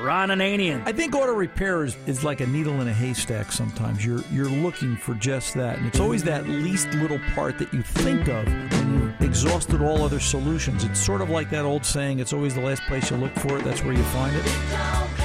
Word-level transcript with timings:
Ron 0.00 0.28
Ananian. 0.28 0.82
I 0.86 0.92
think 0.92 1.14
auto 1.14 1.32
repair 1.32 1.84
is, 1.84 1.96
is 2.06 2.24
like 2.24 2.40
a 2.40 2.46
needle 2.46 2.80
in 2.80 2.88
a 2.88 2.92
haystack 2.92 3.52
sometimes. 3.52 4.04
You're 4.04 4.22
you're 4.32 4.48
looking 4.48 4.96
for 4.96 5.14
just 5.14 5.54
that. 5.54 5.78
And 5.78 5.86
it's 5.86 6.00
always 6.00 6.22
that 6.24 6.48
least 6.48 6.92
little 6.94 7.20
part 7.34 7.58
that 7.58 7.72
you 7.72 7.82
think 7.82 8.28
of 8.28 8.46
when 8.46 8.94
you've 8.94 9.20
exhausted 9.20 9.82
all 9.82 10.02
other 10.02 10.20
solutions. 10.20 10.84
It's 10.84 11.00
sort 11.00 11.20
of 11.20 11.30
like 11.30 11.50
that 11.50 11.64
old 11.64 11.84
saying, 11.84 12.20
it's 12.20 12.32
always 12.32 12.54
the 12.54 12.62
last 12.62 12.82
place 12.82 13.10
you 13.10 13.16
look 13.16 13.34
for 13.34 13.58
it, 13.58 13.64
that's 13.64 13.82
where 13.82 13.94
you 13.94 14.02
find 14.04 14.34
it. 14.36 15.17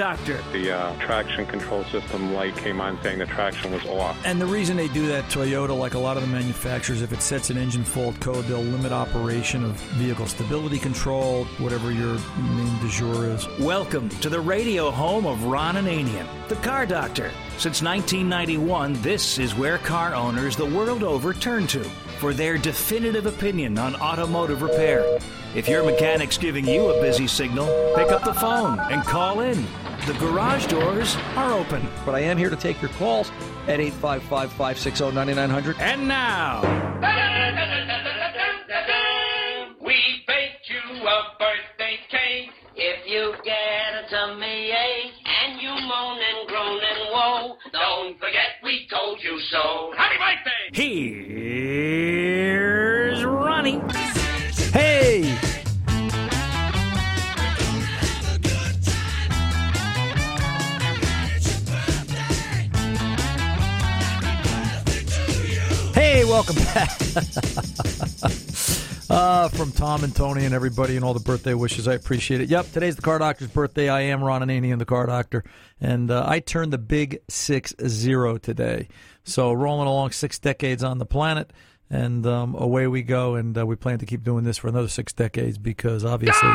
Doctor. 0.00 0.42
The 0.52 0.72
uh, 0.72 0.96
traction 0.98 1.44
control 1.44 1.84
system 1.84 2.32
light 2.32 2.56
came 2.56 2.80
on 2.80 2.98
saying 3.02 3.18
the 3.18 3.26
traction 3.26 3.70
was 3.70 3.84
off. 3.84 4.16
And 4.24 4.40
the 4.40 4.46
reason 4.46 4.78
they 4.78 4.88
do 4.88 5.06
that, 5.08 5.24
Toyota, 5.24 5.78
like 5.78 5.92
a 5.92 5.98
lot 5.98 6.16
of 6.16 6.22
the 6.22 6.28
manufacturers, 6.30 7.02
if 7.02 7.12
it 7.12 7.20
sets 7.20 7.50
an 7.50 7.58
engine 7.58 7.84
fault 7.84 8.18
code, 8.18 8.46
they'll 8.46 8.62
limit 8.62 8.92
operation 8.92 9.62
of 9.62 9.72
vehicle 9.98 10.24
stability 10.24 10.78
control, 10.78 11.44
whatever 11.58 11.92
your 11.92 12.18
main 12.38 12.78
du 12.78 12.88
jour 12.88 13.26
is. 13.26 13.46
Welcome 13.58 14.08
to 14.08 14.30
the 14.30 14.40
radio 14.40 14.90
home 14.90 15.26
of 15.26 15.44
Ron 15.44 15.74
Ananian, 15.74 16.26
the 16.48 16.56
Car 16.56 16.86
Doctor. 16.86 17.30
Since 17.58 17.82
1991, 17.82 18.94
this 19.02 19.38
is 19.38 19.54
where 19.54 19.76
car 19.76 20.14
owners 20.14 20.56
the 20.56 20.64
world 20.64 21.02
over 21.02 21.34
turn 21.34 21.66
to 21.66 21.84
for 22.20 22.32
their 22.32 22.56
definitive 22.56 23.26
opinion 23.26 23.76
on 23.76 23.96
automotive 23.96 24.62
repair. 24.62 25.18
If 25.54 25.68
your 25.68 25.84
mechanic's 25.84 26.38
giving 26.38 26.66
you 26.66 26.88
a 26.88 27.00
busy 27.02 27.26
signal, 27.26 27.66
pick 27.96 28.12
up 28.12 28.24
the 28.24 28.32
phone 28.32 28.78
and 28.78 29.02
call 29.02 29.40
in. 29.40 29.66
The 30.06 30.14
garage 30.14 30.66
doors 30.66 31.14
are 31.36 31.52
open. 31.52 31.86
But 32.06 32.14
I 32.14 32.20
am 32.20 32.38
here 32.38 32.48
to 32.50 32.56
take 32.56 32.80
your 32.80 32.90
calls 32.92 33.30
at 33.68 33.80
855 33.80 34.50
560 34.52 35.12
9900. 35.12 35.76
And 35.78 36.08
now, 36.08 36.62
We 39.80 40.24
baked 40.26 40.68
you 40.68 41.06
a 41.06 41.22
birthday 41.38 41.98
cake. 42.08 42.50
If 42.76 43.06
you 43.06 43.34
get 43.44 44.04
a 44.04 44.08
tummy 44.10 44.70
ache 44.70 45.12
and 45.42 45.60
you 45.60 45.68
moan 45.68 46.18
and 46.18 46.48
groan 46.48 46.80
and 46.80 47.10
woe, 47.12 47.56
don't 47.72 48.18
forget 48.18 48.56
we 48.64 48.88
told 48.88 49.22
you 49.22 49.38
so. 49.50 49.92
Happy 49.96 50.16
birthday! 50.16 50.50
here's 50.72 51.39
welcome 66.40 66.64
back. 66.72 66.90
uh, 69.10 69.48
from 69.50 69.70
Tom 69.72 70.04
and 70.04 70.16
Tony 70.16 70.46
and 70.46 70.54
everybody 70.54 70.96
and 70.96 71.04
all 71.04 71.12
the 71.12 71.20
birthday 71.20 71.52
wishes. 71.52 71.86
I 71.86 71.92
appreciate 71.92 72.40
it. 72.40 72.48
Yep, 72.48 72.72
today's 72.72 72.96
the 72.96 73.02
car 73.02 73.18
doctor's 73.18 73.48
birthday. 73.48 73.90
I 73.90 74.00
am 74.02 74.24
Ron 74.24 74.40
Ananian, 74.40 74.78
the 74.78 74.86
car 74.86 75.04
doctor. 75.04 75.44
And 75.82 76.10
uh, 76.10 76.24
I 76.26 76.40
turned 76.40 76.72
the 76.72 76.78
big 76.78 77.18
six 77.28 77.74
zero 77.86 78.38
today. 78.38 78.88
So 79.22 79.52
rolling 79.52 79.86
along 79.86 80.12
six 80.12 80.38
decades 80.38 80.82
on 80.82 80.96
the 80.96 81.04
planet. 81.04 81.52
And 81.90 82.24
um, 82.24 82.54
away 82.54 82.86
we 82.86 83.02
go, 83.02 83.34
and 83.34 83.58
uh, 83.58 83.66
we 83.66 83.76
plan 83.76 83.98
to 83.98 84.06
keep 84.06 84.22
doing 84.22 84.44
this 84.44 84.56
for 84.56 84.68
another 84.68 84.88
six 84.88 85.12
decades 85.12 85.58
because 85.58 86.06
obviously, 86.06 86.48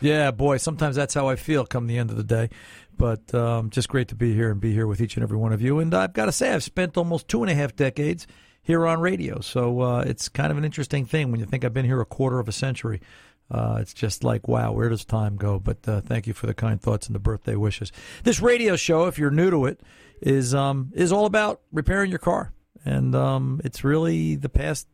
yeah, 0.00 0.30
boy, 0.30 0.56
sometimes 0.56 0.96
that's 0.96 1.12
how 1.12 1.28
I 1.28 1.36
feel 1.36 1.66
come 1.66 1.88
the 1.88 1.98
end 1.98 2.10
of 2.10 2.16
the 2.16 2.24
day. 2.24 2.48
But 2.96 3.34
um, 3.34 3.68
just 3.68 3.90
great 3.90 4.08
to 4.08 4.14
be 4.14 4.32
here 4.32 4.50
and 4.50 4.62
be 4.62 4.72
here 4.72 4.86
with 4.86 5.02
each 5.02 5.16
and 5.16 5.22
every 5.22 5.36
one 5.36 5.52
of 5.52 5.60
you. 5.60 5.80
And 5.80 5.92
I've 5.92 6.14
got 6.14 6.26
to 6.26 6.32
say, 6.32 6.54
I've 6.54 6.62
spent 6.62 6.96
almost 6.96 7.28
two 7.28 7.42
and 7.42 7.50
a 7.50 7.54
half 7.54 7.76
decades 7.76 8.26
here 8.66 8.84
on 8.84 8.98
radio, 9.00 9.38
so 9.38 9.80
uh, 9.80 10.00
it's 10.00 10.28
kind 10.28 10.50
of 10.50 10.58
an 10.58 10.64
interesting 10.64 11.06
thing 11.06 11.30
when 11.30 11.38
you 11.38 11.46
think 11.46 11.64
I've 11.64 11.72
been 11.72 11.84
here 11.84 12.00
a 12.00 12.04
quarter 12.04 12.40
of 12.40 12.48
a 12.48 12.52
century. 12.52 13.00
Uh, 13.48 13.78
it's 13.80 13.94
just 13.94 14.24
like, 14.24 14.48
wow, 14.48 14.72
where 14.72 14.88
does 14.88 15.04
time 15.04 15.36
go? 15.36 15.60
But 15.60 15.88
uh, 15.88 16.00
thank 16.00 16.26
you 16.26 16.32
for 16.32 16.48
the 16.48 16.54
kind 16.54 16.82
thoughts 16.82 17.06
and 17.06 17.14
the 17.14 17.20
birthday 17.20 17.54
wishes. 17.54 17.92
This 18.24 18.40
radio 18.40 18.74
show, 18.74 19.06
if 19.06 19.20
you're 19.20 19.30
new 19.30 19.50
to 19.50 19.66
it, 19.66 19.82
is 20.20 20.52
um, 20.52 20.90
is 20.96 21.12
all 21.12 21.26
about 21.26 21.60
repairing 21.72 22.10
your 22.10 22.18
car, 22.18 22.52
and 22.84 23.14
um, 23.14 23.60
it's 23.62 23.84
really 23.84 24.34
the 24.34 24.48
past 24.48 24.88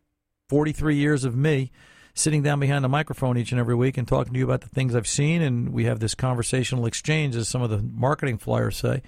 43 0.51 0.95
years 0.95 1.25
of 1.25 1.35
me 1.35 1.73
sitting 2.13 2.43
down 2.43 2.61
behind 2.61 2.85
the 2.85 2.91
microphone 2.91 3.39
each 3.39 3.53
and 3.53 3.59
every 3.59 3.75
week 3.75 3.97
and 3.97 4.07
talking 4.07 4.35
to 4.35 4.39
you 4.39 4.45
about 4.45 4.61
the 4.61 4.69
things 4.69 4.95
I've 4.95 5.09
seen, 5.09 5.41
and 5.41 5.73
we 5.73 5.87
have 5.87 5.99
this 5.99 6.15
conversational 6.15 6.85
exchange, 6.85 7.37
as 7.37 7.49
some 7.49 7.63
of 7.63 7.71
the 7.71 7.79
marketing 7.79 8.37
flyers 8.37 8.77
say, 8.77 9.01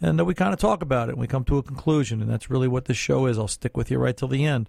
and 0.00 0.24
we 0.26 0.34
kind 0.34 0.52
of 0.52 0.58
talk 0.58 0.82
about 0.82 1.08
it 1.08 1.12
and 1.12 1.20
we 1.20 1.26
come 1.26 1.44
to 1.44 1.58
a 1.58 1.62
conclusion, 1.62 2.20
and 2.20 2.30
that's 2.30 2.50
really 2.50 2.68
what 2.68 2.86
this 2.86 2.96
show 2.96 3.26
is. 3.26 3.38
I'll 3.38 3.48
stick 3.48 3.76
with 3.76 3.90
you 3.90 3.98
right 3.98 4.16
till 4.16 4.28
the 4.28 4.44
end. 4.44 4.68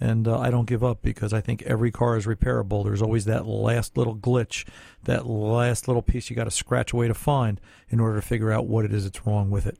And 0.00 0.28
uh, 0.28 0.38
I 0.38 0.50
don't 0.50 0.68
give 0.68 0.84
up 0.84 1.02
because 1.02 1.32
I 1.32 1.40
think 1.40 1.62
every 1.62 1.90
car 1.90 2.16
is 2.16 2.24
repairable. 2.24 2.84
There's 2.84 3.02
always 3.02 3.24
that 3.24 3.46
last 3.46 3.96
little 3.96 4.14
glitch, 4.14 4.64
that 5.02 5.26
last 5.26 5.88
little 5.88 6.02
piece 6.02 6.30
you 6.30 6.36
got 6.36 6.44
to 6.44 6.52
scratch 6.52 6.92
away 6.92 7.08
to 7.08 7.14
find 7.14 7.60
in 7.88 7.98
order 7.98 8.14
to 8.14 8.22
figure 8.22 8.52
out 8.52 8.68
what 8.68 8.84
it 8.84 8.92
is 8.92 9.02
that's 9.02 9.26
wrong 9.26 9.50
with 9.50 9.66
it. 9.66 9.76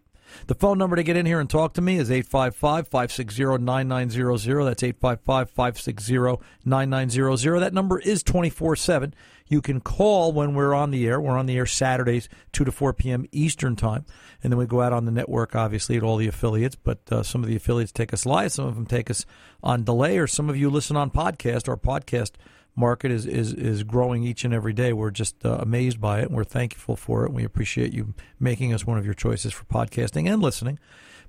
The 0.46 0.54
phone 0.54 0.78
number 0.78 0.96
to 0.96 1.02
get 1.02 1.16
in 1.16 1.26
here 1.26 1.40
and 1.40 1.48
talk 1.48 1.74
to 1.74 1.80
me 1.80 1.98
is 1.98 2.10
855 2.10 2.88
560 2.88 3.58
9900. 3.58 4.64
That's 4.64 4.82
855 4.82 5.50
560 5.50 6.44
9900. 6.64 7.60
That 7.60 7.74
number 7.74 7.98
is 7.98 8.22
24 8.22 8.76
7. 8.76 9.14
You 9.48 9.62
can 9.62 9.80
call 9.80 10.32
when 10.32 10.54
we're 10.54 10.74
on 10.74 10.90
the 10.90 11.06
air. 11.06 11.20
We're 11.20 11.36
on 11.36 11.46
the 11.46 11.56
air 11.56 11.66
Saturdays, 11.66 12.28
2 12.52 12.64
to 12.64 12.72
4 12.72 12.92
p.m. 12.92 13.26
Eastern 13.32 13.76
Time. 13.76 14.04
And 14.42 14.52
then 14.52 14.58
we 14.58 14.66
go 14.66 14.82
out 14.82 14.92
on 14.92 15.06
the 15.06 15.10
network, 15.10 15.56
obviously, 15.56 15.96
at 15.96 16.02
all 16.02 16.16
the 16.16 16.28
affiliates. 16.28 16.76
But 16.76 17.00
uh, 17.10 17.22
some 17.22 17.42
of 17.42 17.48
the 17.48 17.56
affiliates 17.56 17.92
take 17.92 18.12
us 18.12 18.26
live, 18.26 18.52
some 18.52 18.66
of 18.66 18.74
them 18.74 18.86
take 18.86 19.10
us 19.10 19.24
on 19.62 19.84
delay, 19.84 20.18
or 20.18 20.26
some 20.26 20.50
of 20.50 20.56
you 20.56 20.68
listen 20.70 20.96
on 20.96 21.10
podcast. 21.10 21.68
Our 21.68 21.78
podcast 21.78 22.32
market 22.78 23.10
is, 23.10 23.26
is, 23.26 23.52
is 23.52 23.82
growing 23.82 24.22
each 24.22 24.44
and 24.44 24.54
every 24.54 24.72
day. 24.72 24.92
We're 24.92 25.10
just 25.10 25.44
uh, 25.44 25.58
amazed 25.60 26.00
by 26.00 26.20
it, 26.20 26.26
and 26.26 26.36
we're 26.36 26.44
thankful 26.44 26.96
for 26.96 27.24
it. 27.24 27.32
We 27.32 27.44
appreciate 27.44 27.92
you 27.92 28.14
making 28.38 28.72
us 28.72 28.86
one 28.86 28.98
of 28.98 29.04
your 29.04 29.14
choices 29.14 29.52
for 29.52 29.64
podcasting 29.64 30.30
and 30.30 30.40
listening. 30.40 30.78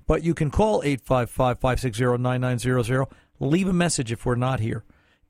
But 0.06 0.22
you 0.22 0.34
can 0.34 0.50
call 0.50 0.82
855 0.82 1.58
560 1.58 2.18
9900. 2.18 3.06
Leave 3.40 3.68
a 3.68 3.72
message 3.72 4.12
if 4.12 4.24
we're 4.24 4.34
not 4.34 4.60
here. 4.60 4.84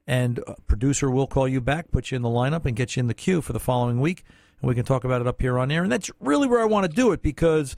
And 0.06 0.40
a 0.46 0.56
producer 0.66 1.10
will 1.10 1.26
call 1.26 1.46
you 1.46 1.60
back, 1.60 1.90
put 1.90 2.10
you 2.10 2.16
in 2.16 2.22
the 2.22 2.28
lineup, 2.28 2.66
and 2.66 2.74
get 2.76 2.96
you 2.96 3.00
in 3.00 3.06
the 3.06 3.14
queue 3.14 3.40
for 3.40 3.52
the 3.52 3.60
following 3.60 4.00
week. 4.00 4.24
And 4.60 4.68
we 4.68 4.74
can 4.74 4.84
talk 4.84 5.04
about 5.04 5.20
it 5.20 5.26
up 5.26 5.40
here 5.40 5.58
on 5.58 5.70
air. 5.70 5.82
And 5.82 5.92
that's 5.92 6.10
really 6.20 6.48
where 6.48 6.60
I 6.60 6.64
want 6.64 6.90
to 6.90 6.94
do 6.94 7.12
it 7.12 7.22
because 7.22 7.76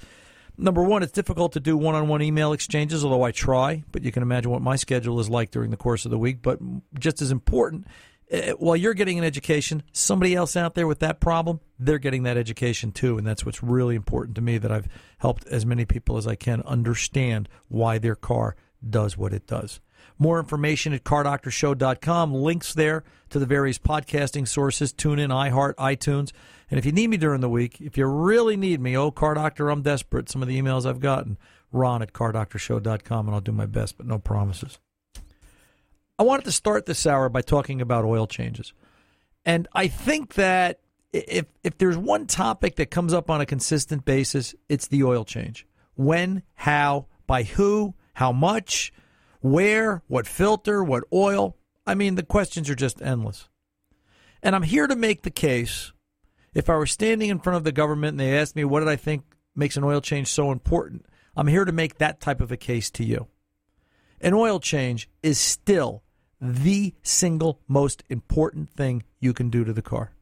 number 0.56 0.82
one, 0.82 1.02
it's 1.02 1.12
difficult 1.12 1.52
to 1.52 1.60
do 1.60 1.76
one 1.76 1.94
on 1.94 2.08
one 2.08 2.22
email 2.22 2.52
exchanges, 2.52 3.04
although 3.04 3.22
I 3.22 3.32
try, 3.32 3.84
but 3.92 4.02
you 4.02 4.12
can 4.12 4.22
imagine 4.22 4.50
what 4.50 4.62
my 4.62 4.76
schedule 4.76 5.20
is 5.20 5.28
like 5.28 5.50
during 5.50 5.70
the 5.70 5.76
course 5.76 6.04
of 6.04 6.10
the 6.10 6.18
week. 6.18 6.42
But 6.42 6.58
just 6.98 7.20
as 7.20 7.30
important, 7.30 7.86
Uh, 8.32 8.52
while 8.52 8.76
you're 8.76 8.94
getting 8.94 9.18
an 9.18 9.24
education, 9.24 9.82
somebody 9.92 10.34
else 10.34 10.56
out 10.56 10.74
there 10.74 10.86
with 10.86 11.00
that 11.00 11.20
problem, 11.20 11.60
they're 11.78 11.98
getting 11.98 12.22
that 12.22 12.38
education 12.38 12.90
too. 12.90 13.18
And 13.18 13.26
that's 13.26 13.44
what's 13.44 13.62
really 13.62 13.94
important 13.94 14.36
to 14.36 14.40
me 14.40 14.58
that 14.58 14.72
I've 14.72 14.88
helped 15.18 15.46
as 15.48 15.66
many 15.66 15.84
people 15.84 16.16
as 16.16 16.26
I 16.26 16.34
can 16.34 16.62
understand 16.62 17.48
why 17.68 17.98
their 17.98 18.14
car 18.14 18.56
does 18.88 19.16
what 19.16 19.34
it 19.34 19.46
does. 19.46 19.80
More 20.18 20.38
information 20.38 20.92
at 20.92 21.04
cardoctorshow.com. 21.04 22.34
Links 22.34 22.74
there 22.74 23.04
to 23.30 23.38
the 23.38 23.46
various 23.46 23.78
podcasting 23.78 24.48
sources, 24.48 24.92
TuneIn, 24.92 25.28
iHeart, 25.28 25.74
iTunes. 25.74 26.32
And 26.70 26.78
if 26.78 26.86
you 26.86 26.92
need 26.92 27.08
me 27.08 27.16
during 27.18 27.40
the 27.40 27.50
week, 27.50 27.80
if 27.80 27.98
you 27.98 28.06
really 28.06 28.56
need 28.56 28.80
me, 28.80 28.96
oh, 28.96 29.10
Car 29.10 29.34
Doctor, 29.34 29.68
I'm 29.68 29.82
desperate. 29.82 30.30
Some 30.30 30.42
of 30.42 30.48
the 30.48 30.60
emails 30.60 30.86
I've 30.86 31.00
gotten, 31.00 31.36
ron 31.70 32.02
at 32.02 32.12
cardoctorshow.com, 32.12 33.26
and 33.26 33.34
I'll 33.34 33.40
do 33.40 33.52
my 33.52 33.66
best, 33.66 33.98
but 33.98 34.06
no 34.06 34.18
promises. 34.18 34.78
I 36.18 36.24
wanted 36.24 36.44
to 36.44 36.52
start 36.52 36.86
this 36.86 37.06
hour 37.06 37.28
by 37.28 37.42
talking 37.42 37.80
about 37.80 38.04
oil 38.04 38.26
changes. 38.26 38.72
And 39.44 39.66
I 39.72 39.88
think 39.88 40.34
that 40.34 40.80
if 41.12 41.46
if 41.62 41.78
there's 41.78 41.96
one 41.96 42.26
topic 42.26 42.76
that 42.76 42.90
comes 42.90 43.12
up 43.12 43.28
on 43.28 43.40
a 43.40 43.46
consistent 43.46 44.04
basis, 44.04 44.54
it's 44.68 44.88
the 44.88 45.04
oil 45.04 45.24
change. 45.24 45.66
When, 45.94 46.42
how, 46.54 47.06
by 47.26 47.42
who, 47.42 47.94
how 48.14 48.32
much, 48.32 48.92
where, 49.40 50.02
what 50.06 50.26
filter, 50.26 50.82
what 50.82 51.04
oil. 51.12 51.56
I 51.86 51.94
mean, 51.94 52.14
the 52.14 52.22
questions 52.22 52.70
are 52.70 52.74
just 52.74 53.02
endless. 53.02 53.48
And 54.42 54.54
I'm 54.54 54.62
here 54.62 54.86
to 54.86 54.96
make 54.96 55.22
the 55.22 55.30
case 55.30 55.92
if 56.54 56.68
I 56.68 56.76
were 56.76 56.86
standing 56.86 57.30
in 57.30 57.40
front 57.40 57.56
of 57.56 57.64
the 57.64 57.72
government 57.72 58.12
and 58.12 58.20
they 58.20 58.38
asked 58.38 58.56
me 58.56 58.64
what 58.64 58.80
did 58.80 58.88
I 58.88 58.96
think 58.96 59.24
makes 59.54 59.76
an 59.76 59.84
oil 59.84 60.00
change 60.00 60.28
so 60.28 60.50
important, 60.50 61.06
I'm 61.36 61.46
here 61.46 61.64
to 61.64 61.72
make 61.72 61.98
that 61.98 62.20
type 62.20 62.40
of 62.40 62.52
a 62.52 62.56
case 62.56 62.90
to 62.92 63.04
you. 63.04 63.26
An 64.22 64.34
oil 64.34 64.60
change 64.60 65.10
is 65.20 65.38
still 65.38 66.04
the 66.40 66.94
single 67.02 67.60
most 67.66 68.04
important 68.08 68.70
thing 68.70 69.02
you 69.18 69.32
can 69.32 69.50
do 69.50 69.64
to 69.64 69.72
the 69.72 69.82
car. 69.82 70.12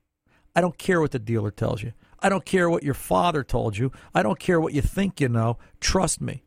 I 0.57 0.63
don't 0.63 0.79
care 0.79 1.03
what 1.03 1.11
the 1.11 1.19
dealer 1.19 1.51
tells 1.51 1.83
you. 1.83 1.93
I 2.19 2.31
don't 2.31 2.47
care 2.47 2.69
what 2.69 2.83
your 2.83 2.95
father 2.95 3.45
told 3.45 3.77
you. 3.77 3.93
I 4.15 4.23
don't 4.23 4.39
care 4.39 4.59
what 4.59 4.73
you 4.73 4.81
think 4.81 5.21
you 5.21 5.29
know. 5.29 5.59
Trust 5.81 6.21
me. 6.21 6.45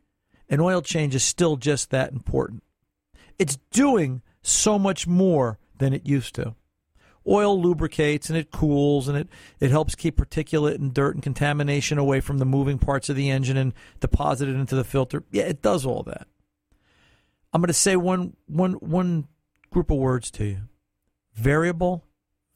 An 0.49 0.59
oil 0.59 0.81
change 0.81 1.13
is 1.13 1.23
still 1.23 1.55
just 1.55 1.91
that 1.91 2.11
important. 2.11 2.63
It's 3.37 3.57
doing 3.71 4.23
so 4.41 4.79
much 4.79 5.05
more 5.07 5.59
than 5.77 5.93
it 5.93 6.07
used 6.07 6.33
to. 6.35 6.55
Oil 7.27 7.59
lubricates 7.59 8.29
and 8.29 8.37
it 8.37 8.51
cools 8.51 9.07
and 9.07 9.17
it, 9.17 9.29
it 9.59 9.71
helps 9.71 9.95
keep 9.95 10.17
particulate 10.17 10.75
and 10.75 10.93
dirt 10.93 11.13
and 11.13 11.23
contamination 11.23 11.97
away 11.97 12.19
from 12.19 12.39
the 12.39 12.45
moving 12.45 12.79
parts 12.79 13.09
of 13.09 13.15
the 13.15 13.29
engine 13.29 13.57
and 13.57 13.73
deposit 13.99 14.49
it 14.49 14.55
into 14.55 14.75
the 14.75 14.83
filter. 14.83 15.23
Yeah, 15.31 15.43
it 15.43 15.61
does 15.61 15.85
all 15.85 16.03
that. 16.03 16.27
I'm 17.53 17.61
going 17.61 17.67
to 17.67 17.73
say 17.73 17.95
one, 17.95 18.35
one, 18.47 18.73
one 18.73 19.27
group 19.69 19.91
of 19.91 19.97
words 19.97 20.31
to 20.31 20.45
you 20.45 20.61
variable 21.33 22.05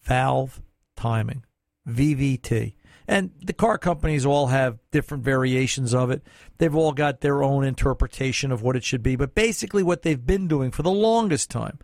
valve 0.03 0.61
timing, 0.95 1.43
VVT. 1.87 2.73
And 3.07 3.31
the 3.41 3.53
car 3.53 3.77
companies 3.77 4.25
all 4.25 4.47
have 4.47 4.79
different 4.91 5.23
variations 5.23 5.93
of 5.93 6.11
it. 6.11 6.21
They've 6.57 6.75
all 6.75 6.91
got 6.91 7.21
their 7.21 7.41
own 7.41 7.63
interpretation 7.63 8.51
of 8.51 8.61
what 8.61 8.75
it 8.75 8.83
should 8.83 9.01
be. 9.01 9.15
But 9.15 9.33
basically, 9.33 9.81
what 9.81 10.01
they've 10.01 10.25
been 10.25 10.47
doing 10.47 10.71
for 10.71 10.83
the 10.83 10.91
longest 10.91 11.49
time 11.49 11.79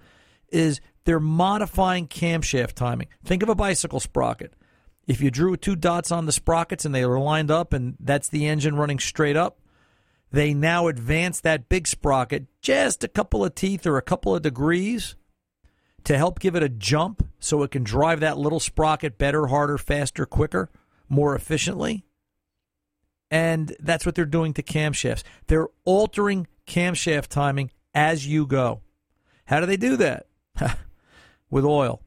is 0.50 0.82
they're 1.06 1.22
modifying 1.22 2.08
camshaft 2.08 2.74
timing. 2.74 3.08
Think 3.24 3.42
of 3.42 3.50
a 3.50 3.56
bicycle 3.56 4.02
sprocket. 4.02 4.54
If 5.08 5.22
you 5.22 5.32
drew 5.32 5.56
two 5.56 5.76
dots 5.76 6.12
on 6.12 6.26
the 6.26 6.32
sprockets 6.32 6.86
and 6.86 6.94
they 6.94 7.06
were 7.06 7.20
lined 7.20 7.52
up 7.52 7.74
and 7.74 7.96
that's 8.00 8.30
the 8.30 8.48
engine 8.48 8.76
running 8.76 9.00
straight 9.00 9.36
up, 9.36 9.60
they 10.34 10.52
now 10.52 10.88
advance 10.88 11.40
that 11.40 11.70
big 11.70 11.86
sprocket 11.86 12.48
just 12.60 13.04
a 13.04 13.08
couple 13.08 13.46
of 13.46 13.54
teeth 13.54 13.86
or 13.86 13.98
a 13.98 14.02
couple 14.02 14.36
of 14.36 14.42
degrees 14.42 15.16
to 16.04 16.18
help 16.18 16.40
give 16.40 16.56
it 16.56 16.64
a 16.64 16.70
jump 16.70 17.26
so 17.40 17.62
it 17.62 17.70
can 17.70 17.84
drive 17.84 18.20
that 18.20 18.38
little 18.38 18.60
sprocket 18.60 19.20
better, 19.20 19.48
harder, 19.48 19.78
faster, 19.78 20.26
quicker, 20.26 20.72
more 21.08 21.36
efficiently. 21.36 22.04
And 23.30 23.76
that's 23.80 24.08
what 24.08 24.16
they're 24.16 24.26
doing 24.26 24.54
to 24.56 24.64
camshafts. 24.64 25.24
They're 25.48 25.70
altering 25.86 26.48
camshaft 26.66 27.28
timing 27.28 27.70
as 27.94 28.26
you 28.26 28.48
go. 28.48 28.82
How 29.46 29.60
do 29.60 29.68
they 29.68 29.78
do 29.78 29.98
that? 29.98 30.26
With 31.52 31.64
oil. 31.64 32.02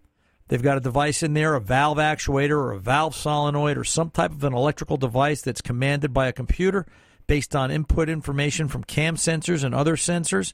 They've 0.49 0.63
got 0.63 0.77
a 0.77 0.81
device 0.81 1.23
in 1.23 1.35
there, 1.35 1.55
a 1.55 1.61
valve 1.61 1.99
actuator 1.99 2.57
or 2.57 2.73
a 2.73 2.81
valve 2.81 3.15
solenoid 3.15 3.79
or 3.79 3.85
some 3.85 4.11
type 4.11 4.33
of 4.33 4.43
an 4.43 4.53
electrical 4.53 4.97
device 4.97 5.43
that's 5.43 5.61
commanded 5.61 6.13
by 6.13 6.27
a 6.27 6.33
computer 6.33 6.87
based 7.27 7.57
on 7.57 7.71
input 7.71 8.09
information 8.09 8.69
from 8.69 8.85
cam 8.85 9.17
sensors 9.17 9.65
and 9.65 9.75
other 9.75 9.97
sensors 9.97 10.53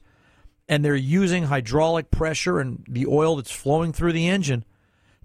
and 0.67 0.83
they're 0.83 0.95
using 0.95 1.43
hydraulic 1.43 2.09
pressure 2.09 2.59
and 2.59 2.83
the 2.87 3.05
oil 3.05 3.35
that's 3.35 3.51
flowing 3.51 3.91
through 3.91 4.13
the 4.13 4.27
engine 4.27 4.63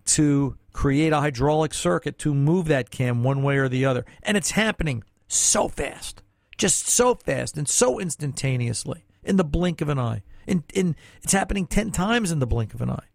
to 0.04 0.56
create 0.72 1.12
a 1.12 1.20
hydraulic 1.20 1.74
circuit 1.74 2.18
to 2.18 2.34
move 2.34 2.66
that 2.66 2.90
cam 2.90 3.22
one 3.22 3.42
way 3.42 3.56
or 3.56 3.68
the 3.68 3.84
other. 3.84 4.04
And 4.22 4.36
it's 4.36 4.52
happening 4.52 5.04
so 5.28 5.68
fast, 5.68 6.22
just 6.56 6.88
so 6.88 7.14
fast 7.14 7.56
and 7.56 7.68
so 7.68 8.00
instantaneously 8.00 9.04
in 9.22 9.36
the 9.36 9.44
blink 9.44 9.80
of 9.80 9.88
an 9.88 9.98
eye. 9.98 10.22
In, 10.46 10.64
in, 10.72 10.96
it's 11.22 11.32
happening 11.32 11.66
10 11.66 11.90
times 11.92 12.30
in 12.30 12.38
the 12.38 12.46
blink 12.46 12.74
of 12.74 12.80
an 12.80 12.90
eye. 12.90 13.08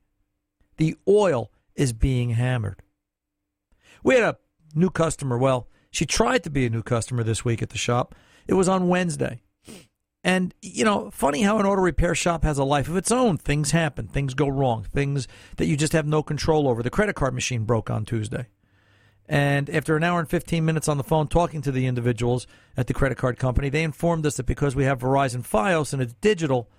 The 0.77 0.95
oil 1.07 1.51
is 1.75 1.94
being 1.94 2.31
hammered. 2.31 2.81
We 4.03 4.15
had 4.15 4.24
a 4.24 4.38
new 4.75 4.89
customer. 4.89 5.38
Well, 5.38 5.68
she 5.94 6.07
tried 6.07 6.44
to 6.44 6.50
be 6.50 6.66
a 6.66 6.69
new 6.72 6.81
customer 6.81 7.24
this 7.24 7.45
week 7.45 7.62
at 7.62 7.69
the 7.69 7.78
shop. 7.78 8.16
It 8.48 8.56
was 8.56 8.68
on 8.68 8.88
Wednesday. 8.88 9.44
And, 10.24 10.56
you 10.62 10.84
know, 10.84 11.12
funny 11.12 11.44
how 11.44 11.60
an 11.60 11.66
auto 11.68 11.81
repair 11.81 12.16
shop 12.16 12.44
has 12.44 12.57
a 12.57 12.63
life 12.63 12.88
of 12.88 12.98
its 12.98 13.12
own. 13.12 13.38
Things 13.38 13.72
happen, 13.72 14.07
things 14.07 14.34
go 14.34 14.48
wrong, 14.48 14.86
things 14.92 15.28
that 15.57 15.68
you 15.68 15.78
just 15.78 15.94
have 15.94 16.07
no 16.07 16.24
control 16.24 16.68
over. 16.68 16.81
The 16.81 16.90
credit 16.90 17.16
card 17.16 17.36
machine 17.36 17.63
broke 17.63 17.92
on 17.92 18.06
Tuesday. 18.06 18.48
And 19.28 19.69
after 19.69 19.95
an 19.95 20.04
hour 20.04 20.19
and 20.19 20.28
15 20.28 20.66
minutes 20.66 20.88
on 20.88 20.98
the 20.98 21.04
phone 21.04 21.28
talking 21.28 21.62
to 21.62 21.72
the 21.72 21.86
individuals 21.86 22.48
at 22.75 22.88
the 22.88 22.94
credit 22.94 23.19
card 23.19 23.38
company, 23.38 23.69
they 23.69 23.84
informed 23.84 24.25
us 24.25 24.38
that 24.38 24.48
because 24.48 24.75
we 24.75 24.86
have 24.86 25.00
Verizon 25.00 25.48
Fios 25.48 25.94
and 25.94 26.01
it's 26.01 26.16
digital, 26.16 26.69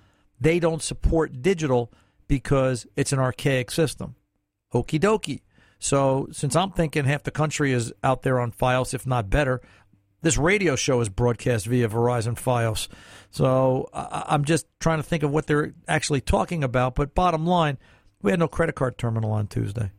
they 0.41 0.59
don't 0.59 0.83
support 0.83 1.41
digital 1.41 1.93
because 2.27 2.87
it's 2.97 3.13
an 3.13 3.21
archaic 3.21 3.71
system. 3.71 4.17
Okie 4.73 4.99
dokie. 4.99 5.43
So, 5.85 6.29
since 6.33 6.57
I'm 6.57 6.71
thinking 6.71 7.05
half 7.05 7.25
the 7.25 7.31
country 7.31 7.73
is 7.73 7.93
out 8.03 8.23
there 8.23 8.41
on 8.41 8.53
Fios, 8.53 8.95
if 8.95 9.07
not 9.07 9.29
better, 9.29 9.61
this 10.23 10.39
radio 10.39 10.77
show 10.77 10.99
is 11.03 11.11
broadcast 11.11 11.67
via 11.67 11.91
Verizon 11.91 12.37
Fios. 12.37 12.89
So 13.31 13.91
I'm 13.93 14.47
just 14.47 14.65
trying 14.81 14.97
to 14.97 15.03
think 15.03 15.23
of 15.23 15.31
what 15.31 15.47
they're 15.47 15.75
actually 15.87 16.23
talking 16.23 16.65
about. 16.65 16.95
But 16.95 17.15
bottom 17.15 17.47
line, 17.47 17.77
we 18.23 18.31
had 18.31 18.41
no 18.41 18.49
credit 18.49 18.77
card 18.77 18.97
terminal 18.97 19.31
on 19.33 19.47
Tuesday. 19.47 19.91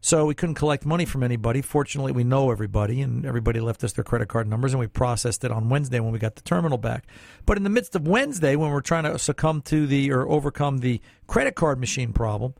So 0.00 0.24
we 0.24 0.36
couldn't 0.36 0.54
collect 0.54 0.86
money 0.86 1.04
from 1.04 1.24
anybody. 1.24 1.62
Fortunately, 1.62 2.12
we 2.12 2.22
know 2.22 2.52
everybody, 2.52 3.02
and 3.02 3.26
everybody 3.26 3.58
left 3.58 3.82
us 3.82 3.92
their 3.92 4.04
credit 4.04 4.28
card 4.28 4.46
numbers, 4.46 4.72
and 4.72 4.78
we 4.78 4.86
processed 4.86 5.42
it 5.42 5.50
on 5.50 5.68
Wednesday 5.68 5.98
when 5.98 6.12
we 6.12 6.20
got 6.20 6.36
the 6.36 6.42
terminal 6.42 6.78
back. 6.78 7.08
But 7.44 7.56
in 7.56 7.64
the 7.64 7.70
midst 7.70 7.96
of 7.96 8.06
Wednesday, 8.06 8.54
when 8.54 8.70
we're 8.70 8.82
trying 8.82 9.02
to 9.02 9.18
succumb 9.18 9.62
to 9.62 9.88
the 9.88 10.12
or 10.12 10.28
overcome 10.28 10.78
the 10.78 11.00
credit 11.26 11.56
card 11.56 11.80
machine 11.80 12.12
problem, 12.12 12.54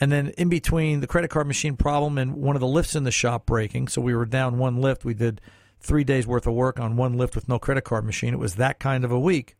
and 0.00 0.12
then 0.12 0.28
in 0.38 0.48
between 0.48 1.00
the 1.00 1.06
credit 1.06 1.28
card 1.28 1.46
machine 1.46 1.76
problem 1.76 2.18
and 2.18 2.34
one 2.34 2.56
of 2.56 2.60
the 2.60 2.66
lifts 2.66 2.94
in 2.94 3.04
the 3.04 3.10
shop 3.10 3.46
breaking, 3.46 3.88
so 3.88 4.00
we 4.00 4.14
were 4.14 4.26
down 4.26 4.58
one 4.58 4.80
lift. 4.80 5.04
We 5.04 5.14
did 5.14 5.40
three 5.80 6.04
days 6.04 6.26
worth 6.26 6.46
of 6.46 6.54
work 6.54 6.78
on 6.78 6.96
one 6.96 7.14
lift 7.14 7.34
with 7.34 7.48
no 7.48 7.58
credit 7.58 7.84
card 7.84 8.04
machine. 8.04 8.34
It 8.34 8.38
was 8.38 8.56
that 8.56 8.78
kind 8.78 9.04
of 9.04 9.12
a 9.12 9.18
week. 9.18 9.56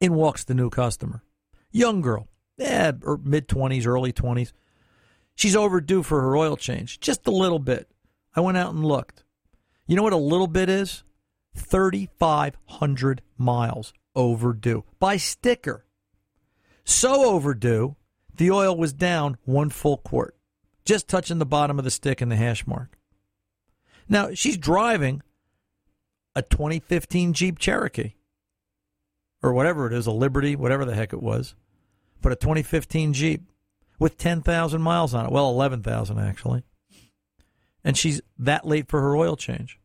In 0.00 0.14
walks 0.14 0.44
the 0.44 0.54
new 0.54 0.70
customer, 0.70 1.22
young 1.70 2.00
girl, 2.00 2.28
er, 2.58 2.64
yeah, 2.64 2.92
mid 3.22 3.48
twenties, 3.48 3.86
early 3.86 4.12
twenties. 4.12 4.52
She's 5.34 5.56
overdue 5.56 6.02
for 6.02 6.20
her 6.20 6.36
oil 6.36 6.56
change, 6.56 7.00
just 7.00 7.26
a 7.26 7.30
little 7.30 7.58
bit. 7.58 7.88
I 8.34 8.40
went 8.40 8.58
out 8.58 8.72
and 8.72 8.84
looked. 8.84 9.24
You 9.86 9.96
know 9.96 10.02
what 10.02 10.12
a 10.12 10.18
little 10.18 10.46
bit 10.46 10.68
is? 10.68 11.02
3,500 11.56 13.22
miles 13.36 13.92
overdue 14.14 14.84
by 14.98 15.16
sticker. 15.16 15.84
So 16.84 17.24
overdue, 17.30 17.96
the 18.40 18.50
oil 18.50 18.74
was 18.74 18.94
down 18.94 19.36
one 19.44 19.68
full 19.68 19.98
quart, 19.98 20.34
just 20.86 21.06
touching 21.06 21.38
the 21.38 21.44
bottom 21.44 21.78
of 21.78 21.84
the 21.84 21.90
stick 21.90 22.22
and 22.22 22.32
the 22.32 22.36
hash 22.36 22.66
mark. 22.66 22.96
Now, 24.08 24.32
she's 24.32 24.56
driving 24.56 25.20
a 26.34 26.40
2015 26.40 27.34
Jeep 27.34 27.58
Cherokee 27.58 28.14
or 29.42 29.52
whatever 29.52 29.86
it 29.86 29.92
is, 29.92 30.06
a 30.06 30.10
Liberty, 30.10 30.56
whatever 30.56 30.86
the 30.86 30.94
heck 30.94 31.12
it 31.12 31.22
was, 31.22 31.54
but 32.22 32.32
a 32.32 32.36
2015 32.36 33.12
Jeep 33.12 33.42
with 33.98 34.16
10,000 34.16 34.80
miles 34.80 35.12
on 35.12 35.26
it. 35.26 35.32
Well, 35.32 35.50
11,000 35.50 36.18
actually. 36.18 36.62
And 37.84 37.94
she's 37.94 38.22
that 38.38 38.66
late 38.66 38.88
for 38.88 39.02
her 39.02 39.14
oil 39.14 39.36
change. 39.36 39.78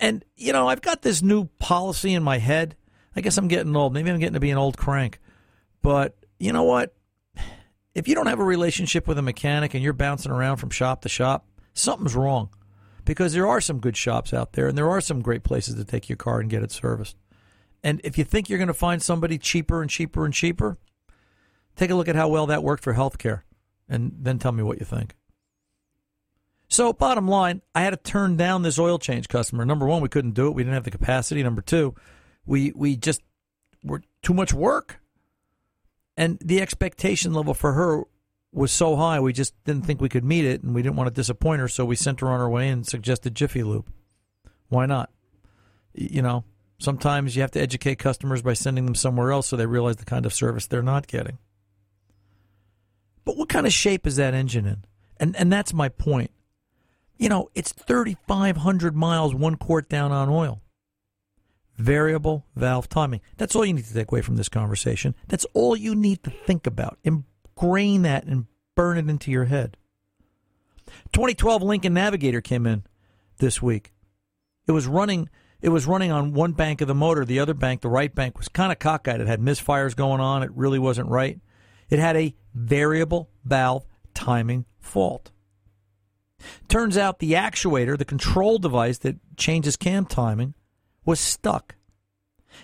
And, 0.00 0.24
you 0.34 0.52
know, 0.52 0.66
I've 0.66 0.82
got 0.82 1.02
this 1.02 1.22
new 1.22 1.44
policy 1.60 2.14
in 2.14 2.24
my 2.24 2.38
head. 2.38 2.74
I 3.14 3.20
guess 3.20 3.38
I'm 3.38 3.46
getting 3.46 3.76
old. 3.76 3.94
Maybe 3.94 4.10
I'm 4.10 4.18
getting 4.18 4.34
to 4.34 4.40
be 4.40 4.50
an 4.50 4.58
old 4.58 4.76
crank. 4.76 5.20
But 5.82 6.16
you 6.40 6.52
know 6.52 6.64
what? 6.64 6.96
If 7.94 8.06
you 8.06 8.14
don't 8.14 8.26
have 8.26 8.40
a 8.40 8.44
relationship 8.44 9.08
with 9.08 9.18
a 9.18 9.22
mechanic 9.22 9.74
and 9.74 9.82
you're 9.82 9.92
bouncing 9.92 10.30
around 10.30 10.58
from 10.58 10.70
shop 10.70 11.02
to 11.02 11.08
shop, 11.08 11.46
something's 11.72 12.14
wrong 12.14 12.50
because 13.04 13.32
there 13.32 13.46
are 13.46 13.60
some 13.60 13.80
good 13.80 13.96
shops 13.96 14.32
out 14.34 14.52
there 14.52 14.68
and 14.68 14.76
there 14.76 14.90
are 14.90 15.00
some 15.00 15.22
great 15.22 15.42
places 15.42 15.74
to 15.74 15.84
take 15.84 16.08
your 16.08 16.16
car 16.16 16.40
and 16.40 16.50
get 16.50 16.62
it 16.62 16.70
serviced. 16.70 17.16
And 17.82 18.00
if 18.04 18.18
you 18.18 18.24
think 18.24 18.48
you're 18.48 18.58
going 18.58 18.68
to 18.68 18.74
find 18.74 19.02
somebody 19.02 19.38
cheaper 19.38 19.80
and 19.80 19.90
cheaper 19.90 20.24
and 20.24 20.34
cheaper, 20.34 20.76
take 21.76 21.90
a 21.90 21.94
look 21.94 22.08
at 22.08 22.16
how 22.16 22.28
well 22.28 22.46
that 22.46 22.62
worked 22.62 22.84
for 22.84 22.94
healthcare 22.94 23.42
and 23.88 24.12
then 24.18 24.38
tell 24.38 24.52
me 24.52 24.62
what 24.62 24.78
you 24.78 24.84
think. 24.84 25.14
So, 26.68 26.92
bottom 26.92 27.26
line, 27.26 27.62
I 27.74 27.80
had 27.80 27.90
to 27.90 27.96
turn 27.96 28.36
down 28.36 28.62
this 28.62 28.78
oil 28.78 28.98
change 28.98 29.28
customer. 29.28 29.64
Number 29.64 29.86
one, 29.86 30.02
we 30.02 30.10
couldn't 30.10 30.34
do 30.34 30.48
it. 30.48 30.54
We 30.54 30.62
didn't 30.62 30.74
have 30.74 30.84
the 30.84 30.90
capacity. 30.90 31.42
Number 31.42 31.62
two, 31.62 31.94
we 32.44 32.72
we 32.76 32.94
just 32.94 33.22
were 33.82 34.02
too 34.22 34.34
much 34.34 34.52
work. 34.52 35.00
And 36.18 36.38
the 36.40 36.60
expectation 36.60 37.32
level 37.32 37.54
for 37.54 37.72
her 37.74 38.02
was 38.52 38.72
so 38.72 38.96
high 38.96 39.20
we 39.20 39.32
just 39.32 39.54
didn't 39.64 39.86
think 39.86 40.00
we 40.00 40.08
could 40.08 40.24
meet 40.24 40.44
it 40.44 40.62
and 40.62 40.74
we 40.74 40.82
didn't 40.82 40.96
want 40.96 41.06
to 41.06 41.14
disappoint 41.14 41.60
her 41.60 41.68
so 41.68 41.84
we 41.84 41.94
sent 41.94 42.20
her 42.20 42.28
on 42.28 42.40
her 42.40 42.48
way 42.48 42.68
and 42.68 42.86
suggested 42.86 43.34
jiffy 43.34 43.62
lube 43.62 43.86
why 44.68 44.86
not? 44.86 45.10
You 45.94 46.22
know 46.22 46.44
sometimes 46.78 47.34
you 47.34 47.42
have 47.42 47.50
to 47.52 47.60
educate 47.60 47.98
customers 47.98 48.42
by 48.42 48.52
sending 48.52 48.84
them 48.84 48.94
somewhere 48.94 49.32
else 49.32 49.48
so 49.48 49.56
they 49.56 49.66
realize 49.66 49.96
the 49.96 50.04
kind 50.04 50.26
of 50.26 50.32
service 50.32 50.66
they're 50.66 50.82
not 50.82 51.06
getting. 51.06 51.38
But 53.24 53.36
what 53.36 53.48
kind 53.48 53.66
of 53.66 53.72
shape 53.72 54.06
is 54.06 54.16
that 54.16 54.34
engine 54.34 54.66
in? 54.66 54.84
And 55.18 55.36
and 55.36 55.52
that's 55.52 55.72
my 55.72 55.88
point. 55.88 56.30
You 57.16 57.28
know 57.28 57.50
it's 57.54 57.72
3500 57.72 58.94
miles 58.96 59.34
one 59.34 59.56
quart 59.56 59.88
down 59.88 60.12
on 60.12 60.28
oil 60.28 60.60
variable 61.78 62.44
valve 62.56 62.88
timing 62.88 63.20
that's 63.36 63.54
all 63.54 63.64
you 63.64 63.72
need 63.72 63.84
to 63.84 63.94
take 63.94 64.10
away 64.10 64.20
from 64.20 64.36
this 64.36 64.48
conversation 64.48 65.14
that's 65.28 65.46
all 65.54 65.76
you 65.76 65.94
need 65.94 66.22
to 66.22 66.30
think 66.30 66.66
about 66.66 66.98
grain 67.58 68.02
that 68.02 68.24
and 68.24 68.46
burn 68.76 68.96
it 68.96 69.10
into 69.10 69.32
your 69.32 69.46
head. 69.46 69.76
2012 71.12 71.62
Lincoln 71.62 71.92
Navigator 71.92 72.40
came 72.40 72.64
in 72.66 72.84
this 73.38 73.60
week. 73.60 73.92
It 74.66 74.72
was 74.72 74.86
running 74.86 75.28
it 75.60 75.70
was 75.70 75.86
running 75.86 76.12
on 76.12 76.34
one 76.34 76.52
bank 76.52 76.80
of 76.80 76.86
the 76.86 76.94
motor. 76.94 77.24
The 77.24 77.40
other 77.40 77.52
bank, 77.52 77.80
the 77.80 77.88
right 77.88 78.14
bank, 78.14 78.38
was 78.38 78.46
kind 78.46 78.70
of 78.70 78.78
cockeyed. 78.78 79.18
It 79.18 79.26
had 79.26 79.40
misfires 79.40 79.96
going 79.96 80.20
on. 80.20 80.44
It 80.44 80.52
really 80.54 80.78
wasn't 80.78 81.08
right. 81.08 81.40
It 81.90 81.98
had 81.98 82.16
a 82.16 82.32
variable 82.54 83.28
valve 83.44 83.84
timing 84.14 84.66
fault. 84.78 85.32
Turns 86.68 86.96
out 86.96 87.18
the 87.18 87.32
actuator, 87.32 87.98
the 87.98 88.04
control 88.04 88.58
device 88.58 88.98
that 88.98 89.16
changes 89.36 89.74
cam 89.74 90.06
timing, 90.06 90.54
was 91.08 91.18
stuck. 91.18 91.74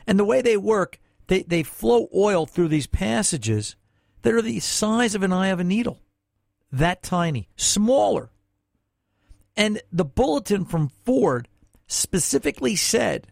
And 0.07 0.19
the 0.19 0.25
way 0.25 0.43
they 0.43 0.59
work, 0.59 1.01
they, 1.29 1.45
they 1.45 1.63
flow 1.63 2.09
oil 2.15 2.45
through 2.45 2.69
these 2.69 2.87
passages 2.87 3.75
that 4.21 4.35
are 4.35 4.43
the 4.43 4.61
size 4.61 5.15
of 5.15 5.23
an 5.23 5.33
eye 5.33 5.47
of 5.47 5.61
a 5.61 5.65
needle, 5.65 6.03
that 6.71 7.03
tiny, 7.03 7.49
smaller. 7.57 8.29
And 9.57 9.81
the 9.91 10.05
bulletin 10.05 10.67
from 10.67 10.91
Ford 11.07 11.49
specifically 11.87 12.77
said 12.77 13.29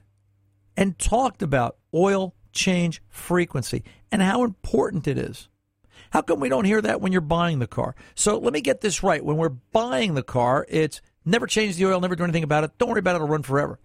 and 0.78 0.98
talked 0.98 1.42
about 1.42 1.76
oil 1.92 2.34
change 2.52 3.02
frequency 3.10 3.84
and 4.10 4.22
how 4.22 4.44
important 4.44 5.06
it 5.06 5.18
is. 5.18 5.50
How 6.08 6.22
come 6.22 6.40
we 6.40 6.48
don't 6.48 6.64
hear 6.64 6.80
that 6.80 7.02
when 7.02 7.12
you're 7.12 7.20
buying 7.20 7.58
the 7.58 7.66
car? 7.66 7.94
So 8.14 8.38
let 8.38 8.54
me 8.54 8.62
get 8.62 8.80
this 8.80 9.02
right. 9.02 9.22
When 9.22 9.36
we're 9.36 9.50
buying 9.50 10.14
the 10.14 10.22
car, 10.22 10.64
it's 10.70 11.02
never 11.26 11.46
change 11.46 11.76
the 11.76 11.84
oil, 11.84 12.00
never 12.00 12.16
do 12.16 12.24
anything 12.24 12.44
about 12.44 12.64
it. 12.64 12.78
Don't 12.78 12.88
worry 12.88 13.00
about 13.00 13.12
it, 13.12 13.16
it'll 13.16 13.28
run 13.28 13.42
forever. 13.42 13.78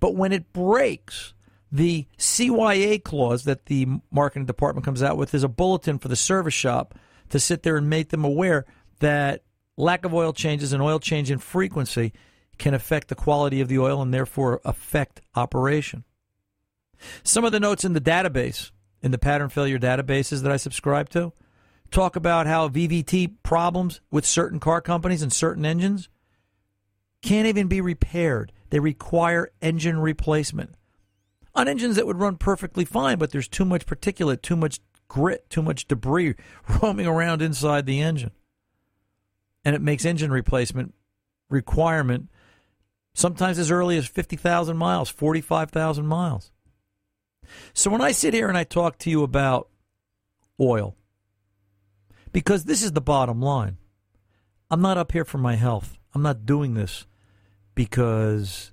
But 0.00 0.14
when 0.14 0.32
it 0.32 0.52
breaks, 0.52 1.34
the 1.70 2.06
CYA 2.18 3.02
clause 3.02 3.44
that 3.44 3.66
the 3.66 3.86
marketing 4.10 4.46
department 4.46 4.84
comes 4.84 5.02
out 5.02 5.16
with 5.16 5.34
is 5.34 5.42
a 5.42 5.48
bulletin 5.48 5.98
for 5.98 6.08
the 6.08 6.16
service 6.16 6.54
shop 6.54 6.94
to 7.30 7.40
sit 7.40 7.62
there 7.62 7.76
and 7.76 7.90
make 7.90 8.10
them 8.10 8.24
aware 8.24 8.64
that 9.00 9.42
lack 9.76 10.04
of 10.04 10.14
oil 10.14 10.32
changes 10.32 10.72
and 10.72 10.82
oil 10.82 11.00
change 11.00 11.30
in 11.30 11.38
frequency 11.38 12.12
can 12.58 12.74
affect 12.74 13.08
the 13.08 13.14
quality 13.14 13.60
of 13.60 13.68
the 13.68 13.78
oil 13.78 14.00
and 14.00 14.14
therefore 14.14 14.60
affect 14.64 15.20
operation. 15.34 16.04
Some 17.22 17.44
of 17.44 17.52
the 17.52 17.60
notes 17.60 17.84
in 17.84 17.92
the 17.92 18.00
database, 18.00 18.70
in 19.02 19.10
the 19.10 19.18
pattern 19.18 19.48
failure 19.48 19.78
databases 19.78 20.42
that 20.42 20.52
I 20.52 20.56
subscribe 20.56 21.08
to, 21.10 21.32
talk 21.90 22.16
about 22.16 22.46
how 22.46 22.68
VVT 22.68 23.36
problems 23.42 24.00
with 24.10 24.24
certain 24.24 24.60
car 24.60 24.80
companies 24.80 25.22
and 25.22 25.32
certain 25.32 25.66
engines 25.66 26.08
can't 27.22 27.46
even 27.46 27.66
be 27.66 27.80
repaired. 27.80 28.52
They 28.74 28.80
require 28.80 29.52
engine 29.62 30.00
replacement. 30.00 30.74
On 31.54 31.68
engines 31.68 31.94
that 31.94 32.08
would 32.08 32.18
run 32.18 32.38
perfectly 32.38 32.84
fine, 32.84 33.18
but 33.18 33.30
there's 33.30 33.46
too 33.46 33.64
much 33.64 33.86
particulate, 33.86 34.42
too 34.42 34.56
much 34.56 34.80
grit, 35.06 35.48
too 35.48 35.62
much 35.62 35.86
debris 35.86 36.34
roaming 36.82 37.06
around 37.06 37.40
inside 37.40 37.86
the 37.86 38.00
engine. 38.00 38.32
And 39.64 39.76
it 39.76 39.80
makes 39.80 40.04
engine 40.04 40.32
replacement 40.32 40.92
requirement 41.48 42.30
sometimes 43.14 43.60
as 43.60 43.70
early 43.70 43.96
as 43.96 44.08
50,000 44.08 44.76
miles, 44.76 45.08
45,000 45.08 46.04
miles. 46.04 46.50
So 47.74 47.92
when 47.92 48.00
I 48.00 48.10
sit 48.10 48.34
here 48.34 48.48
and 48.48 48.58
I 48.58 48.64
talk 48.64 48.98
to 48.98 49.10
you 49.10 49.22
about 49.22 49.68
oil, 50.60 50.96
because 52.32 52.64
this 52.64 52.82
is 52.82 52.90
the 52.90 53.00
bottom 53.00 53.40
line, 53.40 53.76
I'm 54.68 54.82
not 54.82 54.98
up 54.98 55.12
here 55.12 55.24
for 55.24 55.38
my 55.38 55.54
health. 55.54 55.96
I'm 56.12 56.22
not 56.22 56.44
doing 56.44 56.74
this 56.74 57.06
because 57.74 58.72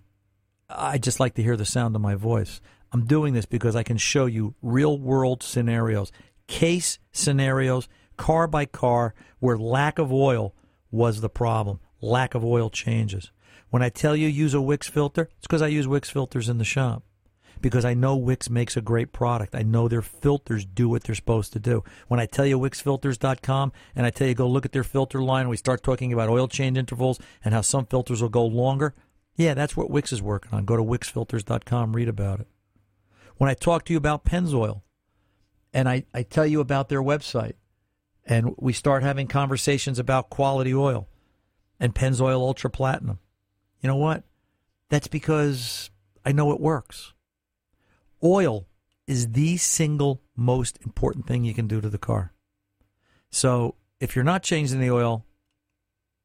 I 0.69 0.97
just 0.97 1.19
like 1.19 1.35
to 1.35 1.43
hear 1.43 1.57
the 1.57 1.65
sound 1.65 1.95
of 1.95 2.01
my 2.01 2.15
voice. 2.15 2.61
I'm 2.91 3.05
doing 3.05 3.33
this 3.33 3.45
because 3.45 3.75
I 3.75 3.83
can 3.83 3.97
show 3.97 4.25
you 4.25 4.55
real 4.61 4.97
world 4.99 5.43
scenarios, 5.43 6.11
case 6.47 6.99
scenarios, 7.11 7.87
car 8.17 8.47
by 8.47 8.65
car, 8.65 9.13
where 9.39 9.57
lack 9.57 9.97
of 9.97 10.11
oil 10.11 10.53
was 10.91 11.21
the 11.21 11.29
problem. 11.29 11.79
Lack 12.01 12.35
of 12.35 12.43
oil 12.43 12.69
changes. 12.69 13.31
When 13.69 13.81
I 13.81 13.89
tell 13.89 14.15
you 14.15 14.27
use 14.27 14.53
a 14.53 14.61
Wix 14.61 14.87
filter, 14.89 15.29
it's 15.37 15.47
because 15.47 15.61
I 15.61 15.67
use 15.67 15.87
Wix 15.87 16.09
filters 16.09 16.49
in 16.49 16.57
the 16.57 16.65
shop. 16.65 17.03
Because 17.61 17.85
I 17.85 17.93
know 17.93 18.15
Wix 18.15 18.49
makes 18.49 18.75
a 18.75 18.81
great 18.81 19.13
product. 19.13 19.55
I 19.55 19.61
know 19.61 19.87
their 19.87 20.01
filters 20.01 20.65
do 20.65 20.89
what 20.89 21.03
they're 21.03 21.15
supposed 21.15 21.53
to 21.53 21.59
do. 21.59 21.83
When 22.07 22.19
I 22.19 22.25
tell 22.25 22.45
you 22.45 22.59
wixfilters.com 22.59 23.71
and 23.95 24.05
I 24.05 24.09
tell 24.09 24.27
you 24.27 24.33
go 24.33 24.47
look 24.47 24.65
at 24.65 24.71
their 24.71 24.83
filter 24.83 25.21
line, 25.21 25.47
we 25.47 25.57
start 25.57 25.83
talking 25.83 26.11
about 26.11 26.29
oil 26.29 26.47
change 26.47 26.77
intervals 26.77 27.19
and 27.43 27.53
how 27.53 27.61
some 27.61 27.85
filters 27.85 28.21
will 28.21 28.29
go 28.29 28.45
longer. 28.45 28.95
Yeah, 29.35 29.53
that's 29.53 29.77
what 29.77 29.89
Wix 29.89 30.11
is 30.11 30.21
working 30.21 30.53
on. 30.53 30.65
Go 30.65 30.75
to 30.75 30.83
wixfilters.com, 30.83 31.93
read 31.93 32.07
about 32.09 32.39
it. 32.41 32.47
When 33.37 33.49
I 33.49 33.53
talk 33.53 33.85
to 33.85 33.93
you 33.93 33.97
about 33.97 34.25
Pennzoil 34.25 34.81
and 35.73 35.87
I, 35.87 36.03
I 36.13 36.23
tell 36.23 36.45
you 36.45 36.59
about 36.59 36.89
their 36.89 37.01
website 37.01 37.53
and 38.25 38.53
we 38.57 38.73
start 38.73 39.03
having 39.03 39.27
conversations 39.27 39.99
about 39.99 40.29
quality 40.29 40.73
oil 40.73 41.07
and 41.79 41.95
Pennzoil 41.95 42.39
Ultra 42.39 42.69
Platinum, 42.69 43.19
you 43.79 43.87
know 43.87 43.95
what? 43.95 44.23
That's 44.89 45.07
because 45.07 45.89
I 46.25 46.31
know 46.31 46.51
it 46.51 46.59
works. 46.59 47.13
Oil 48.23 48.67
is 49.07 49.31
the 49.31 49.57
single 49.57 50.21
most 50.35 50.79
important 50.83 51.27
thing 51.27 51.43
you 51.43 51.53
can 51.53 51.67
do 51.67 51.81
to 51.81 51.89
the 51.89 51.97
car. 51.97 52.33
So 53.29 53.75
if 53.99 54.15
you're 54.15 54.23
not 54.23 54.43
changing 54.43 54.79
the 54.79 54.91
oil 54.91 55.25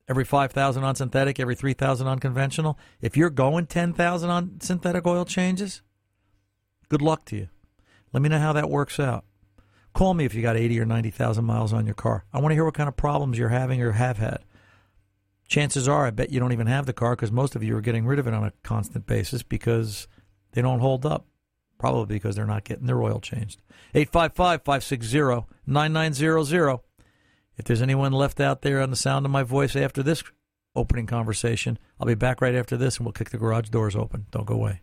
every 0.08 0.24
5,000 0.24 0.84
on 0.84 0.94
synthetic, 0.94 1.40
every 1.40 1.54
3,000 1.54 2.06
on 2.06 2.18
conventional, 2.18 2.78
if 3.00 3.16
you're 3.16 3.30
going 3.30 3.66
10,000 3.66 4.30
on 4.30 4.60
synthetic 4.60 5.06
oil 5.06 5.24
changes, 5.24 5.82
good 6.88 7.02
luck 7.02 7.24
to 7.26 7.36
you. 7.36 7.48
Let 8.12 8.22
me 8.22 8.28
know 8.28 8.38
how 8.38 8.52
that 8.52 8.70
works 8.70 9.00
out. 9.00 9.24
Call 9.92 10.14
me 10.14 10.24
if 10.24 10.34
you 10.34 10.42
got 10.42 10.56
80 10.56 10.78
or 10.80 10.84
90,000 10.84 11.44
miles 11.44 11.72
on 11.72 11.86
your 11.86 11.94
car. 11.94 12.24
I 12.32 12.38
want 12.38 12.50
to 12.50 12.54
hear 12.54 12.64
what 12.64 12.74
kind 12.74 12.88
of 12.88 12.96
problems 12.96 13.38
you're 13.38 13.48
having 13.48 13.82
or 13.82 13.92
have 13.92 14.18
had. 14.18 14.44
Chances 15.48 15.88
are, 15.88 16.06
I 16.06 16.10
bet 16.10 16.30
you 16.30 16.40
don't 16.40 16.52
even 16.52 16.66
have 16.66 16.86
the 16.86 16.92
car 16.92 17.16
because 17.16 17.32
most 17.32 17.56
of 17.56 17.62
you 17.62 17.76
are 17.76 17.80
getting 17.80 18.04
rid 18.04 18.18
of 18.18 18.26
it 18.26 18.34
on 18.34 18.44
a 18.44 18.52
constant 18.62 19.06
basis 19.06 19.42
because 19.42 20.08
they 20.52 20.60
don't 20.60 20.80
hold 20.80 21.06
up. 21.06 21.26
Probably 21.78 22.16
because 22.16 22.36
they're 22.36 22.46
not 22.46 22.64
getting 22.64 22.86
their 22.86 23.02
oil 23.02 23.20
changed. 23.20 23.60
855 23.94 24.62
560 24.64 25.46
9900. 25.66 26.80
If 27.58 27.64
there's 27.64 27.82
anyone 27.82 28.12
left 28.12 28.40
out 28.40 28.62
there 28.62 28.80
on 28.80 28.90
the 28.90 28.96
sound 28.96 29.24
of 29.24 29.32
my 29.32 29.42
voice 29.42 29.76
after 29.76 30.02
this 30.02 30.22
opening 30.74 31.06
conversation, 31.06 31.78
I'll 31.98 32.06
be 32.06 32.14
back 32.14 32.40
right 32.40 32.54
after 32.54 32.76
this 32.76 32.96
and 32.96 33.06
we'll 33.06 33.12
kick 33.12 33.30
the 33.30 33.38
garage 33.38 33.68
doors 33.68 33.96
open. 33.96 34.26
Don't 34.30 34.46
go 34.46 34.54
away. 34.54 34.82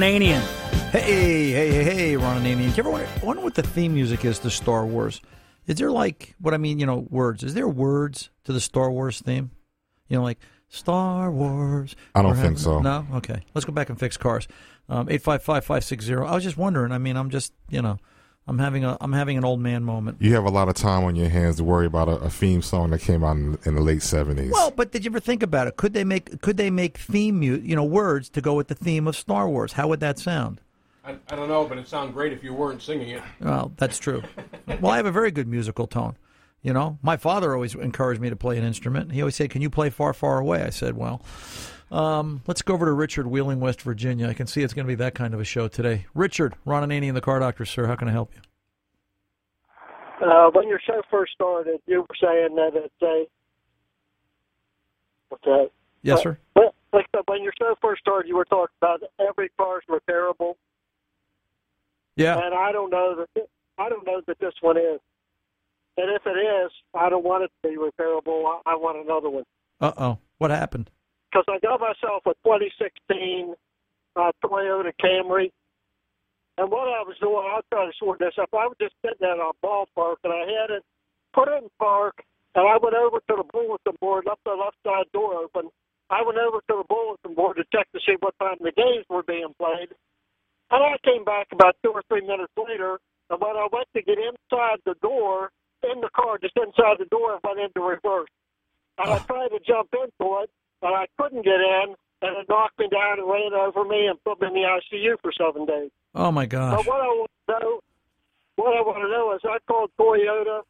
Ron 0.00 0.12
Ananian. 0.12 0.40
Hey, 0.92 1.50
hey, 1.50 1.70
hey, 1.70 1.84
hey, 1.84 2.16
Ron 2.16 2.42
Ananian. 2.42 2.56
Do 2.56 2.64
you 2.64 2.72
ever 2.78 2.90
wonder, 2.90 3.08
wonder 3.22 3.42
what 3.42 3.54
the 3.54 3.62
theme 3.62 3.92
music 3.92 4.24
is 4.24 4.38
to 4.38 4.50
Star 4.50 4.86
Wars? 4.86 5.20
Is 5.66 5.76
there 5.76 5.90
like, 5.90 6.34
what 6.40 6.54
I 6.54 6.56
mean, 6.56 6.78
you 6.78 6.86
know, 6.86 7.06
words? 7.10 7.42
Is 7.44 7.52
there 7.52 7.68
words 7.68 8.30
to 8.44 8.54
the 8.54 8.60
Star 8.60 8.90
Wars 8.90 9.20
theme? 9.20 9.50
You 10.08 10.16
know, 10.16 10.22
like 10.22 10.38
Star 10.68 11.30
Wars. 11.30 11.96
I 12.14 12.22
don't 12.22 12.32
think 12.32 12.42
having- 12.44 12.56
so. 12.56 12.78
No? 12.78 13.06
Okay. 13.16 13.42
Let's 13.54 13.66
go 13.66 13.72
back 13.74 13.90
and 13.90 14.00
fix 14.00 14.16
cars. 14.16 14.48
Um, 14.88 15.06
855-560. 15.08 16.26
I 16.26 16.34
was 16.34 16.44
just 16.44 16.56
wondering. 16.56 16.92
I 16.92 16.98
mean, 16.98 17.18
I'm 17.18 17.28
just, 17.28 17.52
you 17.68 17.82
know, 17.82 17.98
I'm 18.50 18.58
having 18.58 18.84
a 18.84 18.96
I'm 19.00 19.12
having 19.12 19.38
an 19.38 19.44
old 19.44 19.60
man 19.60 19.84
moment. 19.84 20.16
You 20.20 20.34
have 20.34 20.44
a 20.44 20.50
lot 20.50 20.68
of 20.68 20.74
time 20.74 21.04
on 21.04 21.14
your 21.14 21.28
hands 21.28 21.58
to 21.58 21.64
worry 21.64 21.86
about 21.86 22.08
a, 22.08 22.16
a 22.16 22.28
theme 22.28 22.62
song 22.62 22.90
that 22.90 23.00
came 23.00 23.22
out 23.22 23.36
in, 23.36 23.56
in 23.64 23.76
the 23.76 23.80
late 23.80 24.02
seventies. 24.02 24.50
Well, 24.50 24.72
but 24.72 24.90
did 24.90 25.04
you 25.04 25.12
ever 25.12 25.20
think 25.20 25.44
about 25.44 25.68
it? 25.68 25.76
Could 25.76 25.92
they 25.92 26.02
make 26.02 26.40
could 26.40 26.56
they 26.56 26.68
make 26.68 26.98
theme 26.98 27.38
mu- 27.38 27.60
you 27.62 27.76
know 27.76 27.84
words 27.84 28.28
to 28.30 28.40
go 28.40 28.54
with 28.54 28.66
the 28.66 28.74
theme 28.74 29.06
of 29.06 29.14
Star 29.14 29.48
Wars? 29.48 29.74
How 29.74 29.86
would 29.86 30.00
that 30.00 30.18
sound? 30.18 30.60
I, 31.04 31.14
I 31.28 31.36
don't 31.36 31.48
know, 31.48 31.64
but 31.64 31.78
it 31.78 31.86
sounded 31.86 32.12
great 32.12 32.32
if 32.32 32.42
you 32.42 32.52
weren't 32.52 32.82
singing 32.82 33.10
it. 33.10 33.22
Well, 33.40 33.70
that's 33.76 33.98
true. 33.98 34.24
well, 34.80 34.90
I 34.90 34.96
have 34.96 35.06
a 35.06 35.12
very 35.12 35.30
good 35.30 35.46
musical 35.46 35.86
tone. 35.86 36.16
You 36.60 36.72
know, 36.72 36.98
my 37.02 37.16
father 37.16 37.54
always 37.54 37.76
encouraged 37.76 38.20
me 38.20 38.30
to 38.30 38.36
play 38.36 38.58
an 38.58 38.64
instrument. 38.64 39.12
He 39.12 39.22
always 39.22 39.36
said, 39.36 39.50
"Can 39.50 39.62
you 39.62 39.70
play 39.70 39.90
far, 39.90 40.12
far 40.12 40.40
away?" 40.40 40.64
I 40.64 40.70
said, 40.70 40.96
"Well, 40.96 41.22
um, 41.90 42.42
let's 42.46 42.62
go 42.62 42.74
over 42.74 42.86
to 42.86 42.92
Richard, 42.92 43.26
Wheeling, 43.26 43.60
West 43.60 43.82
Virginia. 43.82 44.28
I 44.28 44.34
can 44.34 44.46
see 44.46 44.62
it's 44.62 44.72
going 44.74 44.86
to 44.86 44.88
be 44.90 44.94
that 44.96 45.14
kind 45.14 45.34
of 45.34 45.40
a 45.40 45.44
show 45.44 45.68
today." 45.68 46.06
Richard, 46.14 46.54
Ron 46.64 46.88
Ananian 46.88 47.14
the 47.14 47.20
Car 47.20 47.38
Doctor, 47.40 47.64
sir. 47.64 47.86
How 47.86 47.96
can 47.96 48.08
I 48.08 48.12
help 48.12 48.32
you? 48.34 48.40
Uh, 50.26 50.50
when 50.52 50.68
your 50.68 50.80
show 50.86 51.00
first 51.10 51.32
started, 51.32 51.80
you 51.86 52.00
were 52.02 52.16
saying 52.20 52.54
that 52.56 52.72
it's 52.74 53.02
a 53.02 53.24
what's 55.30 55.44
that? 55.44 55.70
Yes, 56.02 56.22
sir. 56.22 56.38
But 56.54 56.74
like 56.92 57.06
when 57.26 57.42
your 57.42 57.52
show 57.58 57.74
first 57.80 58.00
started, 58.02 58.28
you 58.28 58.36
were 58.36 58.44
talking 58.44 58.74
about 58.80 59.02
every 59.18 59.48
car's 59.58 59.82
repairable, 59.88 60.54
Yeah. 62.16 62.38
and 62.38 62.54
I 62.54 62.72
don't 62.72 62.90
know 62.90 63.16
that 63.34 63.46
I 63.78 63.88
don't 63.88 64.06
know 64.06 64.20
that 64.26 64.38
this 64.38 64.54
one 64.60 64.76
is. 64.76 65.00
And 65.96 66.10
if 66.10 66.22
it 66.26 66.38
is, 66.38 66.70
I 66.94 67.08
don't 67.08 67.24
want 67.24 67.44
it 67.44 67.50
to 67.62 67.68
be 67.68 67.76
repairable. 67.76 68.60
I, 68.66 68.72
I 68.72 68.74
want 68.76 68.98
another 69.04 69.28
one 69.30 69.44
Uh 69.80 69.92
oh. 69.96 70.18
What 70.38 70.50
happened? 70.50 70.90
Because 71.30 71.44
I 71.48 71.58
got 71.60 71.80
myself 71.80 72.26
a 72.26 72.34
2016 72.42 73.54
uh, 74.16 74.32
Toyota 74.44 74.92
Camry. 75.00 75.52
And 76.58 76.70
what 76.70 76.88
I 76.88 77.00
was 77.06 77.16
doing, 77.20 77.40
I'll 77.40 77.64
try 77.72 77.86
to 77.86 77.92
sort 77.98 78.18
this 78.18 78.34
up. 78.40 78.50
I 78.52 78.66
was 78.66 78.76
just 78.80 78.94
sitting 79.00 79.24
at 79.24 79.38
a 79.38 79.52
ballpark, 79.64 80.20
and 80.24 80.32
I 80.32 80.44
had 80.44 80.70
it 80.76 80.84
put 81.32 81.48
it 81.48 81.62
in 81.62 81.70
park, 81.78 82.22
and 82.54 82.66
I 82.66 82.76
went 82.82 82.96
over 82.96 83.18
to 83.18 83.34
the 83.38 83.46
bulletin 83.52 83.96
board, 84.00 84.24
left 84.26 84.44
the 84.44 84.52
left 84.52 84.76
side 84.84 85.06
door 85.12 85.34
open, 85.34 85.70
I 86.10 86.22
went 86.26 86.38
over 86.38 86.58
to 86.58 86.74
the 86.82 86.84
bulletin 86.88 87.34
board 87.34 87.56
to 87.56 87.64
check 87.72 87.86
to 87.92 88.00
see 88.04 88.16
what 88.18 88.34
time 88.42 88.58
the 88.60 88.72
games 88.72 89.06
were 89.08 89.22
being 89.22 89.54
played. 89.56 89.94
And 90.70 90.82
I 90.82 90.98
came 91.06 91.24
back 91.24 91.46
about 91.52 91.76
two 91.82 91.90
or 91.90 92.02
three 92.08 92.26
minutes 92.26 92.52
later, 92.58 92.98
and 93.30 93.40
when 93.40 93.56
I 93.56 93.68
went 93.72 93.86
to 93.94 94.02
get 94.02 94.18
inside 94.18 94.82
the 94.84 94.94
door, 95.00 95.50
in 95.82 96.00
the 96.00 96.10
car, 96.10 96.36
just 96.38 96.56
inside 96.56 96.98
the 96.98 97.06
door, 97.06 97.38
I 97.38 97.38
went 97.46 97.60
into 97.60 97.80
reverse. 97.80 98.28
And 98.98 99.10
I 99.10 99.18
tried 99.18 99.48
to 99.48 99.60
jump 99.64 99.88
into 99.94 100.42
it, 100.42 100.50
but 100.80 100.92
I 100.92 101.06
couldn't 101.18 101.44
get 101.44 101.60
in, 101.60 101.94
and 102.22 102.36
it 102.36 102.48
knocked 102.48 102.78
me 102.78 102.88
down 102.88 103.18
and 103.18 103.28
ran 103.28 103.52
over 103.52 103.84
me 103.84 104.06
and 104.06 104.22
put 104.24 104.40
me 104.40 104.48
in 104.48 104.54
the 104.54 104.60
ICU 104.60 105.16
for 105.22 105.32
seven 105.32 105.66
days. 105.66 105.90
Oh 106.14 106.30
my 106.32 106.46
gosh. 106.46 106.76
But 106.76 106.86
what 106.86 107.00
I 107.00 107.06
want 107.06 107.30
to 107.48 107.52
know, 107.52 107.80
what 108.56 108.76
I 108.76 108.80
want 108.82 108.98
to 108.98 109.08
know 109.08 109.34
is, 109.34 109.40
I 109.44 109.58
called 109.66 109.90
Toyota. 109.98 110.62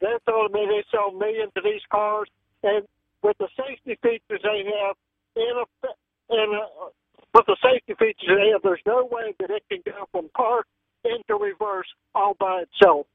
They're 0.00 0.18
telling 0.28 0.52
me 0.52 0.66
they 0.66 0.84
sell 0.90 1.10
millions 1.12 1.52
of 1.56 1.64
these 1.64 1.82
cars, 1.90 2.28
and 2.62 2.84
with 3.22 3.38
the 3.38 3.48
safety 3.56 3.98
features 4.02 4.40
they 4.42 4.64
have, 4.64 4.96
in 5.36 5.52
a, 5.56 6.34
in 6.34 6.54
a, 6.54 6.90
with 7.34 7.46
the 7.46 7.56
safety 7.62 7.94
features 7.98 8.28
they 8.28 8.50
have, 8.52 8.62
there's 8.62 8.84
no 8.86 9.08
way 9.10 9.34
that 9.40 9.50
it 9.50 9.62
can 9.70 9.80
go 9.84 10.06
from 10.12 10.28
park 10.34 10.66
into 11.04 11.34
reverse 11.34 11.86
all 12.14 12.34
by 12.38 12.62
itself. 12.62 13.06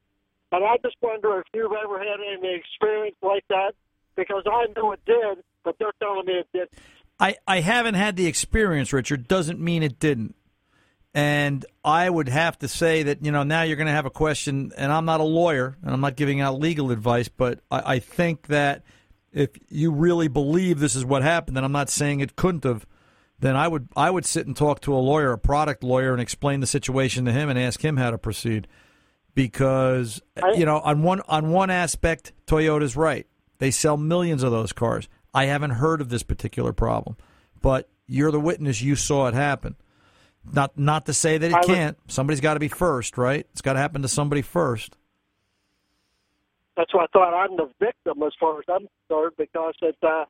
And 0.50 0.64
I 0.64 0.76
just 0.82 0.96
wonder 1.00 1.40
if 1.40 1.46
you've 1.54 1.72
ever 1.72 1.98
had 1.98 2.20
any 2.20 2.54
experience 2.54 3.16
like 3.22 3.44
that, 3.48 3.72
because 4.16 4.42
I 4.46 4.66
know 4.76 4.92
it 4.92 5.00
did, 5.06 5.38
but 5.64 5.76
they're 5.78 5.92
telling 6.00 6.26
me 6.26 6.34
it 6.34 6.48
did. 6.52 6.68
I, 7.20 7.36
I 7.46 7.60
haven't 7.60 7.94
had 7.94 8.16
the 8.16 8.26
experience, 8.26 8.92
Richard. 8.92 9.28
Doesn't 9.28 9.60
mean 9.60 9.82
it 9.82 9.98
didn't. 9.98 10.34
And 11.14 11.64
I 11.84 12.08
would 12.08 12.28
have 12.28 12.58
to 12.60 12.68
say 12.68 13.02
that, 13.02 13.24
you 13.24 13.30
know, 13.30 13.42
now 13.42 13.62
you're 13.62 13.76
going 13.76 13.86
to 13.86 13.92
have 13.92 14.06
a 14.06 14.10
question, 14.10 14.72
and 14.76 14.90
I'm 14.90 15.04
not 15.04 15.20
a 15.20 15.24
lawyer, 15.24 15.76
and 15.82 15.92
I'm 15.92 16.00
not 16.00 16.16
giving 16.16 16.40
out 16.40 16.58
legal 16.58 16.90
advice, 16.90 17.28
but 17.28 17.60
I, 17.70 17.94
I 17.94 17.98
think 17.98 18.46
that 18.46 18.82
if 19.30 19.50
you 19.68 19.92
really 19.92 20.28
believe 20.28 20.78
this 20.78 20.96
is 20.96 21.04
what 21.04 21.22
happened, 21.22 21.56
and 21.56 21.66
I'm 21.66 21.72
not 21.72 21.90
saying 21.90 22.20
it 22.20 22.34
couldn't 22.34 22.64
have, 22.64 22.86
then 23.38 23.56
I 23.56 23.68
would 23.68 23.88
I 23.96 24.10
would 24.10 24.24
sit 24.24 24.46
and 24.46 24.56
talk 24.56 24.80
to 24.82 24.94
a 24.94 24.96
lawyer, 24.96 25.32
a 25.32 25.38
product 25.38 25.82
lawyer, 25.82 26.12
and 26.12 26.20
explain 26.20 26.60
the 26.60 26.66
situation 26.66 27.24
to 27.24 27.32
him 27.32 27.48
and 27.48 27.58
ask 27.58 27.84
him 27.84 27.96
how 27.96 28.10
to 28.10 28.18
proceed. 28.18 28.68
Because 29.34 30.20
you 30.54 30.64
know, 30.64 30.78
on 30.80 31.02
one 31.02 31.22
on 31.28 31.50
one 31.50 31.70
aspect, 31.70 32.32
Toyota's 32.46 32.96
right. 32.96 33.26
They 33.58 33.70
sell 33.70 33.96
millions 33.96 34.42
of 34.42 34.52
those 34.52 34.72
cars. 34.72 35.08
I 35.34 35.46
haven't 35.46 35.70
heard 35.70 36.00
of 36.00 36.08
this 36.08 36.22
particular 36.22 36.72
problem, 36.72 37.16
but 37.60 37.88
you're 38.06 38.30
the 38.30 38.40
witness. 38.40 38.82
You 38.82 38.96
saw 38.96 39.28
it 39.28 39.34
happen. 39.34 39.76
Not 40.44 40.76
not 40.76 41.06
to 41.06 41.14
say 41.14 41.38
that 41.38 41.50
it 41.50 41.54
I 41.54 41.62
can't. 41.62 41.96
Somebody's 42.08 42.40
got 42.40 42.54
to 42.54 42.60
be 42.60 42.68
first, 42.68 43.16
right? 43.16 43.46
It's 43.52 43.60
got 43.60 43.74
to 43.74 43.78
happen 43.78 44.02
to 44.02 44.08
somebody 44.08 44.42
first. 44.42 44.96
That's 46.76 46.92
why 46.94 47.04
I 47.04 47.06
thought 47.12 47.34
I'm 47.34 47.56
the 47.56 47.68
victim 47.78 48.22
as 48.22 48.32
far 48.40 48.58
as 48.58 48.64
I'm 48.68 48.88
concerned 49.08 49.32
because 49.36 49.74
it, 49.82 49.96
uh, 50.02 50.24
I 50.24 50.26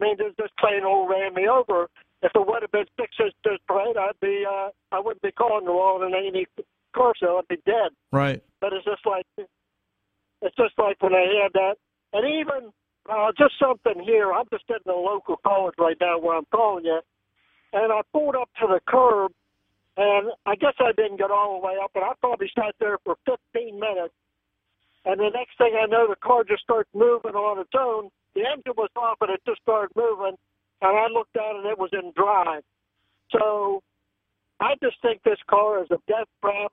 mean, 0.00 0.16
this, 0.16 0.32
this 0.38 0.48
plain 0.58 0.84
old 0.84 1.10
ran 1.10 1.34
me 1.34 1.46
over. 1.46 1.88
If 2.22 2.32
it 2.34 2.46
would 2.46 2.62
have 2.62 2.72
been 2.72 2.86
six 2.98 3.10
inches 3.20 3.60
straight, 3.64 3.96
I'd 3.96 4.18
be, 4.20 4.44
uh, 4.48 4.70
I 4.90 5.00
wouldn't 5.00 5.22
be 5.22 5.32
calling 5.32 5.66
the 5.66 5.72
law 5.72 6.00
in 6.02 6.14
any 6.14 6.46
sale. 6.94 7.38
I'd 7.38 7.48
be 7.48 7.60
dead. 7.66 7.90
Right. 8.10 8.42
But 8.60 8.72
it's 8.72 8.84
just 8.84 9.04
like, 9.04 9.26
it's 9.36 10.56
just 10.56 10.74
like 10.78 10.96
when 11.02 11.14
I 11.14 11.26
had 11.42 11.52
that. 11.54 11.74
And 12.12 12.26
even, 12.26 12.72
uh, 13.10 13.32
just 13.38 13.54
something 13.58 14.02
here, 14.02 14.32
I'm 14.32 14.46
just 14.52 14.66
sitting 14.66 14.86
in 14.86 14.92
a 14.92 14.96
local 14.96 15.36
college 15.44 15.74
right 15.78 15.96
now 16.00 16.18
where 16.18 16.36
I'm 16.36 16.46
calling 16.52 16.84
you. 16.84 17.00
And 17.72 17.92
I 17.92 18.02
pulled 18.12 18.36
up 18.36 18.50
to 18.60 18.66
the 18.68 18.80
curb 18.86 19.32
and 19.96 20.30
I 20.46 20.54
guess 20.56 20.74
I 20.80 20.92
didn't 20.96 21.18
get 21.18 21.30
all 21.30 21.60
the 21.60 21.66
way 21.66 21.74
up, 21.82 21.90
but 21.92 22.02
I 22.02 22.12
probably 22.20 22.50
sat 22.54 22.74
there 22.80 22.98
for 23.04 23.16
15 23.26 23.78
minutes. 23.78 24.14
And 25.04 25.20
the 25.20 25.30
next 25.34 25.58
thing 25.58 25.74
I 25.76 25.86
know, 25.86 26.06
the 26.08 26.16
car 26.16 26.44
just 26.44 26.62
starts 26.62 26.88
moving 26.94 27.34
on 27.34 27.60
its 27.60 27.74
own. 27.78 28.08
The 28.34 28.42
engine 28.46 28.72
was 28.76 28.88
off, 28.96 29.18
and 29.20 29.30
it 29.30 29.40
just 29.46 29.60
started 29.60 29.90
moving. 29.96 30.38
And 30.80 30.96
I 30.96 31.08
looked 31.12 31.34
down, 31.34 31.56
and 31.56 31.66
it 31.66 31.78
was 31.78 31.90
in 31.92 32.12
drive. 32.16 32.62
So 33.32 33.82
I 34.60 34.74
just 34.82 34.96
think 35.02 35.22
this 35.22 35.40
car 35.50 35.82
is 35.82 35.90
a 35.90 35.98
death 36.06 36.28
trap. 36.40 36.72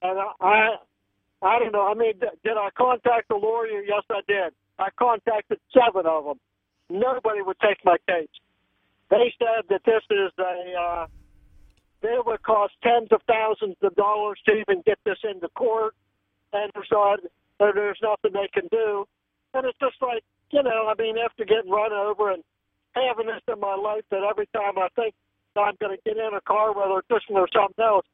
And 0.00 0.18
I, 0.18 0.30
I, 0.40 0.76
I 1.42 1.58
don't 1.58 1.72
know. 1.72 1.86
I 1.86 1.94
mean, 1.94 2.14
did 2.18 2.56
I 2.56 2.70
contact 2.78 3.30
a 3.30 3.36
lawyer? 3.36 3.82
Yes, 3.82 4.04
I 4.08 4.20
did. 4.26 4.54
I 4.78 4.88
contacted 4.98 5.58
seven 5.72 6.06
of 6.06 6.24
them. 6.24 6.40
Nobody 6.90 7.42
would 7.42 7.58
take 7.60 7.84
my 7.84 7.96
case. 8.08 8.28
They 9.10 9.34
said 9.38 9.64
that 9.70 9.82
this 9.84 10.02
is 10.10 10.32
a. 10.38 10.74
Uh, 10.80 11.06
it 12.02 12.24
would 12.26 12.42
cost 12.42 12.74
tens 12.82 13.08
of 13.10 13.20
thousands 13.26 13.76
of 13.82 13.94
dollars 13.96 14.38
to 14.46 14.52
even 14.54 14.82
get 14.86 14.98
this 15.04 15.18
into 15.24 15.48
court, 15.48 15.94
and 16.52 16.70
there's 16.74 16.88
not, 16.92 17.20
there- 17.58 17.72
there's 17.72 17.98
nothing 18.02 18.32
they 18.32 18.48
can 18.48 18.68
do. 18.70 19.06
And 19.54 19.66
it's 19.66 19.78
just 19.78 20.00
like, 20.00 20.22
you 20.50 20.62
know, 20.62 20.86
I 20.88 20.94
mean, 21.00 21.18
after 21.18 21.44
getting 21.44 21.70
run 21.70 21.92
over 21.92 22.30
and 22.30 22.44
having 22.92 23.26
this 23.26 23.42
in 23.52 23.58
my 23.58 23.74
life, 23.74 24.04
that 24.10 24.22
every 24.22 24.46
time 24.54 24.78
I 24.78 24.88
think 24.94 25.14
I'm 25.56 25.74
going 25.80 25.96
to 25.96 26.02
get 26.04 26.16
in 26.16 26.34
a 26.34 26.40
car, 26.42 26.72
whether 26.72 26.98
it's 27.00 27.08
this 27.08 27.22
or 27.30 27.48
something 27.52 27.84
else, 27.84 28.06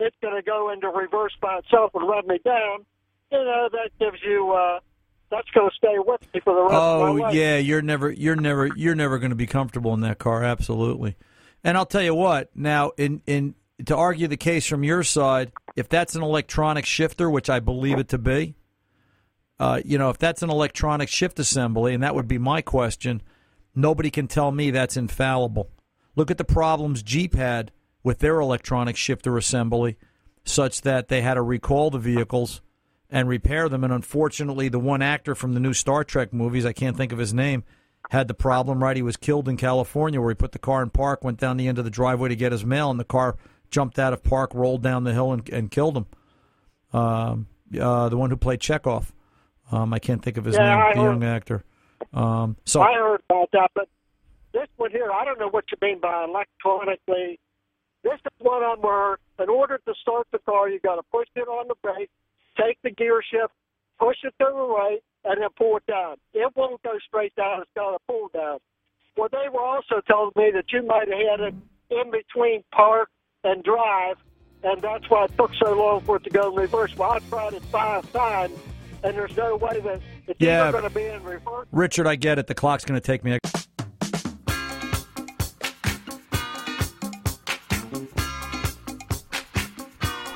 it's 0.00 0.16
going 0.20 0.34
to 0.34 0.42
go 0.42 0.70
into 0.70 0.88
reverse 0.88 1.34
by 1.40 1.58
itself 1.58 1.92
and 1.94 2.08
run 2.08 2.26
me 2.26 2.38
down. 2.44 2.84
You 3.30 3.38
know, 3.44 3.68
that 3.70 3.90
gives 4.00 4.18
you, 4.24 4.50
uh, 4.52 4.80
that's 5.30 5.50
going 5.50 5.68
to 5.68 5.76
stay 5.76 5.96
with 5.98 6.20
me 6.32 6.40
for 6.40 6.54
the 6.54 6.62
rest 6.62 6.74
of 6.74 6.82
Oh 6.82 7.14
my 7.14 7.20
life. 7.20 7.32
Oh 7.32 7.36
yeah, 7.36 7.58
you're 7.58 7.82
never 7.82 8.10
you're 8.10 8.36
never 8.36 8.66
you're 8.74 8.94
never 8.94 9.18
going 9.18 9.30
to 9.30 9.36
be 9.36 9.46
comfortable 9.46 9.94
in 9.94 10.00
that 10.00 10.18
car. 10.18 10.42
Absolutely. 10.44 11.16
And 11.64 11.76
I'll 11.76 11.86
tell 11.86 12.02
you 12.02 12.14
what. 12.14 12.50
Now, 12.54 12.92
in 12.96 13.22
in 13.26 13.54
to 13.86 13.96
argue 13.96 14.26
the 14.26 14.36
case 14.36 14.66
from 14.66 14.84
your 14.84 15.02
side, 15.02 15.52
if 15.76 15.88
that's 15.88 16.14
an 16.14 16.22
electronic 16.22 16.86
shifter, 16.86 17.30
which 17.30 17.50
I 17.50 17.60
believe 17.60 17.98
it 17.98 18.08
to 18.08 18.18
be, 18.18 18.56
uh, 19.60 19.80
you 19.84 19.98
know, 19.98 20.10
if 20.10 20.18
that's 20.18 20.42
an 20.42 20.50
electronic 20.50 21.08
shift 21.08 21.38
assembly, 21.38 21.94
and 21.94 22.02
that 22.02 22.14
would 22.14 22.28
be 22.28 22.38
my 22.38 22.62
question, 22.62 23.22
nobody 23.74 24.10
can 24.10 24.26
tell 24.28 24.50
me 24.50 24.70
that's 24.70 24.96
infallible. 24.96 25.70
Look 26.16 26.30
at 26.30 26.38
the 26.38 26.44
problems 26.44 27.02
Jeep 27.02 27.34
had 27.34 27.70
with 28.02 28.18
their 28.20 28.40
electronic 28.40 28.96
shifter 28.96 29.36
assembly, 29.36 29.96
such 30.44 30.82
that 30.82 31.08
they 31.08 31.20
had 31.20 31.34
to 31.34 31.42
recall 31.42 31.90
the 31.90 31.98
vehicles 31.98 32.60
and 33.10 33.28
repair 33.28 33.68
them. 33.68 33.84
And 33.84 33.92
unfortunately, 33.92 34.68
the 34.68 34.78
one 34.78 35.02
actor 35.02 35.34
from 35.34 35.54
the 35.54 35.60
new 35.60 35.72
Star 35.74 36.04
Trek 36.04 36.32
movies, 36.32 36.66
I 36.66 36.72
can't 36.72 36.96
think 36.96 37.12
of 37.12 37.18
his 37.18 37.32
name, 37.34 37.64
had 38.10 38.28
the 38.28 38.34
problem, 38.34 38.82
right? 38.82 38.96
He 38.96 39.02
was 39.02 39.16
killed 39.16 39.48
in 39.48 39.56
California 39.56 40.20
where 40.20 40.30
he 40.30 40.34
put 40.34 40.52
the 40.52 40.58
car 40.58 40.82
in 40.82 40.90
park, 40.90 41.24
went 41.24 41.38
down 41.38 41.56
the 41.56 41.68
end 41.68 41.78
of 41.78 41.84
the 41.84 41.90
driveway 41.90 42.28
to 42.28 42.36
get 42.36 42.52
his 42.52 42.64
mail, 42.64 42.90
and 42.90 42.98
the 43.00 43.04
car 43.04 43.36
jumped 43.70 43.98
out 43.98 44.12
of 44.12 44.22
park, 44.22 44.52
rolled 44.54 44.82
down 44.82 45.04
the 45.04 45.12
hill, 45.12 45.32
and, 45.32 45.48
and 45.50 45.70
killed 45.70 45.96
him. 45.96 46.06
Um, 46.92 47.46
uh, 47.78 48.08
the 48.08 48.16
one 48.16 48.30
who 48.30 48.36
played 48.36 48.60
Chekov. 48.60 49.10
Um, 49.70 49.92
I 49.92 49.98
can't 49.98 50.22
think 50.22 50.38
of 50.38 50.44
his 50.46 50.56
Yeah, 50.56 50.64
name, 50.64 50.78
I 50.78 50.94
the 50.94 51.00
heard- 51.00 51.04
young 51.04 51.24
actor. 51.24 51.64
Um, 52.14 52.56
so 52.64 52.80
I 52.80 52.94
heard 52.94 53.20
about 53.28 53.50
that, 53.52 53.70
but 53.74 53.88
this 54.52 54.68
one 54.76 54.90
here, 54.90 55.10
I 55.12 55.24
don't 55.26 55.38
know 55.38 55.48
what 55.50 55.64
you 55.70 55.76
mean 55.82 56.00
by 56.00 56.24
electronically. 56.24 57.38
This 58.02 58.14
is 58.14 58.32
one 58.38 58.62
on 58.62 58.78
where, 58.80 59.18
in 59.38 59.50
order 59.50 59.78
to 59.86 59.94
start 60.00 60.26
the 60.32 60.38
car, 60.38 60.68
you 60.70 60.78
got 60.80 60.94
to 60.96 61.02
push 61.12 61.26
it 61.34 61.48
on 61.48 61.68
the 61.68 61.74
brake, 61.82 62.08
take 62.60 62.78
the 62.82 62.90
gear 62.90 63.20
shift, 63.30 63.52
push 63.98 64.16
it 64.24 64.34
to 64.40 64.46
the 64.50 64.52
right, 64.54 64.98
and 65.24 65.40
then 65.42 65.48
pull 65.56 65.76
it 65.76 65.86
down. 65.86 66.16
It 66.34 66.52
won't 66.56 66.82
go 66.82 66.98
straight 67.06 67.34
down; 67.36 67.60
it's 67.62 67.70
got 67.74 67.92
to 67.92 67.98
pull 68.08 68.28
down. 68.32 68.58
Well, 69.16 69.28
they 69.32 69.48
were 69.52 69.64
also 69.64 70.00
telling 70.06 70.30
me 70.36 70.50
that 70.54 70.66
you 70.72 70.82
might 70.86 71.08
have 71.08 71.18
had 71.18 71.40
it 71.40 71.54
in 71.90 72.10
between 72.10 72.62
park 72.72 73.08
and 73.44 73.62
drive, 73.64 74.16
and 74.62 74.80
that's 74.80 75.08
why 75.10 75.24
it 75.24 75.36
took 75.36 75.50
so 75.62 75.72
long 75.72 76.00
for 76.02 76.16
it 76.16 76.24
to 76.24 76.30
go 76.30 76.50
in 76.50 76.54
reverse. 76.56 76.96
Well, 76.96 77.12
I 77.12 77.18
tried 77.20 77.54
it 77.54 77.64
five 77.64 78.10
times, 78.12 78.56
and 79.02 79.16
there's 79.16 79.36
no 79.36 79.56
way 79.56 79.80
that 79.80 80.00
it's 80.26 80.40
Yeah. 80.40 80.70
going 80.70 80.84
to 80.84 80.90
be 80.90 81.04
in 81.04 81.22
reverse. 81.24 81.66
Richard, 81.72 82.06
I 82.06 82.14
get 82.16 82.38
it. 82.38 82.46
The 82.46 82.54
clock's 82.54 82.84
going 82.84 83.00
to 83.00 83.04
take 83.04 83.24
me. 83.24 83.38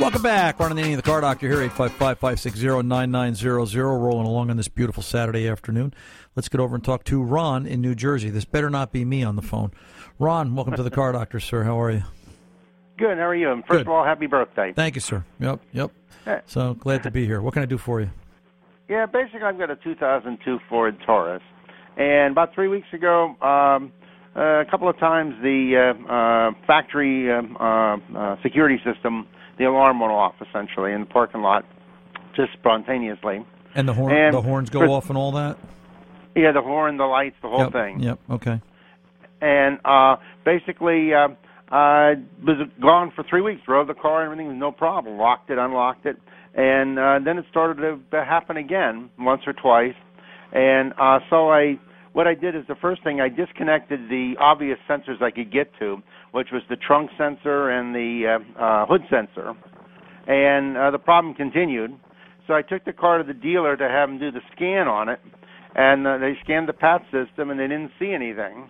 Welcome 0.02 0.22
back. 0.22 0.58
Ron 0.58 0.72
Ananian, 0.72 0.96
the 0.96 1.02
car 1.02 1.20
doctor 1.20 1.46
here, 1.46 1.58
855-560-9900, 1.70 4.02
rolling 4.02 4.26
along 4.26 4.50
on 4.50 4.56
this 4.56 4.66
beautiful 4.66 5.00
Saturday 5.00 5.46
afternoon. 5.46 5.94
Let's 6.34 6.48
get 6.48 6.60
over 6.60 6.74
and 6.74 6.82
talk 6.82 7.04
to 7.04 7.22
Ron 7.22 7.68
in 7.68 7.80
New 7.80 7.94
Jersey. 7.94 8.28
This 8.28 8.44
better 8.44 8.68
not 8.68 8.90
be 8.90 9.04
me 9.04 9.22
on 9.22 9.36
the 9.36 9.42
phone. 9.42 9.70
Ron, 10.18 10.56
welcome 10.56 10.74
to 10.74 10.82
the 10.82 10.90
car 10.90 11.12
doctor, 11.12 11.38
sir. 11.38 11.62
How 11.62 11.80
are 11.80 11.92
you? 11.92 12.02
Good. 12.98 13.16
How 13.16 13.28
are 13.28 13.34
you? 13.36 13.52
And 13.52 13.62
First 13.62 13.70
Good. 13.70 13.82
of 13.82 13.90
all, 13.90 14.04
happy 14.04 14.26
birthday. 14.26 14.72
Thank 14.74 14.96
you, 14.96 15.00
sir. 15.00 15.24
Yep, 15.38 15.60
yep. 15.72 15.92
So 16.46 16.74
glad 16.74 17.04
to 17.04 17.12
be 17.12 17.24
here. 17.24 17.40
What 17.40 17.54
can 17.54 17.62
I 17.62 17.66
do 17.66 17.78
for 17.78 18.00
you? 18.00 18.10
Yeah, 18.88 19.06
basically, 19.06 19.42
I've 19.42 19.56
got 19.56 19.70
a 19.70 19.76
2002 19.76 20.58
Ford 20.68 20.96
Taurus, 21.06 21.42
and 21.96 22.32
about 22.32 22.54
three 22.54 22.66
weeks 22.66 22.88
ago, 22.92 23.36
um, 23.40 23.92
uh, 24.34 24.62
a 24.62 24.64
couple 24.68 24.88
of 24.88 24.98
times 24.98 25.36
the 25.42 25.76
uh, 25.76 25.94
uh, 26.12 26.50
factory 26.66 27.30
um, 27.32 27.56
uh, 27.60 27.98
uh, 28.18 28.36
security 28.42 28.80
system, 28.84 29.28
the 29.58 29.64
alarm 29.64 30.00
went 30.00 30.12
off 30.12 30.34
essentially 30.40 30.92
in 30.92 31.00
the 31.00 31.06
parking 31.06 31.42
lot, 31.42 31.64
just 32.34 32.52
spontaneously. 32.54 33.44
And 33.74 33.88
the 33.88 33.92
horn, 33.94 34.14
And 34.14 34.34
the 34.34 34.42
horns 34.42 34.70
go 34.70 34.80
for- 34.80 34.88
off 34.88 35.08
and 35.08 35.16
all 35.18 35.32
that. 35.32 35.56
Yeah, 36.34 36.52
the 36.52 36.62
horn, 36.62 36.96
the 36.96 37.04
lights, 37.04 37.36
the 37.42 37.48
whole 37.48 37.60
yep, 37.64 37.72
thing. 37.72 38.00
Yep. 38.00 38.18
Okay. 38.30 38.60
and 39.40 39.78
uh 39.84 40.16
basically 40.44 41.12
uh 41.14 41.28
I 41.70 42.14
was 42.44 42.68
gone 42.80 43.12
for 43.14 43.22
three 43.28 43.40
weeks, 43.40 43.62
drove 43.64 43.86
the 43.86 43.94
car 43.94 44.22
and 44.22 44.30
everything 44.30 44.48
was 44.48 44.58
no 44.58 44.72
problem. 44.72 45.16
Locked 45.18 45.50
it, 45.50 45.58
unlocked 45.58 46.06
it, 46.06 46.16
and 46.54 46.98
uh 46.98 47.18
then 47.24 47.38
it 47.38 47.44
started 47.50 47.80
to 48.10 48.24
happen 48.24 48.56
again 48.56 49.10
once 49.18 49.42
or 49.46 49.52
twice. 49.52 49.94
And 50.52 50.92
uh 50.98 51.18
so 51.30 51.50
I 51.50 51.78
what 52.12 52.26
I 52.26 52.34
did 52.34 52.54
is 52.54 52.64
the 52.68 52.74
first 52.76 53.02
thing 53.02 53.20
I 53.20 53.28
disconnected 53.28 54.08
the 54.10 54.34
obvious 54.38 54.78
sensors 54.88 55.20
I 55.22 55.30
could 55.30 55.50
get 55.50 55.70
to, 55.80 56.02
which 56.32 56.48
was 56.52 56.62
the 56.68 56.76
trunk 56.76 57.10
sensor 57.16 57.70
and 57.70 57.94
the 57.94 58.38
uh, 58.58 58.62
uh, 58.62 58.86
hood 58.86 59.02
sensor, 59.10 59.54
and 60.26 60.76
uh, 60.76 60.90
the 60.90 60.98
problem 60.98 61.34
continued. 61.34 61.98
So 62.46 62.54
I 62.54 62.62
took 62.62 62.84
the 62.84 62.92
car 62.92 63.18
to 63.18 63.24
the 63.24 63.38
dealer 63.38 63.76
to 63.76 63.88
have 63.88 64.08
them 64.08 64.18
do 64.18 64.30
the 64.30 64.40
scan 64.54 64.88
on 64.88 65.08
it, 65.08 65.20
and 65.74 66.06
uh, 66.06 66.18
they 66.18 66.32
scanned 66.42 66.68
the 66.68 66.72
PAT 66.72 67.02
system 67.12 67.50
and 67.50 67.58
they 67.58 67.68
didn't 67.68 67.92
see 67.98 68.12
anything. 68.12 68.68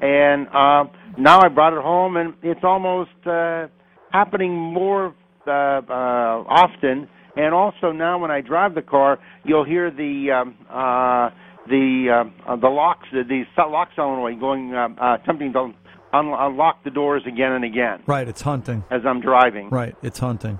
And 0.00 0.46
uh, 0.48 0.84
now 1.18 1.40
I 1.42 1.48
brought 1.48 1.76
it 1.76 1.82
home, 1.82 2.16
and 2.16 2.34
it's 2.42 2.60
almost 2.62 3.10
uh, 3.26 3.66
happening 4.10 4.54
more 4.54 5.14
uh, 5.46 5.50
uh, 5.50 6.44
often. 6.48 7.08
And 7.36 7.54
also 7.54 7.92
now, 7.92 8.18
when 8.18 8.30
I 8.30 8.40
drive 8.40 8.74
the 8.74 8.82
car, 8.82 9.18
you'll 9.44 9.64
hear 9.64 9.90
the 9.90 10.30
um, 10.32 10.56
uh, 10.68 11.30
the 11.68 12.24
uh, 12.48 12.56
the 12.56 12.68
locks, 12.68 13.06
the, 13.12 13.22
the 13.28 13.62
lock 13.62 13.88
solenoid 13.94 14.40
going, 14.40 14.74
uh, 14.74 14.88
uh, 15.00 15.18
attempting 15.22 15.52
to 15.52 15.72
un- 16.12 16.34
unlock 16.36 16.82
the 16.84 16.90
doors 16.90 17.22
again 17.26 17.52
and 17.52 17.64
again 17.64 18.02
Right, 18.06 18.28
it's 18.28 18.42
hunting. 18.42 18.84
as 18.90 19.02
I'm 19.06 19.20
driving. 19.20 19.70
Right, 19.70 19.94
it's 20.02 20.18
hunting. 20.18 20.58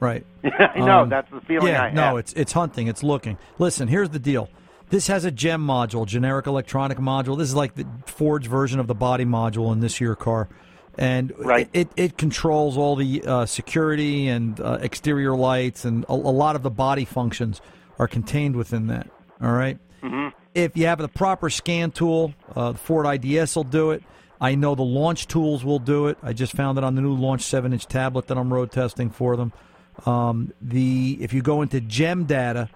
Right. 0.00 0.24
I 0.44 0.78
know 0.78 1.00
Um, 1.00 1.08
that's 1.08 1.30
the 1.30 1.40
feeling 1.40 1.68
yeah, 1.72 1.82
I 1.82 1.86
have. 1.86 1.94
no, 1.94 2.16
it's 2.18 2.32
it's 2.34 2.52
hunting. 2.52 2.86
It's 2.86 3.02
looking. 3.02 3.36
Listen, 3.58 3.88
here's 3.88 4.10
the 4.10 4.18
deal. 4.20 4.48
This 4.90 5.08
has 5.08 5.24
a 5.24 5.30
GEM 5.30 5.66
module, 5.66 6.06
generic 6.06 6.46
electronic 6.46 6.98
module. 6.98 7.36
This 7.36 7.48
is 7.48 7.54
like 7.54 7.74
the 7.74 7.86
Ford's 8.06 8.46
version 8.46 8.78
of 8.80 8.86
the 8.86 8.94
body 8.94 9.24
module 9.24 9.72
in 9.72 9.80
this 9.80 10.00
year 10.00 10.14
car, 10.14 10.48
and 10.96 11.32
Right. 11.36 11.68
it, 11.74 11.88
it 11.96 12.16
controls 12.16 12.78
all 12.78 12.96
the 12.96 13.22
uh, 13.26 13.44
security 13.46 14.28
and 14.28 14.58
uh, 14.60 14.78
exterior 14.80 15.34
lights, 15.36 15.84
and 15.84 16.04
a, 16.08 16.12
a 16.12 16.14
lot 16.14 16.56
of 16.56 16.62
the 16.62 16.70
body 16.70 17.04
functions 17.04 17.60
are 17.98 18.08
contained 18.08 18.54
within 18.56 18.86
that. 18.86 19.10
All 19.42 19.52
right? 19.52 19.78
mm-hmm. 20.02 20.28
If 20.54 20.76
you 20.76 20.86
have 20.86 20.98
the 20.98 21.08
proper 21.08 21.50
scan 21.50 21.90
tool, 21.90 22.32
uh, 22.56 22.72
the 22.72 22.78
Ford 22.78 23.04
IDS 23.06 23.56
will 23.56 23.64
do 23.64 23.90
it. 23.90 24.02
I 24.40 24.54
know 24.54 24.74
the 24.74 24.82
launch 24.82 25.26
tools 25.26 25.64
will 25.64 25.78
do 25.78 26.06
it. 26.06 26.18
I 26.22 26.32
just 26.32 26.52
found 26.52 26.78
it 26.78 26.84
on 26.84 26.94
the 26.94 27.02
new 27.02 27.14
launch 27.14 27.42
seven 27.42 27.72
inch 27.72 27.86
tablet 27.86 28.28
that 28.28 28.38
I'm 28.38 28.52
road 28.52 28.70
testing 28.70 29.10
for 29.10 29.36
them. 29.36 29.52
Um, 30.06 30.52
the 30.60 31.18
if 31.20 31.32
you 31.32 31.42
go 31.42 31.62
into 31.62 31.80
gem 31.80 32.24
data 32.24 32.68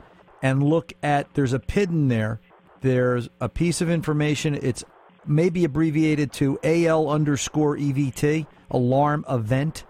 and 0.43 0.63
look 0.63 0.93
at 1.03 1.33
there's 1.35 1.53
a 1.53 1.61
PID 1.61 1.91
in 1.91 2.09
there. 2.09 2.41
There's 2.81 3.29
a 3.41 3.49
piece 3.49 3.81
of 3.81 3.89
information. 3.89 4.59
It's 4.61 4.83
maybe 5.25 5.65
abbreviated 5.65 6.33
to 6.33 6.59
AL 6.65 7.09
underscore 7.09 7.77
EVT 7.77 8.47
alarm 8.73 9.25
event. 9.29 9.85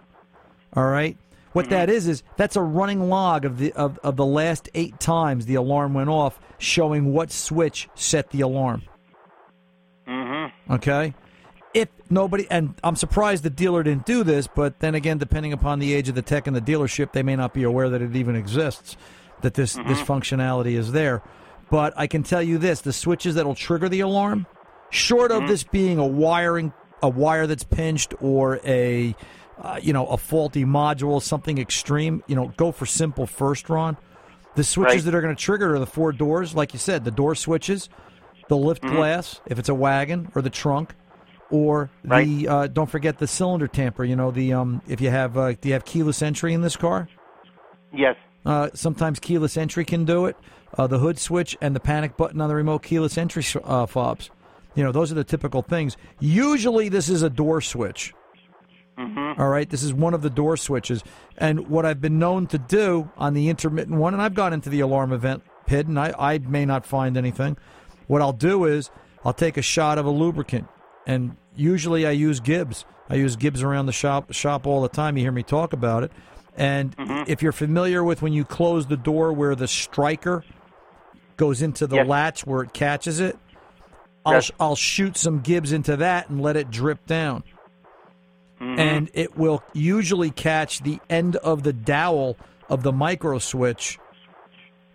All 0.75 0.85
right. 0.85 1.17
What 1.53 1.69
that 1.69 1.91
is 1.91 2.07
is 2.09 2.23
that's 2.37 2.57
a 2.57 2.63
running 2.63 3.09
log 3.09 3.45
of 3.45 3.59
the 3.59 3.73
of, 3.75 3.99
of 4.03 4.17
the 4.17 4.25
last 4.25 4.71
eight 4.75 4.99
times 4.99 5.45
the 5.45 5.57
alarm 5.57 5.93
went 5.93 6.09
off, 6.09 6.41
showing 6.59 7.13
what 7.13 7.31
switch 7.31 7.89
set 7.95 8.31
the 8.31 8.41
alarm. 8.41 8.83
Mm-hmm. 10.09 10.73
Okay. 10.73 11.15
If 11.75 11.89
nobody, 12.11 12.47
and 12.51 12.75
I'm 12.85 12.97
surprised 12.97 13.45
the 13.45 13.51
dealer 13.51 13.83
didn't 13.83 14.05
do 14.05 14.25
this, 14.25 14.47
but 14.47 14.81
then 14.81 14.95
again, 14.95 15.19
depending 15.19 15.53
upon 15.53 15.79
the 15.79 15.95
age 15.95 16.09
of 16.09 16.15
the 16.15 16.23
tech 16.23 16.47
in 16.47 16.53
the 16.53 16.61
dealership, 16.61 17.13
they 17.13 17.23
may 17.23 17.37
not 17.37 17.55
be 17.55 17.63
aware 17.63 17.89
that 17.89 18.03
it 18.03 18.15
even 18.15 18.37
exists, 18.37 18.97
that 19.41 19.55
this 19.55 19.75
this 19.75 19.83
mm-hmm. 19.85 20.13
functionality 20.13 20.77
is 20.77 20.93
there. 20.93 21.23
But 21.71 21.95
I 21.97 22.07
can 22.07 22.23
tell 22.23 22.43
you 22.43 22.59
this: 22.59 22.83
the 22.83 22.93
switches 22.93 23.37
that 23.37 23.47
will 23.47 23.55
trigger 23.55 23.89
the 23.89 24.01
alarm, 24.01 24.47
short 24.91 25.31
of 25.31 25.39
mm-hmm. 25.39 25.47
this 25.47 25.65
being 25.65 25.99
a 25.99 26.07
wiring 26.07 26.75
a 27.03 27.09
wire 27.09 27.47
that's 27.47 27.65
pinched 27.65 28.15
or 28.21 28.61
a 28.65 29.15
uh, 29.61 29.79
you 29.83 29.93
know 29.93 30.07
a 30.07 30.17
faulty 30.17 30.65
module, 30.65 31.21
something 31.21 31.59
extreme, 31.59 32.23
you 32.27 32.37
know, 32.37 32.53
go 32.57 32.73
for 32.73 32.87
simple 32.87 33.27
first, 33.27 33.69
Ron. 33.69 33.97
The 34.55 34.65
switches 34.65 34.97
Right. 34.97 35.05
that 35.05 35.15
are 35.15 35.23
going 35.23 35.35
to 35.35 35.43
trigger 35.43 35.75
are 35.75 35.79
the 35.79 35.87
four 35.87 36.13
doors, 36.13 36.55
like 36.55 36.73
you 36.73 36.79
said, 36.79 37.05
the 37.05 37.11
door 37.11 37.35
switches, 37.35 37.89
the 38.49 38.57
lift 38.57 38.83
mm-hmm. 38.83 38.97
glass, 38.97 39.41
if 39.47 39.59
it's 39.59 39.69
a 39.69 39.75
wagon, 39.75 40.31
or 40.35 40.43
the 40.43 40.51
trunk, 40.51 40.95
or 41.53 41.91
the 42.03 42.49
uh, 42.49 42.67
don't 42.67 42.91
forget 42.91 43.19
the 43.19 43.29
cylinder 43.29 43.69
tamper. 43.69 44.05
You 44.05 44.17
know, 44.17 44.33
the 44.33 44.55
um, 44.55 44.83
if 44.89 45.01
you 45.01 45.11
have 45.11 45.39
uh, 45.39 45.53
do 45.53 45.69
you 45.69 45.75
have 45.75 45.85
keyless 45.85 46.23
entry 46.23 46.55
in 46.55 46.63
this 46.63 46.77
car? 46.77 47.09
Yes. 47.93 48.17
Uh, 48.45 48.71
sometimes 48.75 49.21
keyless 49.21 49.57
entry 49.57 49.85
can 49.85 50.05
do 50.05 50.27
it. 50.27 50.37
Uh, 50.77 50.87
the 50.87 50.99
hood 50.99 51.19
switch 51.19 51.57
and 51.61 51.77
the 51.77 51.81
panic 51.81 52.17
button 52.17 52.41
on 52.41 52.49
the 52.49 52.55
remote 52.55 52.83
keyless 52.83 53.17
entry 53.19 53.45
uh, 53.63 53.87
fobs. 53.87 54.31
You 54.75 54.83
know, 54.83 54.91
those 54.91 55.13
are 55.13 55.15
the 55.15 55.25
typical 55.25 55.61
things. 55.61 55.99
Usually, 56.19 56.89
this 56.89 57.11
is 57.11 57.23
a 57.23 57.29
door 57.29 57.61
switch. 57.61 58.15
Mm-hmm. 58.99 59.41
All 59.41 59.49
right, 59.49 59.69
this 59.69 59.83
is 59.83 59.93
one 59.93 60.15
of 60.15 60.23
the 60.23 60.31
door 60.31 60.57
switches. 60.57 61.05
And 61.37 61.69
what 61.69 61.85
I've 61.85 62.01
been 62.01 62.19
known 62.19 62.47
to 62.49 62.59
do 62.59 63.11
on 63.17 63.35
the 63.35 63.51
intermittent 63.51 63.99
one, 63.99 64.15
and 64.15 64.23
I've 64.23 64.35
gone 64.35 64.53
into 64.53 64.71
the 64.71 64.81
alarm 64.81 65.13
event 65.13 65.43
PID, 65.67 65.89
and 65.89 65.99
I, 65.99 66.15
I 66.19 66.39
may 66.39 66.65
not 66.65 66.87
find 66.87 67.17
anything. 67.17 67.59
What 68.07 68.23
I'll 68.23 68.33
do 68.33 68.65
is 68.65 68.91
I'll 69.25 69.33
take 69.33 69.57
a 69.57 69.63
shot 69.63 69.99
of 69.99 70.07
a 70.07 70.11
lubricant, 70.11 70.69
and 71.07 71.37
usually 71.57 72.07
I 72.07 72.13
use 72.13 72.41
Gibbs. 72.41 72.85
I 73.09 73.17
use 73.17 73.37
Gibbs 73.37 73.63
around 73.63 73.87
the 73.87 73.93
shop 73.93 74.33
shop 74.33 74.67
all 74.67 74.83
the 74.83 74.89
time. 74.89 75.17
You 75.17 75.25
hear 75.25 75.33
me 75.33 75.43
talk 75.43 75.73
about 75.73 76.05
it. 76.05 76.13
And 76.57 76.97
mm-hmm. 76.97 77.31
if 77.31 77.43
you're 77.43 77.53
familiar 77.53 78.05
with 78.05 78.23
when 78.23 78.33
you 78.33 78.45
close 78.45 78.87
the 78.87 78.97
door 78.97 79.33
where 79.33 79.55
the 79.55 79.69
striker 79.69 80.45
goes 81.37 81.63
into 81.63 81.87
the 81.87 81.97
Yes. 81.97 82.07
latch 82.07 82.47
where 82.47 82.63
it 82.63 82.73
catches 82.73 83.21
it, 83.21 83.39
I'll 84.25 84.35
Yes. 84.35 84.51
I'll 84.61 84.77
shoot 84.77 85.17
some 85.17 85.41
Gibbs 85.41 85.73
into 85.73 85.97
that 85.97 86.29
and 86.29 86.41
let 86.43 86.57
it 86.57 86.71
drip 86.71 87.07
down 87.07 87.43
mm-hmm. 88.63 88.79
and 88.79 89.11
it 89.13 89.37
will 89.37 89.63
usually 89.73 90.31
catch 90.31 90.83
the 90.83 91.01
end 91.11 91.37
of 91.37 91.63
the 91.63 91.73
dowel 91.73 92.37
of 92.69 92.83
the 92.83 92.93
micro 92.93 93.39
switch 93.39 93.99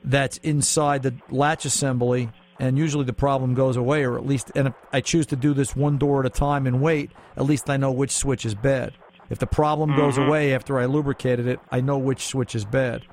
that's 0.04 0.38
inside 0.38 1.04
the 1.04 1.14
latch 1.30 1.66
assembly 1.66 2.30
and 2.60 2.78
usually 2.78 3.06
the 3.06 3.14
problem 3.14 3.54
goes 3.54 3.78
away 3.78 4.04
or 4.04 4.18
at 4.18 4.26
least 4.26 4.52
and 4.56 4.70
if 4.70 4.74
I 4.92 5.02
choose 5.02 5.26
to 5.28 5.36
do 5.36 5.54
this 5.54 5.76
one 5.76 5.98
door 5.98 6.22
at 6.22 6.26
a 6.26 6.30
time 6.30 6.68
and 6.68 6.82
wait 6.82 7.12
at 7.36 7.46
least 7.46 7.70
I 7.70 7.78
know 7.78 7.92
which 7.92 8.12
switch 8.12 8.46
is 8.46 8.56
bad. 8.56 8.94
If 9.30 9.40
the 9.40 9.48
problem 9.48 9.96
goes 9.96 10.16
mm-hmm. 10.16 10.28
away 10.28 10.54
after 10.54 10.80
I 10.80 10.86
lubricated 10.86 11.48
it 11.48 11.60
I 11.72 11.82
know 11.82 11.98
which 11.98 12.26
switch 12.26 12.56
is 12.56 12.66
bad. 12.66 13.04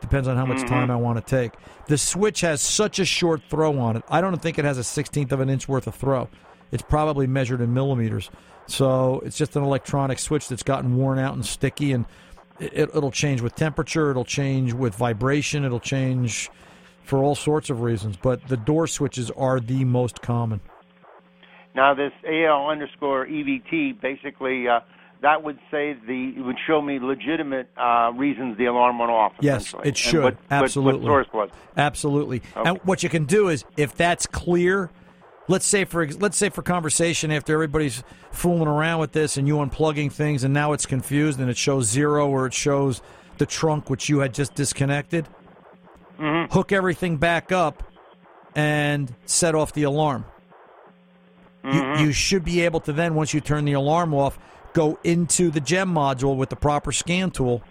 Depends 0.00 0.28
on 0.28 0.36
how 0.36 0.44
much 0.44 0.60
time 0.62 0.88
mm-hmm. 0.88 0.90
I 0.90 0.96
want 0.96 1.24
to 1.24 1.30
take. 1.30 1.52
The 1.86 1.96
switch 1.96 2.42
has 2.42 2.60
such 2.60 2.98
a 2.98 3.04
short 3.04 3.42
throw 3.48 3.78
on 3.78 3.96
it. 3.96 4.02
I 4.10 4.20
don't 4.20 4.36
think 4.40 4.58
it 4.58 4.64
has 4.64 4.76
a 4.76 4.82
16th 4.82 5.32
of 5.32 5.40
an 5.40 5.48
inch 5.48 5.66
worth 5.66 5.86
of 5.86 5.94
throw. 5.94 6.28
It's 6.72 6.82
probably 6.82 7.26
measured 7.26 7.60
in 7.60 7.72
millimeters. 7.72 8.30
So 8.66 9.20
it's 9.24 9.36
just 9.36 9.56
an 9.56 9.62
electronic 9.62 10.18
switch 10.18 10.48
that's 10.48 10.62
gotten 10.62 10.96
worn 10.96 11.18
out 11.18 11.34
and 11.34 11.44
sticky, 11.44 11.92
and 11.92 12.06
it, 12.58 12.90
it'll 12.94 13.10
change 13.10 13.40
with 13.40 13.54
temperature, 13.54 14.10
it'll 14.10 14.24
change 14.24 14.72
with 14.72 14.94
vibration, 14.94 15.64
it'll 15.64 15.80
change 15.80 16.50
for 17.04 17.22
all 17.22 17.34
sorts 17.34 17.70
of 17.70 17.82
reasons. 17.82 18.16
But 18.16 18.46
the 18.48 18.56
door 18.56 18.86
switches 18.86 19.30
are 19.32 19.60
the 19.60 19.84
most 19.84 20.22
common. 20.22 20.60
Now 21.74 21.94
this 21.94 22.12
AL 22.24 22.68
underscore 22.68 23.26
EVT 23.26 24.00
basically 24.00 24.68
uh, 24.68 24.80
that 25.22 25.42
would 25.42 25.58
say 25.70 25.94
the 26.06 26.34
it 26.36 26.40
would 26.42 26.58
show 26.66 26.80
me 26.80 26.98
legitimate 27.00 27.68
uh, 27.76 28.12
reasons 28.14 28.56
the 28.58 28.66
alarm 28.66 28.98
went 28.98 29.10
off. 29.10 29.32
Yes, 29.40 29.74
it 29.84 29.96
should. 29.96 30.22
what- 30.22 30.34
what- 30.34 30.42
Absolutely. 30.50 31.00
What 31.08 31.26
source 31.26 31.26
was? 31.32 31.50
Absolutely. 31.76 32.42
Okay. 32.56 32.68
And 32.70 32.78
what 32.84 33.02
you 33.02 33.08
can 33.08 33.24
do 33.24 33.48
is, 33.48 33.64
if 33.76 33.94
that's 33.96 34.26
clear, 34.26 34.90
let's 35.48 35.66
say 35.66 35.84
for 35.84 36.06
let's 36.06 36.36
say 36.36 36.48
for 36.48 36.62
conversation 36.62 37.32
after 37.32 37.52
everybody's 37.54 38.04
fooling 38.30 38.68
around 38.68 39.00
with 39.00 39.12
this 39.12 39.36
and 39.36 39.48
you 39.48 39.56
unplugging 39.56 40.12
things 40.12 40.44
and 40.44 40.54
now 40.54 40.72
it's 40.72 40.86
confused 40.86 41.40
and 41.40 41.50
it 41.50 41.56
shows 41.56 41.86
zero 41.86 42.28
or 42.28 42.46
it 42.46 42.54
shows 42.54 43.02
the 43.38 43.46
trunk 43.46 43.90
which 43.90 44.08
you 44.08 44.20
had 44.20 44.32
just 44.32 44.54
disconnected. 44.54 45.26
Hook 46.18 46.72
everything 46.72 47.16
back 47.16 47.52
up 47.52 47.82
and 48.54 49.12
set 49.26 49.54
off 49.54 49.72
the 49.72 49.82
alarm. 49.82 50.24
You, 51.64 51.96
you 51.96 52.12
should 52.12 52.44
be 52.44 52.60
able 52.60 52.80
to 52.80 52.92
then, 52.92 53.14
once 53.14 53.32
you 53.32 53.40
turn 53.40 53.64
the 53.64 53.72
alarm 53.72 54.12
off, 54.12 54.38
go 54.74 54.98
into 55.02 55.50
the 55.50 55.60
gem 55.60 55.94
module 55.94 56.36
with 56.36 56.50
the 56.50 56.56
proper 56.56 56.92
scan 56.92 57.30
tool 57.30 57.62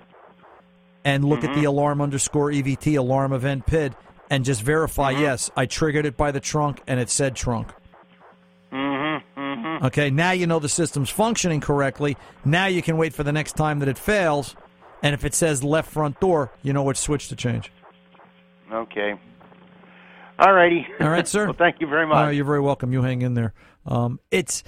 and 1.05 1.23
look 1.23 1.43
at 1.43 1.53
the 1.53 1.65
alarm 1.65 2.01
underscore 2.01 2.49
EVT 2.49 2.97
alarm 2.97 3.33
event 3.33 3.65
PID 3.65 3.95
and 4.29 4.43
just 4.43 4.61
verify 4.61 5.11
yes, 5.11 5.51
I 5.55 5.67
triggered 5.67 6.05
it 6.05 6.17
by 6.17 6.31
the 6.31 6.39
trunk 6.39 6.81
and 6.87 6.99
it 6.99 7.09
said 7.09 7.35
trunk. 7.35 7.69
Mm-hmm. 8.71 9.39
Mm-hmm. 9.39 9.85
Okay, 9.85 10.09
now 10.09 10.31
you 10.31 10.47
know 10.47 10.57
the 10.57 10.69
system's 10.69 11.11
functioning 11.11 11.61
correctly. 11.61 12.17
Now 12.43 12.65
you 12.65 12.81
can 12.81 12.97
wait 12.97 13.13
for 13.13 13.23
the 13.23 13.31
next 13.31 13.53
time 13.53 13.79
that 13.79 13.89
it 13.89 13.97
fails, 13.97 14.55
and 15.03 15.13
if 15.13 15.23
it 15.23 15.35
says 15.35 15.63
left 15.63 15.91
front 15.91 16.19
door, 16.19 16.51
you 16.63 16.73
know 16.73 16.81
which 16.83 16.97
switch 16.97 17.27
to 17.27 17.35
change. 17.35 17.71
Okay. 18.71 19.13
All 20.39 20.53
righty. 20.53 20.87
All 20.99 21.09
right, 21.09 21.27
sir. 21.27 21.45
well, 21.47 21.55
thank 21.57 21.79
you 21.79 21.87
very 21.87 22.07
much. 22.07 22.27
Uh, 22.27 22.29
you're 22.29 22.45
very 22.45 22.59
welcome. 22.59 22.91
You 22.91 23.01
hang 23.01 23.21
in 23.21 23.33
there. 23.33 23.53
Um, 23.85 24.19
it's 24.31 24.63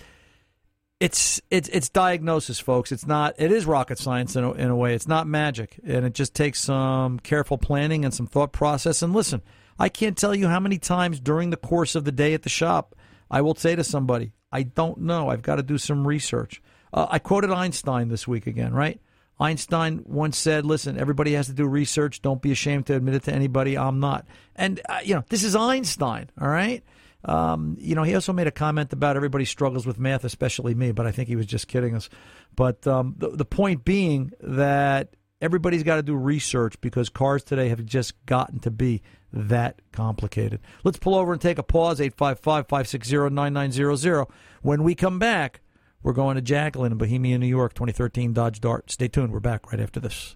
it's 0.99 1.41
it's 1.49 1.69
it's 1.69 1.89
diagnosis, 1.89 2.59
folks. 2.59 2.91
It's 2.91 3.05
not. 3.05 3.35
It 3.37 3.51
is 3.51 3.65
rocket 3.65 3.97
science 3.97 4.35
in 4.35 4.43
a, 4.43 4.51
in 4.53 4.69
a 4.69 4.75
way. 4.75 4.93
It's 4.93 5.07
not 5.07 5.27
magic, 5.27 5.79
and 5.83 6.05
it 6.05 6.13
just 6.13 6.33
takes 6.33 6.61
some 6.61 7.19
careful 7.19 7.57
planning 7.57 8.05
and 8.05 8.13
some 8.13 8.27
thought 8.27 8.53
process. 8.53 9.01
And 9.01 9.13
listen, 9.13 9.41
I 9.79 9.89
can't 9.89 10.17
tell 10.17 10.35
you 10.35 10.47
how 10.47 10.59
many 10.59 10.77
times 10.77 11.19
during 11.19 11.49
the 11.49 11.57
course 11.57 11.95
of 11.95 12.05
the 12.05 12.11
day 12.11 12.33
at 12.33 12.43
the 12.43 12.49
shop 12.49 12.95
I 13.29 13.41
will 13.41 13.55
say 13.55 13.75
to 13.75 13.83
somebody, 13.83 14.33
"I 14.51 14.63
don't 14.63 15.01
know. 15.01 15.29
I've 15.29 15.41
got 15.41 15.55
to 15.55 15.63
do 15.63 15.77
some 15.77 16.07
research." 16.07 16.61
Uh, 16.93 17.07
I 17.09 17.19
quoted 17.19 17.51
Einstein 17.51 18.07
this 18.07 18.27
week 18.27 18.47
again, 18.47 18.73
right? 18.73 19.01
Einstein 19.39 20.01
once 20.05 20.37
said, 20.37 20.65
"Listen, 20.65 20.97
everybody 20.97 21.33
has 21.33 21.47
to 21.47 21.53
do 21.53 21.65
research. 21.67 22.21
Don't 22.21 22.41
be 22.41 22.51
ashamed 22.51 22.87
to 22.87 22.95
admit 22.95 23.15
it 23.15 23.23
to 23.23 23.33
anybody. 23.33 23.77
I'm 23.77 23.99
not." 23.99 24.25
And 24.55 24.79
uh, 24.87 24.99
you 25.03 25.15
know, 25.15 25.23
this 25.29 25.43
is 25.43 25.55
Einstein, 25.55 26.29
all 26.39 26.47
right. 26.47 26.83
Um, 27.25 27.75
you 27.79 27.95
know, 27.95 28.03
he 28.03 28.13
also 28.13 28.33
made 28.33 28.47
a 28.47 28.51
comment 28.51 28.93
about 28.93 29.15
everybody 29.15 29.45
struggles 29.45 29.85
with 29.85 29.99
math, 29.99 30.23
especially 30.23 30.75
me, 30.75 30.91
but 30.91 31.07
I 31.07 31.11
think 31.11 31.27
he 31.27 31.35
was 31.35 31.47
just 31.47 31.67
kidding 31.67 31.95
us. 31.95 32.07
But 32.55 32.85
um, 32.85 33.15
the, 33.17 33.29
the 33.29 33.45
point 33.45 33.83
being 33.83 34.31
that 34.41 35.15
everybody's 35.41 35.83
got 35.83 35.95
to 35.95 36.03
do 36.03 36.15
research 36.15 36.79
because 36.81 37.09
cars 37.09 37.43
today 37.43 37.69
have 37.69 37.83
just 37.83 38.13
gotten 38.25 38.59
to 38.59 38.71
be 38.71 39.01
that 39.33 39.81
complicated. 39.91 40.61
Let's 40.83 40.99
pull 40.99 41.15
over 41.15 41.33
and 41.33 41.41
take 41.41 41.57
a 41.57 41.63
pause, 41.63 41.99
855 41.99 42.67
560 42.67 43.29
9900. 43.31 44.27
When 44.61 44.83
we 44.83 44.95
come 44.95 45.19
back, 45.19 45.61
we're 46.05 46.13
going 46.13 46.35
to 46.35 46.41
Jacqueline 46.41 46.91
in 46.91 46.99
Bohemia, 46.99 47.39
New 47.39 47.47
York, 47.47 47.73
2013 47.73 48.31
Dodge 48.31 48.61
Dart. 48.61 48.91
Stay 48.91 49.07
tuned. 49.07 49.33
We're 49.33 49.39
back 49.39 49.71
right 49.71 49.81
after 49.81 49.99
this. 49.99 50.35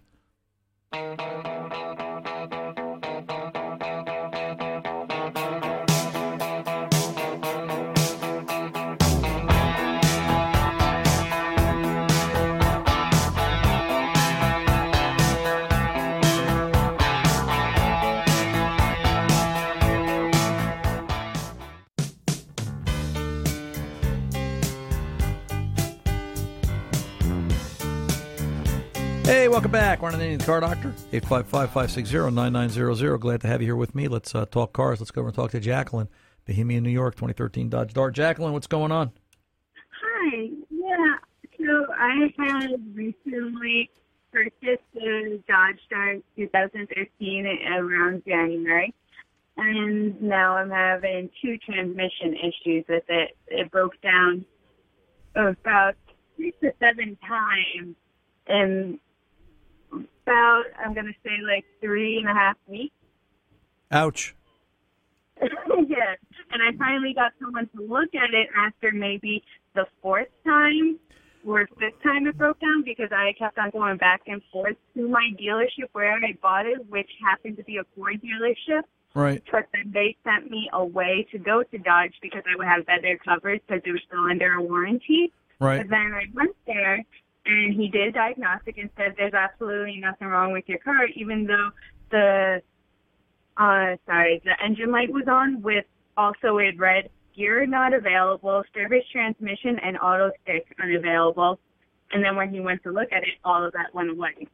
Welcome 29.50 29.72
back. 29.72 30.02
Ron 30.02 30.14
Ananian, 30.14 30.38
the 30.38 30.46
Car 30.46 30.60
Doctor, 30.60 30.94
855-560-9900. 31.12 33.20
Glad 33.20 33.42
to 33.42 33.48
have 33.48 33.62
you 33.62 33.68
here 33.68 33.76
with 33.76 33.96
me. 33.96 34.08
Let's 34.08 34.36
uh, 34.36 34.46
talk 34.46 34.74
cars. 34.74 35.00
Let's 35.00 35.10
go 35.10 35.22
over 35.22 35.30
and 35.30 35.36
talk 35.36 35.50
to 35.52 35.60
Jacqueline, 35.60 36.08
Bohemia, 36.46 36.80
New 36.82 36.92
York, 36.92 37.16
2013 37.16 37.70
Dodge 37.70 37.94
Dart. 37.94 38.14
Jacqueline, 38.14 38.54
what's 38.54 38.68
going 38.68 38.92
on? 38.92 39.12
Hi. 40.02 40.50
Yeah. 40.70 41.16
So 41.58 41.88
I 41.98 42.32
had 42.38 42.96
recently 42.96 43.90
purchased 44.32 44.84
a 44.96 45.40
Dodge 45.48 45.80
Dart 45.90 46.22
2013 46.36 47.48
around 47.76 48.22
January, 48.28 48.94
and 49.58 50.22
now 50.22 50.58
I'm 50.58 50.70
having 50.70 51.32
two 51.42 51.58
transmission 51.58 52.36
issues 52.36 52.86
with 52.88 53.06
it. 53.10 53.36
It 53.48 53.72
broke 53.72 54.00
down 54.02 54.46
about 55.36 55.96
six 56.38 56.56
to 56.62 56.72
seven 56.80 57.18
times 57.28 57.96
in 58.48 59.00
about, 59.92 60.64
I'm 60.84 60.94
going 60.94 61.08
to 61.08 61.14
say, 61.24 61.38
like 61.46 61.66
three 61.82 62.18
and 62.18 62.28
a 62.28 62.34
half 62.34 62.58
weeks. 62.68 62.96
Ouch. 63.92 64.36
yeah. 65.42 66.16
And 66.52 66.62
I 66.62 66.78
finally 66.78 67.14
got 67.14 67.32
someone 67.42 67.70
to 67.76 67.82
look 67.82 68.14
at 68.16 68.34
it 68.34 68.50
after 68.56 68.92
maybe 68.92 69.44
the 69.76 69.86
fourth 70.02 70.28
time 70.46 71.00
or 71.46 71.68
fifth 71.80 72.02
time 72.04 72.28
it 72.28 72.38
broke 72.38 72.60
down 72.60 72.84
because 72.84 73.10
I 73.12 73.34
kept 73.38 73.58
on 73.58 73.70
going 73.70 73.98
back 73.98 74.22
and 74.28 74.42
forth 74.52 74.76
to 74.96 75.08
my 75.08 75.32
dealership 75.40 75.90
where 75.94 76.14
I 76.14 76.38
bought 76.42 76.66
it, 76.66 76.86
which 76.90 77.10
happened 77.24 77.58
to 77.58 77.64
be 77.64 77.78
a 77.78 77.84
Ford 77.96 78.22
dealership. 78.22 78.84
Right. 79.16 79.42
But 79.52 79.68
then 79.74 79.92
they 79.92 80.16
sent 80.24 80.52
me 80.52 80.70
away 80.74 81.26
to 81.32 81.40
go 81.40 81.64
to 81.64 81.78
Dodge 81.78 82.14
because 82.22 82.44
I 82.46 82.56
would 82.58 82.68
have 82.68 82.86
better 82.86 83.18
coverage 83.24 83.62
because 83.68 83.82
it 83.86 83.92
was 83.92 84.02
still 84.08 84.26
under 84.26 84.54
a 84.54 84.62
warranty. 84.62 85.32
Right. 85.60 85.78
But 85.78 85.90
then 85.90 86.14
I 86.14 86.26
went 86.34 86.56
there 86.68 87.04
and 87.50 87.74
he 87.74 87.90
did 87.90 88.10
a 88.10 88.12
diagnostic 88.12 88.78
and 88.78 88.90
said 88.96 89.16
there's 89.18 89.34
absolutely 89.34 90.00
nothing 90.00 90.28
wrong 90.28 90.52
with 90.52 90.66
your 90.68 90.80
car, 90.80 91.06
even 91.16 91.46
though 91.46 91.70
the 92.12 92.62
uh 93.58 93.96
sorry, 94.06 94.42
the 94.46 94.54
engine 94.64 94.92
light 94.92 95.12
was 95.12 95.26
on 95.28 95.62
with 95.62 95.86
also 96.16 96.58
it 96.58 96.78
read 96.78 97.10
gear 97.36 97.66
not 97.66 97.94
available, 97.94 98.64
service 98.74 99.04
transmission 99.12 99.80
and 99.84 99.98
auto 99.98 100.32
stick 100.44 100.66
unavailable. 100.82 101.60
And 102.12 102.24
then 102.24 102.36
when 102.36 102.54
he 102.54 102.60
went 102.60 102.84
to 102.84 102.92
look 102.92 103.12
at 103.12 103.24
it, 103.24 103.36
all 103.44 103.64
of 103.64 103.72
that 103.74 103.94
went 103.94 104.10
away. 104.10 104.48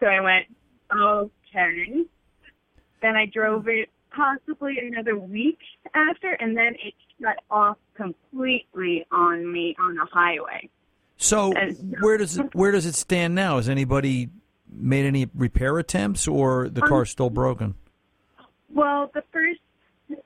So 0.00 0.06
I 0.06 0.20
went, 0.20 0.46
okay. 0.92 2.04
Then 3.02 3.16
I 3.16 3.26
drove 3.26 3.68
it 3.68 3.90
possibly 4.14 4.76
another 4.82 5.18
week 5.18 5.58
after, 5.94 6.32
and 6.32 6.56
then 6.56 6.74
it 6.82 6.94
shut 7.20 7.36
off 7.50 7.76
completely 7.94 9.06
on 9.12 9.50
me 9.50 9.76
on 9.78 9.94
the 9.94 10.06
highway. 10.10 10.68
So 11.20 11.52
where 12.00 12.16
does 12.16 12.38
it 12.38 12.54
where 12.54 12.72
does 12.72 12.86
it 12.86 12.94
stand 12.94 13.34
now? 13.34 13.56
Has 13.56 13.68
anybody 13.68 14.30
made 14.72 15.04
any 15.04 15.28
repair 15.34 15.78
attempts, 15.78 16.26
or 16.26 16.70
the 16.70 16.80
car's 16.80 17.08
um, 17.08 17.12
still 17.12 17.30
broken? 17.30 17.74
Well, 18.72 19.10
the 19.12 19.22
first 19.30 19.60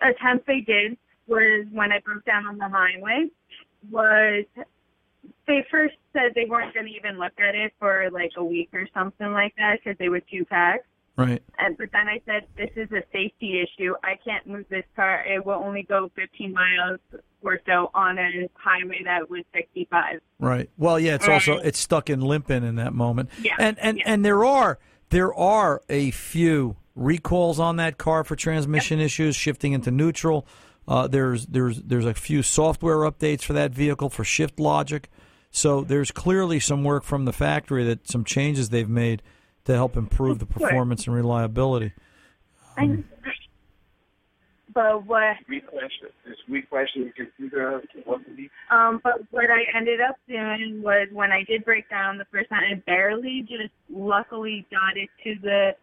attempt 0.01 0.47
they 0.47 0.61
did 0.61 0.97
was 1.27 1.67
when 1.73 1.91
I 1.91 1.99
broke 1.99 2.25
down 2.25 2.47
on 2.47 2.59
the 2.59 2.69
highway. 2.69 3.27
Was 3.91 4.45
they 5.49 5.67
first 5.69 5.97
said 6.13 6.33
they 6.37 6.45
weren't 6.45 6.73
going 6.73 6.87
to 6.87 6.93
even 6.93 7.19
look 7.19 7.33
at 7.39 7.57
it 7.57 7.73
for 7.81 8.09
like 8.13 8.31
a 8.37 8.45
week 8.45 8.69
or 8.73 8.87
something 8.95 9.33
like 9.33 9.55
that 9.57 9.81
because 9.83 9.99
they 9.99 10.09
were 10.09 10.21
too 10.21 10.45
packed. 10.45 10.87
Right. 11.17 11.43
And 11.59 11.77
but 11.79 11.91
then 11.93 12.09
I 12.09 12.21
said, 12.27 12.47
this 12.57 12.71
is 12.77 12.91
a 12.91 13.03
safety 13.13 13.63
issue. 13.63 13.95
I 14.03 14.17
can't 14.25 14.47
move 14.47 14.65
this 14.69 14.85
car. 14.97 15.25
It 15.25 15.47
will 15.47 15.63
only 15.63 15.85
go 15.85 16.11
15 16.17 16.53
miles 16.53 16.99
or 17.43 17.61
so 17.67 17.91
on 17.95 18.19
a 18.19 18.49
highway 18.55 19.03
that 19.05 19.31
was 19.31 19.45
65. 19.55 20.21
Right. 20.41 20.71
Well, 20.77 20.99
yeah, 20.99 21.15
it's 21.15 21.29
also 21.29 21.59
it's 21.59 21.79
stuck 21.79 22.11
in 22.11 22.21
limping 22.21 22.65
in 22.65 22.77
that 22.77 22.95
moment. 22.95 23.31
Yeah, 23.41 23.55
And 23.59 23.79
and 23.79 24.03
and 24.05 24.25
there 24.25 24.45
are 24.45 24.79
there 25.11 25.33
are 25.35 25.83
a 25.89 26.11
few 26.11 26.77
recalls 26.97 27.61
on 27.61 27.77
that 27.77 27.99
car 27.99 28.25
for 28.25 28.35
transmission 28.35 28.99
issues, 28.99 29.37
shifting 29.37 29.73
into 29.73 29.91
neutral. 29.91 30.47
Uh, 30.89 31.07
there's 31.07 31.47
there's 31.47 31.81
there's 31.83 32.07
a 32.07 32.15
few 32.15 32.43
software 32.43 32.99
updates 32.99 33.43
for 33.43 33.53
that 33.53 33.73
vehicle 33.73 34.11
for 34.11 34.25
shift 34.25 34.59
logic. 34.59 35.09
So 35.51 35.83
there's 35.83 36.11
clearly 36.11 36.59
some 36.59 36.83
work 36.83 37.05
from 37.05 37.25
the 37.25 37.33
factory 37.33 37.85
that 37.85 38.09
some 38.09 38.25
changes 38.25 38.71
they've 38.71 38.89
made 38.89 39.23
to 39.65 39.75
help 39.75 39.97
improve 39.97 40.39
the 40.39 40.47
performance 40.47 41.07
and 41.07 41.15
reliability. 41.15 41.93
I, 42.77 43.03
but 44.75 45.07
what 45.07 45.37
Weak 45.49 45.67
question. 45.69 46.09
This 46.27 46.37
weak 46.49 46.69
question 46.69 47.03
you 47.03 47.13
can 47.13 47.29
figure 47.39 47.75
out 47.75 47.85
what 48.05 48.25
to 48.25 48.31
be. 48.35 48.51
Um, 48.71 49.01
but 49.03 49.23
what 49.31 49.45
I 49.45 49.77
ended 49.77 50.01
up 50.01 50.17
doing 50.29 50.83
was 50.83 51.09
when 51.13 51.31
I 51.31 51.45
did 51.45 51.65
break 51.65 51.89
down 51.89 52.19
the 52.19 52.27
first 52.33 52.51
time, 52.51 52.63
I 52.71 52.75
barely 52.75 53.43
just 53.49 53.73
luckily 53.89 54.67
got 54.71 54.97
it 54.97 55.09
to 55.23 55.41
the 55.41 55.77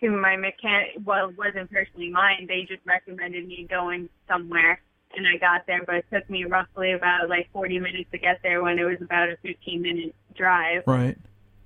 to 0.00 0.10
my 0.10 0.36
mechanic. 0.36 0.96
Well, 1.04 1.28
it 1.28 1.36
wasn't 1.36 1.70
personally 1.70 2.10
mine. 2.10 2.46
They 2.48 2.62
just 2.62 2.84
recommended 2.86 3.46
me 3.46 3.66
going 3.68 4.08
somewhere, 4.26 4.80
and 5.14 5.26
I 5.26 5.36
got 5.36 5.66
there. 5.66 5.82
But 5.84 5.96
it 5.96 6.06
took 6.10 6.30
me 6.30 6.44
roughly 6.44 6.92
about 6.92 7.28
like 7.28 7.50
40 7.52 7.80
minutes 7.80 8.10
to 8.12 8.18
get 8.18 8.40
there 8.42 8.62
when 8.62 8.78
it 8.78 8.84
was 8.84 8.98
about 9.02 9.28
a 9.28 9.36
15 9.42 9.82
minute 9.82 10.14
drive 10.34 10.84
Right. 10.86 11.18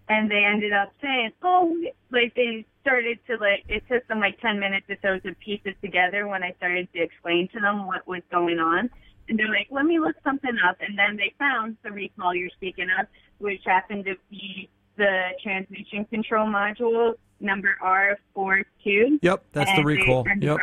And 0.09 0.31
they 0.31 0.45
ended 0.45 0.73
up 0.73 0.93
saying, 1.01 1.33
"Oh, 1.43 1.77
like 2.11 2.35
they 2.35 2.67
started 2.83 3.19
to 3.27 3.37
like 3.37 3.65
it 3.69 3.85
took 3.89 4.07
them 4.09 4.21
like 4.21 4.41
ten 4.41 4.61
minutes 4.61 4.87
or 4.89 4.97
so 5.03 5.19
to 5.21 5.35
piece 5.37 5.61
it 5.65 5.81
together 5.81 6.29
when 6.29 6.43
I 6.43 6.53
started 6.53 6.89
to 6.93 7.01
explain 7.01 7.49
to 7.49 7.61
them 7.61 7.87
what 7.87 8.07
was 8.07 8.23
going 8.31 8.59
on." 8.59 8.91
And 9.29 9.39
they're 9.39 9.49
like, 9.49 9.69
"Let 9.71 9.87
me 9.87 9.99
look 9.99 10.17
something 10.23 10.57
up," 10.69 10.77
and 10.81 10.99
then 10.99 11.17
they 11.17 11.33
found 11.39 11.77
the 11.83 11.91
recall 11.91 12.35
you're 12.35 12.51
speaking 12.51 12.89
of, 12.99 13.07
which 13.39 13.63
happened 13.65 14.05
to 14.05 14.17
be 14.31 14.69
the 14.97 15.31
transmission 15.43 16.05
control 16.05 16.47
module 16.47 17.15
number 17.41 17.77
R42. 17.83 19.19
Yep, 19.23 19.45
that's 19.53 19.75
the 19.77 19.85
recall. 19.85 20.25
Yep. 20.41 20.59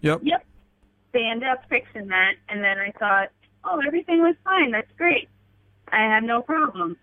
Yep. 0.00 0.20
Yep. 0.22 0.46
They 1.12 1.24
ended 1.24 1.48
up 1.48 1.64
fixing 1.68 2.08
that, 2.08 2.34
and 2.48 2.62
then 2.62 2.78
I 2.78 2.92
thought, 2.98 3.28
oh, 3.64 3.80
everything 3.86 4.22
was 4.22 4.36
fine. 4.44 4.70
That's 4.70 4.90
great. 4.96 5.28
I 5.88 6.02
have 6.02 6.22
no 6.24 6.42
problem. 6.42 6.96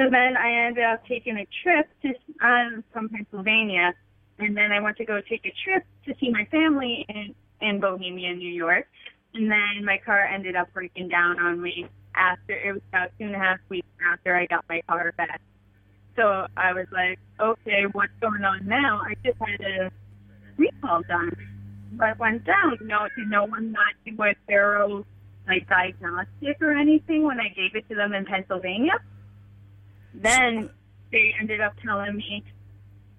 So 0.00 0.08
then 0.08 0.34
I 0.34 0.66
ended 0.66 0.82
up 0.82 1.04
taking 1.06 1.36
a 1.36 1.46
trip 1.62 1.86
to 2.00 2.08
um, 2.42 2.82
from 2.90 3.10
Pennsylvania, 3.10 3.92
and 4.38 4.56
then 4.56 4.72
I 4.72 4.80
went 4.80 4.96
to 4.96 5.04
go 5.04 5.20
take 5.20 5.44
a 5.44 5.52
trip 5.62 5.84
to 6.06 6.14
see 6.18 6.30
my 6.30 6.46
family 6.46 7.04
in 7.10 7.34
in 7.60 7.80
Bohemia, 7.80 8.32
New 8.34 8.48
York, 8.48 8.86
and 9.34 9.50
then 9.50 9.84
my 9.84 9.98
car 9.98 10.24
ended 10.24 10.56
up 10.56 10.72
breaking 10.72 11.10
down 11.10 11.38
on 11.38 11.60
me 11.60 11.86
after 12.14 12.54
it 12.54 12.72
was 12.72 12.80
about 12.88 13.10
two 13.18 13.26
and 13.26 13.34
a 13.34 13.38
half 13.38 13.58
weeks 13.68 13.86
after 14.10 14.34
I 14.34 14.46
got 14.46 14.64
my 14.70 14.80
car 14.88 15.12
back. 15.18 15.42
So 16.16 16.46
I 16.56 16.72
was 16.72 16.86
like, 16.90 17.18
okay, 17.38 17.82
what's 17.92 18.16
going 18.22 18.42
on 18.42 18.66
now? 18.66 19.02
I 19.04 19.16
just 19.22 19.36
had 19.38 19.60
a 19.60 19.90
recall 20.56 21.02
done. 21.02 21.30
But 21.92 22.18
went 22.18 22.46
down. 22.46 22.78
No, 22.80 23.06
did 23.18 23.28
no 23.28 23.44
one 23.44 23.72
not 23.72 23.92
do 24.06 24.16
a 24.22 24.32
thorough 24.48 25.04
like 25.46 25.68
diagnostic 25.68 26.56
or 26.62 26.72
anything 26.72 27.24
when 27.24 27.38
I 27.38 27.48
gave 27.48 27.74
it 27.74 27.86
to 27.90 27.94
them 27.94 28.14
in 28.14 28.24
Pennsylvania? 28.24 28.94
Then 30.14 30.70
they 31.12 31.34
ended 31.38 31.60
up 31.60 31.74
telling 31.84 32.16
me 32.16 32.44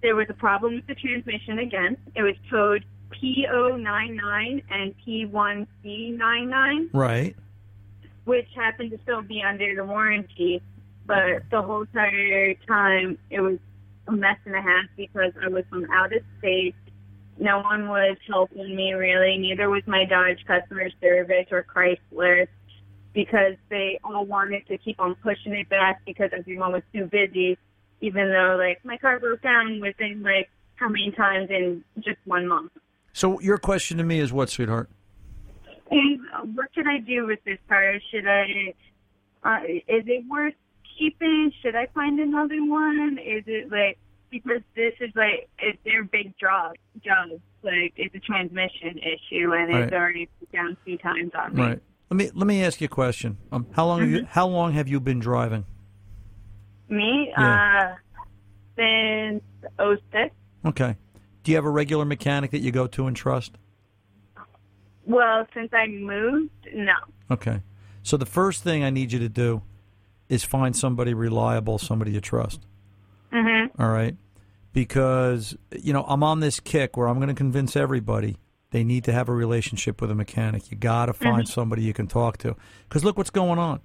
there 0.02 0.16
was 0.16 0.28
a 0.30 0.34
problem 0.34 0.76
with 0.76 0.88
the 0.88 0.96
transmission 0.96 1.60
again. 1.60 1.98
It 2.16 2.24
was 2.24 2.36
code 2.50 2.86
P099 3.12 4.64
and 4.70 4.96
P1C99 5.06 6.90
Right. 6.94 7.36
which 8.26 8.48
happened 8.56 8.92
to 8.92 9.00
still 9.04 9.22
be 9.22 9.44
under 9.44 9.76
the 9.76 9.84
warranty. 9.84 10.62
But 11.06 11.44
the 11.50 11.62
whole 11.62 11.82
entire 11.82 12.54
time, 12.68 13.18
it 13.30 13.42
was 13.42 13.58
a 14.08 14.12
mess 14.12 14.38
and 14.46 14.56
a 14.56 14.62
half 14.62 14.86
because 14.96 15.34
I 15.44 15.50
was 15.50 15.66
from 15.70 15.86
out 15.92 16.14
of 16.16 16.24
state 16.40 16.76
no 17.42 17.60
one 17.60 17.88
was 17.88 18.18
helping 18.28 18.76
me 18.76 18.94
really. 18.94 19.38
Neither 19.38 19.70
was 19.70 19.82
my 19.88 20.06
Dodge 20.06 20.46
customer 20.46 20.90
service 21.02 21.48
or 21.52 21.64
Chrysler 21.64 22.48
because 23.14 23.56
they 23.70 24.00
all 24.04 24.26
wanted 24.26 24.68
to 24.68 24.78
keep 24.78 25.00
on 25.00 25.16
pushing 25.16 25.54
it 25.54 25.70
back 25.70 26.02
because 26.06 26.30
everyone 26.38 26.72
was 26.72 26.84
too 26.94 27.06
busy. 27.06 27.58
Even 28.02 28.30
though 28.30 28.56
like 28.58 28.84
my 28.84 28.98
car 28.98 29.20
broke 29.20 29.42
down 29.42 29.80
within 29.80 30.24
like 30.24 30.50
how 30.76 30.90
many 30.90 31.12
times 31.12 31.50
in 31.50 31.84
just 31.98 32.18
one 32.26 32.48
month. 32.48 32.72
So 33.14 33.40
your 33.42 33.58
question 33.58 33.98
to 33.98 34.04
me 34.04 34.20
is 34.20 34.34
what, 34.34 34.50
sweetheart? 34.50 34.90
And 35.92 36.20
uh, 36.34 36.42
what 36.56 36.68
should 36.74 36.88
I 36.88 37.00
do 37.00 37.28
with 37.28 37.44
this 37.44 37.60
car? 37.68 37.94
Should 38.10 38.28
I? 38.28 38.74
Uh, 39.44 39.64
is 39.66 40.04
it 40.08 40.26
worth 40.30 40.54
keeping? 40.98 41.52
Should 41.62 41.76
I 41.76 41.88
find 41.94 42.20
another 42.20 42.64
one? 42.66 43.20
Is 43.20 43.44
it 43.46 43.72
like 43.72 43.98
because 44.32 44.62
this 44.76 44.94
is 45.02 45.12
like 45.16 45.50
it's 45.60 45.78
their 45.84 46.04
big 46.04 46.34
job 46.40 46.76
job 47.04 47.30
like 47.64 47.94
it's 47.98 48.16
a 48.16 48.20
transmission 48.20 48.98
issue 48.98 49.54
and 49.54 49.76
it's 49.76 49.94
already 49.94 50.30
down 50.54 50.78
two 50.86 50.98
times 50.98 51.32
on 51.38 51.54
me. 51.54 51.62
Right. 51.62 51.82
Let 52.12 52.18
me 52.18 52.30
let 52.36 52.46
me 52.46 52.62
ask 52.62 52.82
you 52.82 52.86
a 52.86 52.90
question. 52.90 53.38
Um, 53.54 53.68
how 53.72 53.86
long 53.88 54.02
have 54.02 54.10
you 54.10 54.26
how 54.30 54.46
long 54.46 54.74
have 54.74 54.90
you 54.90 55.00
been 55.00 55.20
driving? 55.20 55.64
Me, 56.90 57.32
Yeah. 57.38 57.96
uh, 57.96 57.96
since 58.76 59.42
06. 59.80 60.36
Okay. 60.66 60.98
Do 61.44 61.52
you 61.52 61.56
have 61.56 61.64
a 61.64 61.70
regular 61.70 62.04
mechanic 62.04 62.52
that 62.52 62.60
you 62.60 62.74
go 62.74 62.86
to 62.88 63.08
and 63.08 63.16
trust? 63.16 63.58
Well, 65.06 65.48
since 65.54 65.70
I 65.74 65.88
moved, 65.88 66.52
no. 66.76 66.94
Okay. 67.32 67.62
So 68.04 68.18
the 68.18 68.26
first 68.26 68.62
thing 68.62 68.84
I 68.84 68.90
need 68.90 69.14
you 69.14 69.20
to 69.20 69.30
do 69.30 69.62
is 70.28 70.44
find 70.44 70.76
somebody 70.76 71.14
reliable, 71.14 71.78
somebody 71.78 72.12
you 72.12 72.20
trust. 72.20 72.68
Mhm. 73.32 73.70
All 73.80 73.90
right. 73.90 74.18
Because, 74.74 75.56
you 75.82 75.94
know, 75.94 76.04
I'm 76.10 76.24
on 76.24 76.42
this 76.42 76.60
kick 76.60 76.98
where 76.98 77.08
I'm 77.08 77.18
going 77.18 77.30
to 77.30 77.34
convince 77.34 77.78
everybody 77.78 78.36
they 78.72 78.84
need 78.84 79.04
to 79.06 79.12
have 79.12 79.30
a 79.30 79.34
relationship 79.34 80.02
with 80.02 80.10
a 80.12 80.16
mechanic. 80.16 80.72
You 80.72 80.78
got 80.78 81.06
to 81.08 81.14
find 81.14 81.44
Mhm. 81.46 81.48
somebody 81.48 81.84
you 81.84 81.94
can 81.94 82.08
talk 82.08 82.38
to. 82.40 82.56
Because 82.90 83.04
look 83.04 83.18
what's 83.18 83.30
going 83.30 83.60
on. 83.60 83.80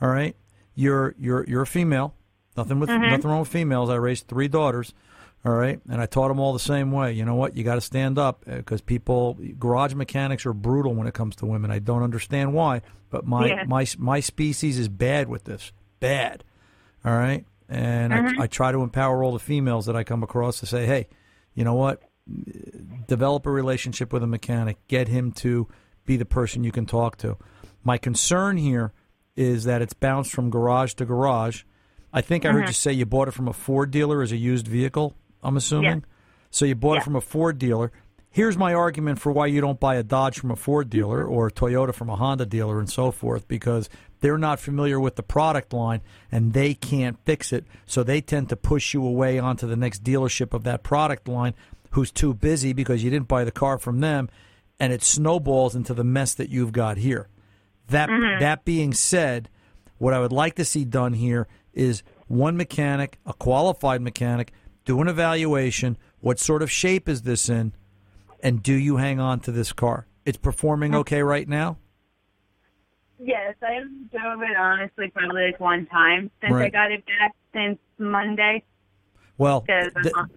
All 0.00 0.08
right. 0.08 0.34
You're 0.74 1.14
you're 1.18 1.44
you're 1.46 1.62
a 1.62 1.66
female. 1.66 2.14
Nothing 2.56 2.80
with 2.80 2.88
Mhm. 2.90 3.10
nothing 3.10 3.30
wrong 3.30 3.40
with 3.40 3.48
females. 3.48 3.90
I 3.90 3.96
raised 3.96 4.26
three 4.28 4.48
daughters. 4.48 4.94
All 5.42 5.54
right, 5.54 5.80
and 5.88 6.02
I 6.02 6.06
taught 6.06 6.28
them 6.28 6.38
all 6.38 6.52
the 6.52 6.58
same 6.58 6.92
way. 6.92 7.12
You 7.14 7.24
know 7.24 7.34
what? 7.34 7.56
You 7.56 7.64
got 7.64 7.76
to 7.76 7.80
stand 7.80 8.18
up 8.18 8.44
because 8.44 8.82
people, 8.82 9.38
garage 9.58 9.94
mechanics 9.94 10.44
are 10.44 10.52
brutal 10.52 10.94
when 10.94 11.06
it 11.06 11.14
comes 11.14 11.34
to 11.36 11.46
women. 11.46 11.70
I 11.70 11.78
don't 11.78 12.02
understand 12.02 12.52
why, 12.52 12.82
but 13.08 13.26
my 13.26 13.46
Yeah. 13.46 13.64
my 13.66 13.86
my 13.96 14.20
species 14.20 14.78
is 14.78 14.88
bad 14.90 15.28
with 15.28 15.44
this. 15.44 15.72
Bad. 15.98 16.44
All 17.06 17.16
right, 17.16 17.46
and 17.70 18.12
Mhm. 18.12 18.38
I, 18.38 18.42
I 18.42 18.46
try 18.48 18.70
to 18.70 18.82
empower 18.82 19.24
all 19.24 19.32
the 19.32 19.38
females 19.38 19.86
that 19.86 19.96
I 19.96 20.04
come 20.04 20.22
across 20.22 20.60
to 20.60 20.66
say, 20.66 20.84
hey, 20.84 21.08
you 21.54 21.64
know 21.64 21.74
what? 21.74 22.02
Develop 23.06 23.46
a 23.46 23.50
relationship 23.50 24.12
with 24.12 24.22
a 24.22 24.26
mechanic. 24.26 24.76
Get 24.88 25.08
him 25.08 25.32
to 25.32 25.68
be 26.06 26.16
the 26.16 26.24
person 26.24 26.64
you 26.64 26.72
can 26.72 26.86
talk 26.86 27.16
to. 27.18 27.36
My 27.82 27.98
concern 27.98 28.56
here 28.56 28.92
is 29.36 29.64
that 29.64 29.82
it's 29.82 29.94
bounced 29.94 30.32
from 30.32 30.50
garage 30.50 30.94
to 30.94 31.04
garage. 31.04 31.62
I 32.12 32.20
think 32.20 32.44
I 32.44 32.52
heard 32.52 32.64
Mhm. 32.64 32.68
you 32.68 32.72
say 32.72 32.92
you 32.92 33.06
bought 33.06 33.28
it 33.28 33.32
from 33.34 33.48
a 33.48 33.52
Ford 33.52 33.90
dealer 33.90 34.22
as 34.22 34.32
a 34.32 34.36
used 34.36 34.66
vehicle. 34.68 35.14
I'm 35.42 35.56
assuming. 35.56 36.04
So 36.50 36.64
you 36.64 36.74
bought 36.74 36.98
it 36.98 37.04
from 37.04 37.16
a 37.16 37.20
Ford 37.20 37.58
dealer. 37.58 37.92
Here's 38.32 38.56
my 38.56 38.74
argument 38.74 39.18
for 39.18 39.32
why 39.32 39.46
you 39.46 39.60
don't 39.60 39.80
buy 39.80 39.96
a 39.96 40.02
Dodge 40.04 40.38
from 40.38 40.50
a 40.50 40.56
Ford 40.56 40.88
dealer 40.90 41.24
or 41.24 41.48
a 41.48 41.50
Toyota 41.50 41.92
from 41.94 42.10
a 42.10 42.16
Honda 42.16 42.46
dealer 42.46 42.78
and 42.78 42.88
so 42.88 43.10
forth 43.10 43.48
because 43.48 43.88
they're 44.20 44.38
not 44.38 44.60
familiar 44.60 45.00
with 45.00 45.16
the 45.16 45.22
product 45.22 45.72
line 45.72 46.00
and 46.30 46.52
they 46.52 46.74
can't 46.74 47.18
fix 47.24 47.52
it. 47.52 47.64
So 47.86 48.02
they 48.04 48.20
tend 48.20 48.48
to 48.50 48.56
push 48.56 48.94
you 48.94 49.04
away 49.04 49.38
onto 49.38 49.66
the 49.66 49.76
next 49.76 50.04
dealership 50.04 50.52
of 50.54 50.62
that 50.64 50.82
product 50.84 51.26
line 51.26 51.54
who's 51.90 52.10
too 52.12 52.34
busy 52.34 52.72
because 52.72 53.02
you 53.02 53.10
didn't 53.10 53.28
buy 53.28 53.44
the 53.44 53.50
car 53.50 53.78
from 53.78 54.00
them 54.00 54.28
and 54.78 54.92
it 54.92 55.02
snowballs 55.02 55.74
into 55.74 55.92
the 55.94 56.04
mess 56.04 56.34
that 56.34 56.48
you've 56.48 56.72
got 56.72 56.96
here. 56.96 57.28
That 57.88 58.08
Mhm. 58.08 58.40
that 58.40 58.64
being 58.64 58.94
said, 58.94 59.48
what 59.98 60.14
I 60.14 60.20
would 60.20 60.32
like 60.32 60.54
to 60.56 60.64
see 60.64 60.84
done 60.84 61.12
here 61.14 61.48
is 61.74 62.02
one 62.28 62.56
mechanic, 62.56 63.18
a 63.26 63.32
qualified 63.32 64.00
mechanic, 64.00 64.52
do 64.84 65.00
an 65.00 65.08
evaluation. 65.08 65.98
What 66.20 66.38
sort 66.38 66.62
of 66.62 66.70
shape 66.70 67.08
is 67.08 67.22
this 67.22 67.48
in? 67.48 67.72
And 68.42 68.62
do 68.62 68.72
you 68.74 68.96
hang 68.96 69.20
on 69.20 69.40
to 69.40 69.52
this 69.52 69.72
car? 69.72 70.06
It's 70.24 70.38
performing 70.38 70.94
okay 70.94 71.22
right 71.22 71.48
now? 71.48 71.78
Yes, 73.18 73.54
I 73.62 73.80
drove 74.10 74.42
it 74.42 74.56
honestly 74.56 75.10
probably 75.10 75.46
like 75.48 75.60
one 75.60 75.86
time 75.86 76.30
since 76.40 76.54
I 76.54 76.70
got 76.70 76.90
it 76.90 77.04
back 77.04 77.32
since 77.52 77.78
Monday. 77.98 78.64
Well, 79.40 79.62
th- 79.62 79.90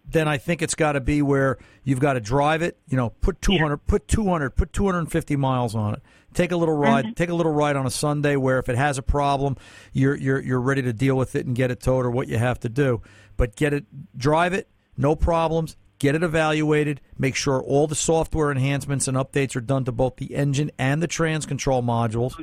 then 0.10 0.30
I 0.30 0.38
think 0.38 0.62
it's 0.62 0.76
got 0.76 0.94
to 0.94 1.02
be 1.02 1.22
where 1.22 1.58
you've 1.84 2.00
got 2.00 2.14
to 2.14 2.22
drive 2.22 2.62
it. 2.62 2.78
You 2.88 2.96
know, 2.96 3.10
put 3.10 3.42
two 3.42 3.58
hundred, 3.58 3.86
put 3.86 4.08
two 4.08 4.30
hundred, 4.30 4.52
put 4.52 4.72
two 4.72 4.86
hundred 4.86 5.00
and 5.00 5.12
fifty 5.12 5.36
miles 5.36 5.76
on 5.76 5.96
it. 5.96 6.02
Take 6.34 6.54
a 6.54 6.56
little 6.56 6.74
ride. 6.74 7.04
Mm-hmm. 7.04 7.14
Take 7.16 7.30
a 7.30 7.34
little 7.34 7.52
ride 7.52 7.76
on 7.76 7.86
a 7.86 7.92
Sunday 7.92 8.38
where 8.38 8.60
if 8.60 8.70
it 8.70 8.78
has 8.78 8.98
a 8.98 9.02
problem, 9.02 9.58
you're 9.92 10.16
you're 10.16 10.42
you're 10.42 10.62
ready 10.62 10.82
to 10.84 10.94
deal 10.94 11.18
with 11.18 11.36
it 11.36 11.46
and 11.46 11.54
get 11.54 11.70
it 11.70 11.82
towed 11.82 12.06
or 12.06 12.12
what 12.12 12.30
you 12.30 12.38
have 12.38 12.62
to 12.62 12.70
do. 12.70 13.02
But 13.36 13.58
get 13.58 13.74
it, 13.74 13.86
drive 14.18 14.54
it, 14.54 14.70
no 14.96 15.18
problems. 15.18 15.76
Get 16.00 16.16
it 16.16 16.24
evaluated. 16.24 17.02
Make 17.18 17.36
sure 17.36 17.62
all 17.62 17.88
the 17.88 17.96
software 17.96 18.52
enhancements 18.52 19.10
and 19.10 19.18
updates 19.18 19.54
are 19.58 19.62
done 19.62 19.84
to 19.84 19.92
both 19.92 20.16
the 20.16 20.34
engine 20.34 20.72
and 20.80 21.04
the 21.04 21.08
trans 21.08 21.46
control 21.46 21.84
modules. 21.84 22.42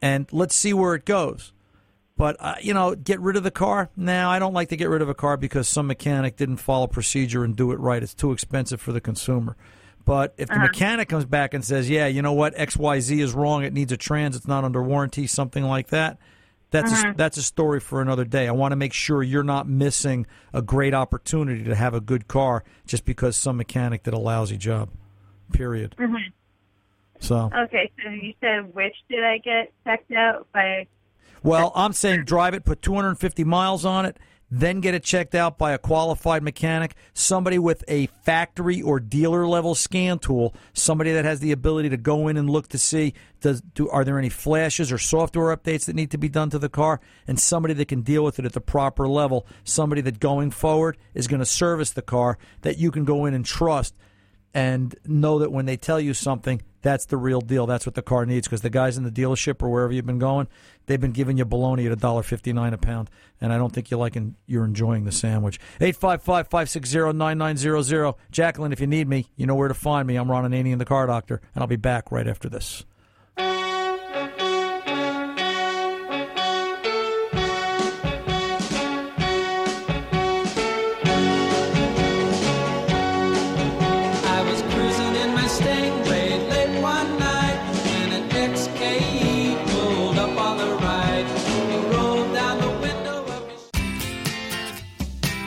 And 0.00 0.28
let's 0.30 0.54
see 0.54 0.72
where 0.72 0.94
it 0.94 1.04
goes. 1.04 1.52
But 2.16 2.36
uh, 2.38 2.54
you 2.60 2.74
know, 2.74 2.94
get 2.94 3.18
rid 3.20 3.36
of 3.36 3.42
the 3.42 3.50
car. 3.50 3.90
Now, 3.96 4.30
I 4.30 4.38
don't 4.38 4.52
like 4.54 4.68
to 4.68 4.76
get 4.76 4.88
rid 4.88 5.02
of 5.02 5.08
a 5.08 5.14
car 5.14 5.36
because 5.36 5.66
some 5.66 5.86
mechanic 5.88 6.36
didn't 6.36 6.58
follow 6.58 6.86
procedure 6.86 7.42
and 7.42 7.56
do 7.56 7.72
it 7.72 7.80
right. 7.80 8.02
It's 8.02 8.14
too 8.14 8.30
expensive 8.32 8.80
for 8.80 8.92
the 8.92 9.00
consumer. 9.00 9.56
But 10.04 10.34
if 10.36 10.48
the 10.48 10.54
Uh-huh. 10.54 10.62
mechanic 10.66 11.08
comes 11.08 11.24
back 11.24 11.54
and 11.54 11.64
says, 11.64 11.90
"Yeah, 11.90 12.06
you 12.06 12.22
know 12.22 12.32
what, 12.34 12.52
X 12.56 12.76
Y 12.76 13.00
Z 13.00 13.20
is 13.20 13.32
wrong. 13.32 13.64
It 13.64 13.72
needs 13.72 13.90
a 13.90 13.96
trans. 13.96 14.36
It's 14.36 14.46
not 14.46 14.62
under 14.62 14.82
warranty. 14.82 15.26
Something 15.26 15.64
like 15.64 15.88
that." 15.88 16.18
That's 16.70 16.90
a, 16.92 16.94
Uh-huh. 16.94 17.14
that's 17.16 17.36
a 17.36 17.42
story 17.42 17.78
for 17.80 18.00
another 18.02 18.24
day. 18.24 18.46
I 18.48 18.52
want 18.52 18.72
to 18.72 18.76
make 18.76 18.92
sure 18.92 19.22
you're 19.22 19.42
not 19.44 19.68
missing 19.68 20.26
a 20.52 20.60
great 20.60 20.92
opportunity 20.94 21.62
to 21.64 21.74
have 21.74 21.94
a 21.94 22.00
good 22.00 22.26
car 22.28 22.64
just 22.86 23.04
because 23.04 23.36
some 23.36 23.56
mechanic 23.56 24.02
did 24.02 24.12
a 24.14 24.18
lousy 24.18 24.56
job. 24.56 24.88
Period. 25.52 25.94
Mhm. 25.98 26.32
So. 27.20 27.50
Okay, 27.54 27.90
so 28.02 28.10
you 28.10 28.34
said 28.40 28.74
which 28.74 28.94
did 29.08 29.22
I 29.24 29.38
get 29.38 29.72
checked 29.84 30.10
out 30.12 30.46
by? 30.52 30.86
Well, 31.44 31.72
I'm 31.74 31.92
saying 31.92 32.24
drive 32.24 32.54
it, 32.54 32.64
put 32.64 32.80
250 32.80 33.44
miles 33.44 33.84
on 33.84 34.06
it, 34.06 34.18
then 34.50 34.80
get 34.80 34.94
it 34.94 35.04
checked 35.04 35.34
out 35.34 35.58
by 35.58 35.72
a 35.72 35.78
qualified 35.78 36.42
mechanic, 36.42 36.94
somebody 37.12 37.58
with 37.58 37.84
a 37.86 38.06
factory 38.22 38.80
or 38.80 38.98
dealer 38.98 39.46
level 39.46 39.74
scan 39.74 40.18
tool, 40.18 40.54
somebody 40.72 41.12
that 41.12 41.26
has 41.26 41.40
the 41.40 41.52
ability 41.52 41.90
to 41.90 41.98
go 41.98 42.28
in 42.28 42.38
and 42.38 42.48
look 42.48 42.68
to 42.68 42.78
see 42.78 43.12
does 43.42 43.60
do 43.60 43.90
are 43.90 44.04
there 44.04 44.18
any 44.18 44.30
flashes 44.30 44.90
or 44.90 44.96
software 44.96 45.54
updates 45.54 45.84
that 45.84 45.94
need 45.94 46.10
to 46.12 46.18
be 46.18 46.30
done 46.30 46.48
to 46.48 46.58
the 46.58 46.70
car, 46.70 46.98
and 47.26 47.38
somebody 47.38 47.74
that 47.74 47.88
can 47.88 48.00
deal 48.00 48.24
with 48.24 48.38
it 48.38 48.46
at 48.46 48.54
the 48.54 48.60
proper 48.62 49.06
level, 49.06 49.46
somebody 49.64 50.00
that 50.00 50.20
going 50.20 50.50
forward 50.50 50.96
is 51.12 51.26
going 51.26 51.40
to 51.40 51.46
service 51.46 51.90
the 51.90 52.00
car 52.00 52.38
that 52.62 52.78
you 52.78 52.90
can 52.90 53.04
go 53.04 53.26
in 53.26 53.34
and 53.34 53.44
trust 53.44 53.94
and 54.54 54.94
know 55.04 55.40
that 55.40 55.50
when 55.50 55.66
they 55.66 55.76
tell 55.76 56.00
you 56.00 56.14
something, 56.14 56.62
that's 56.80 57.06
the 57.06 57.16
real 57.16 57.40
deal. 57.40 57.66
That's 57.66 57.86
what 57.86 57.94
the 57.94 58.02
car 58.02 58.24
needs 58.24 58.46
because 58.46 58.60
the 58.60 58.70
guys 58.70 58.96
in 58.96 59.04
the 59.04 59.10
dealership 59.10 59.62
or 59.62 59.70
wherever 59.70 59.92
you've 59.92 60.06
been 60.06 60.18
going, 60.18 60.46
they've 60.86 61.00
been 61.00 61.12
giving 61.12 61.36
you 61.36 61.44
bologna 61.44 61.86
at 61.86 61.92
a 61.92 61.96
dollar 61.96 62.22
fifty 62.22 62.52
nine 62.52 62.72
a 62.72 62.78
pound, 62.78 63.10
and 63.40 63.52
I 63.52 63.58
don't 63.58 63.72
think 63.72 63.90
you're 63.90 64.00
liking 64.00 64.36
you're 64.46 64.64
enjoying 64.64 65.04
the 65.04 65.12
sandwich. 65.12 65.58
Eight 65.80 65.96
five 65.96 66.22
five 66.22 66.48
five 66.48 66.70
six 66.70 66.88
zero 66.88 67.10
nine 67.10 67.38
nine 67.38 67.56
zero 67.56 67.82
zero. 67.82 68.16
Jacqueline, 68.30 68.72
if 68.72 68.80
you 68.80 68.86
need 68.86 69.08
me, 69.08 69.26
you 69.36 69.46
know 69.46 69.54
where 69.56 69.68
to 69.68 69.74
find 69.74 70.06
me. 70.06 70.16
I'm 70.16 70.30
Ron 70.30 70.50
Ananian, 70.50 70.78
the 70.78 70.84
car 70.84 71.06
doctor, 71.06 71.40
and 71.54 71.62
I'll 71.62 71.68
be 71.68 71.76
back 71.76 72.12
right 72.12 72.28
after 72.28 72.48
this. 72.48 72.84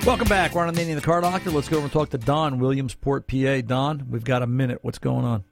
Welcome 0.08 0.30
back, 0.30 0.56
Ron 0.56 0.70
Ananian, 0.70 0.76
the 0.76 0.82
Indy 0.84 0.94
the 0.94 1.02
car 1.02 1.20
doctor. 1.20 1.52
Let's 1.52 1.68
go 1.68 1.76
over 1.76 1.84
and 1.84 1.92
talk 1.92 2.12
to 2.12 2.18
Don 2.18 2.60
Williamsport, 2.60 3.28
PA. 3.28 3.60
Don, 3.60 4.08
we've 4.10 4.24
got 4.24 4.42
a 4.42 4.48
minute. 4.48 4.80
What's 4.82 5.00
going 5.00 5.26
on? 5.26 5.44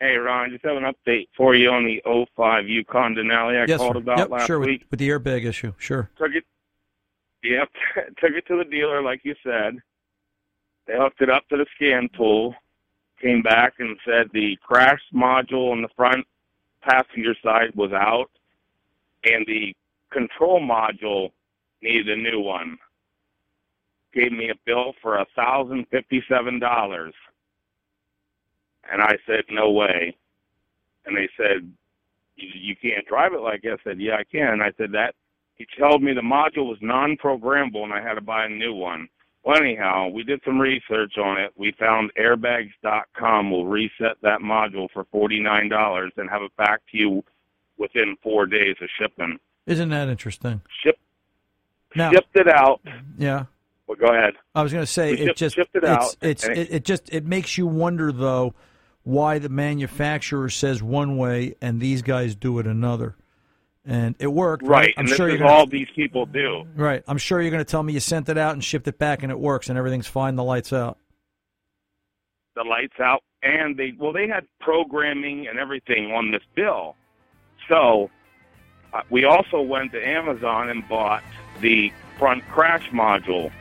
Hey, 0.00 0.16
Ron, 0.16 0.48
just 0.48 0.64
have 0.64 0.78
an 0.78 0.84
update 0.84 1.28
for 1.36 1.54
you 1.54 1.68
on 1.68 1.84
the 1.84 2.00
05 2.34 2.66
Yukon 2.66 3.14
Denali 3.14 3.60
I 3.60 3.66
yes, 3.66 3.76
called 3.76 3.96
sir. 3.96 3.98
about 3.98 4.18
yep, 4.20 4.30
last 4.30 4.46
sure. 4.46 4.58
week. 4.58 4.80
With, 4.84 4.92
with 4.92 5.00
the 5.00 5.10
airbag 5.10 5.44
issue, 5.44 5.74
sure. 5.76 6.08
Took 6.16 6.30
it, 6.30 6.44
yep, 7.42 7.68
took 8.18 8.30
it 8.30 8.46
to 8.46 8.56
the 8.56 8.64
dealer 8.64 9.02
like 9.02 9.20
you 9.22 9.34
said. 9.44 9.80
They 10.86 10.96
hooked 10.96 11.20
it 11.20 11.28
up 11.28 11.46
to 11.50 11.58
the 11.58 11.66
scan 11.74 12.08
tool, 12.16 12.54
came 13.20 13.42
back 13.42 13.74
and 13.80 13.98
said 14.06 14.30
the 14.32 14.56
crash 14.62 15.02
module 15.14 15.72
on 15.72 15.82
the 15.82 15.90
front 15.94 16.26
passenger 16.80 17.36
side 17.42 17.74
was 17.74 17.92
out, 17.92 18.30
and 19.24 19.44
the 19.46 19.76
control 20.10 20.58
module 20.58 21.32
needed 21.82 22.08
a 22.08 22.16
new 22.16 22.40
one. 22.40 22.78
Gave 24.16 24.32
me 24.32 24.48
a 24.50 24.54
bill 24.64 24.94
for 25.02 25.18
a 25.18 25.26
thousand 25.36 25.86
fifty-seven 25.90 26.58
dollars, 26.58 27.14
and 28.90 29.02
I 29.02 29.16
said, 29.26 29.44
"No 29.50 29.70
way." 29.70 30.16
And 31.04 31.16
they 31.16 31.28
said, 31.36 31.70
"You, 32.36 32.48
you 32.54 32.76
can't 32.76 33.06
drive 33.06 33.32
it 33.34 33.40
like 33.40 33.62
that." 33.62 33.78
I 33.80 33.84
said, 33.84 34.00
"Yeah, 34.00 34.16
I 34.16 34.24
can." 34.24 34.54
and 34.54 34.62
I 34.62 34.72
said 34.78 34.92
that. 34.92 35.14
He 35.56 35.66
told 35.78 36.02
me 36.02 36.12
the 36.12 36.20
module 36.20 36.66
was 36.68 36.78
non-programmable, 36.82 37.82
and 37.84 37.92
I 37.92 38.02
had 38.02 38.14
to 38.14 38.20
buy 38.20 38.44
a 38.46 38.48
new 38.48 38.74
one. 38.74 39.08
Well, 39.42 39.56
anyhow, 39.56 40.08
we 40.08 40.22
did 40.24 40.40
some 40.44 40.60
research 40.60 41.16
on 41.18 41.38
it. 41.40 41.52
We 41.56 41.72
found 41.78 42.10
airbags.com 42.18 43.50
will 43.50 43.64
reset 43.66 44.16
that 44.22 44.40
module 44.40 44.88
for 44.92 45.04
$49 45.14 46.10
and 46.16 46.28
have 46.28 46.42
it 46.42 46.54
back 46.56 46.80
to 46.90 46.98
you 46.98 47.24
within 47.78 48.16
four 48.22 48.44
days 48.46 48.76
of 48.82 48.88
shipping. 48.98 49.38
Isn't 49.66 49.88
that 49.90 50.08
interesting? 50.08 50.60
Ship, 50.82 50.98
Now- 51.94 52.10
shipped 52.10 52.36
it 52.36 52.48
out. 52.48 52.80
Yeah. 53.16 53.44
Well, 54.00 54.10
go 54.10 54.16
ahead. 54.18 54.34
I 54.54 54.62
was 54.62 54.72
going 54.72 54.84
to 54.84 54.90
say 54.90 55.12
We 55.12 55.30
it 55.30 55.36
just 55.36 55.56
shipped 55.56 55.74
it 55.74 55.84
it's, 55.84 55.88
out, 55.90 56.16
it's 56.20 56.44
it, 56.44 56.58
it- 56.58 56.68
it 56.72 56.84
just 56.84 57.12
it 57.12 57.24
makes 57.24 57.56
you 57.58 57.66
wonder 57.66 58.12
though 58.12 58.54
why 59.02 59.38
the 59.38 59.48
manufacturer 59.48 60.48
says 60.48 60.82
one 60.82 61.16
way 61.16 61.54
and 61.60 61.80
these 61.80 62.02
guys 62.02 62.34
do 62.34 62.58
it 62.58 62.66
another, 62.66 63.14
and 63.84 64.16
it 64.18 64.26
worked. 64.26 64.64
Right, 64.66 64.92
I'm 64.96 65.02
and 65.02 65.08
this 65.08 65.16
sure 65.16 65.28
is 65.28 65.32
you're 65.38 65.46
gonna, 65.46 65.50
all 65.52 65.66
these 65.66 65.86
people 65.94 66.26
do. 66.26 66.64
right. 66.74 67.04
I'm 67.06 67.18
sure 67.18 67.40
you're 67.40 67.52
going 67.52 67.64
to 67.64 67.70
tell 67.70 67.82
me 67.84 67.92
you 67.92 68.00
sent 68.00 68.28
it 68.28 68.36
out 68.36 68.54
and 68.54 68.64
shipped 68.64 68.88
it 68.88 68.98
back 68.98 69.22
and 69.22 69.30
it 69.30 69.38
works 69.38 69.68
and 69.68 69.78
everything's 69.78 70.08
fine. 70.08 70.34
The 70.34 70.42
lights 70.42 70.72
out. 70.72 70.98
the 72.56 72.64
lights 72.64 72.98
out 73.00 73.22
and 73.42 73.76
they 73.76 73.92
well 73.98 74.12
they 74.12 74.26
had 74.26 74.44
programming 74.60 75.46
and 75.46 75.58
everything 75.58 76.10
on 76.12 76.30
this 76.32 76.42
bill 76.54 76.96
so 77.68 78.10
uh, 78.94 79.02
we 79.10 79.24
also 79.26 79.60
went 79.60 79.92
to 79.92 80.04
amazon 80.04 80.70
and 80.70 80.88
bought 80.88 81.22
the 81.60 81.92
front 82.18 82.42
crash 82.48 82.88
module 82.90 83.52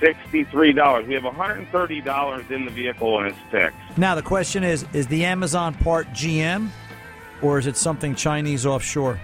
$63 0.00 1.06
we 1.06 1.14
have 1.14 1.22
$130 1.22 2.50
in 2.50 2.64
the 2.64 2.70
vehicle 2.70 3.18
and 3.18 3.28
it's 3.28 3.38
fixed 3.50 3.76
Now 3.96 4.14
the 4.14 4.22
question 4.22 4.64
is: 4.64 4.86
Is 4.92 5.06
the 5.06 5.24
Amazon 5.24 5.74
part 5.74 6.08
GM, 6.12 6.68
or 7.42 7.58
is 7.58 7.66
it 7.66 7.76
something 7.76 8.14
Chinese 8.14 8.66
offshore? 8.66 9.20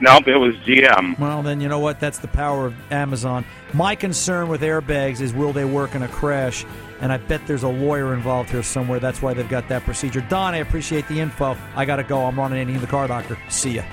nope 0.00 0.26
it 0.28 0.36
was 0.36 0.54
gm 0.56 1.18
Well, 1.18 1.42
then 1.42 1.60
you 1.60 1.68
know 1.68 1.78
what? 1.78 2.00
That's 2.00 2.18
the 2.18 2.28
power 2.28 2.66
of 2.66 2.74
Amazon. 2.92 3.44
My 3.74 3.94
concern 3.94 4.48
with 4.48 4.62
airbags 4.62 5.20
is 5.20 5.32
will 5.32 5.52
they 5.52 5.64
work 5.64 5.94
in 5.94 6.02
a 6.02 6.08
crash? 6.08 6.64
And 7.00 7.10
I 7.12 7.16
bet 7.16 7.46
there's 7.46 7.62
a 7.62 7.68
lawyer 7.68 8.12
involved 8.12 8.50
here 8.50 8.62
somewhere. 8.62 9.00
That's 9.00 9.22
why 9.22 9.32
they've 9.32 9.48
got 9.48 9.68
that 9.68 9.84
procedure. 9.84 10.20
Don, 10.28 10.52
I 10.52 10.58
appreciate 10.58 11.08
the 11.08 11.18
info. 11.18 11.56
I 11.74 11.86
got 11.86 11.96
to 11.96 12.04
go. 12.04 12.26
I'm 12.26 12.38
Ron 12.38 12.52
Ananian 12.52 12.80
the 12.80 12.86
car 12.86 13.08
doctor. 13.08 13.38
See 13.48 13.72
ya. 13.72 13.84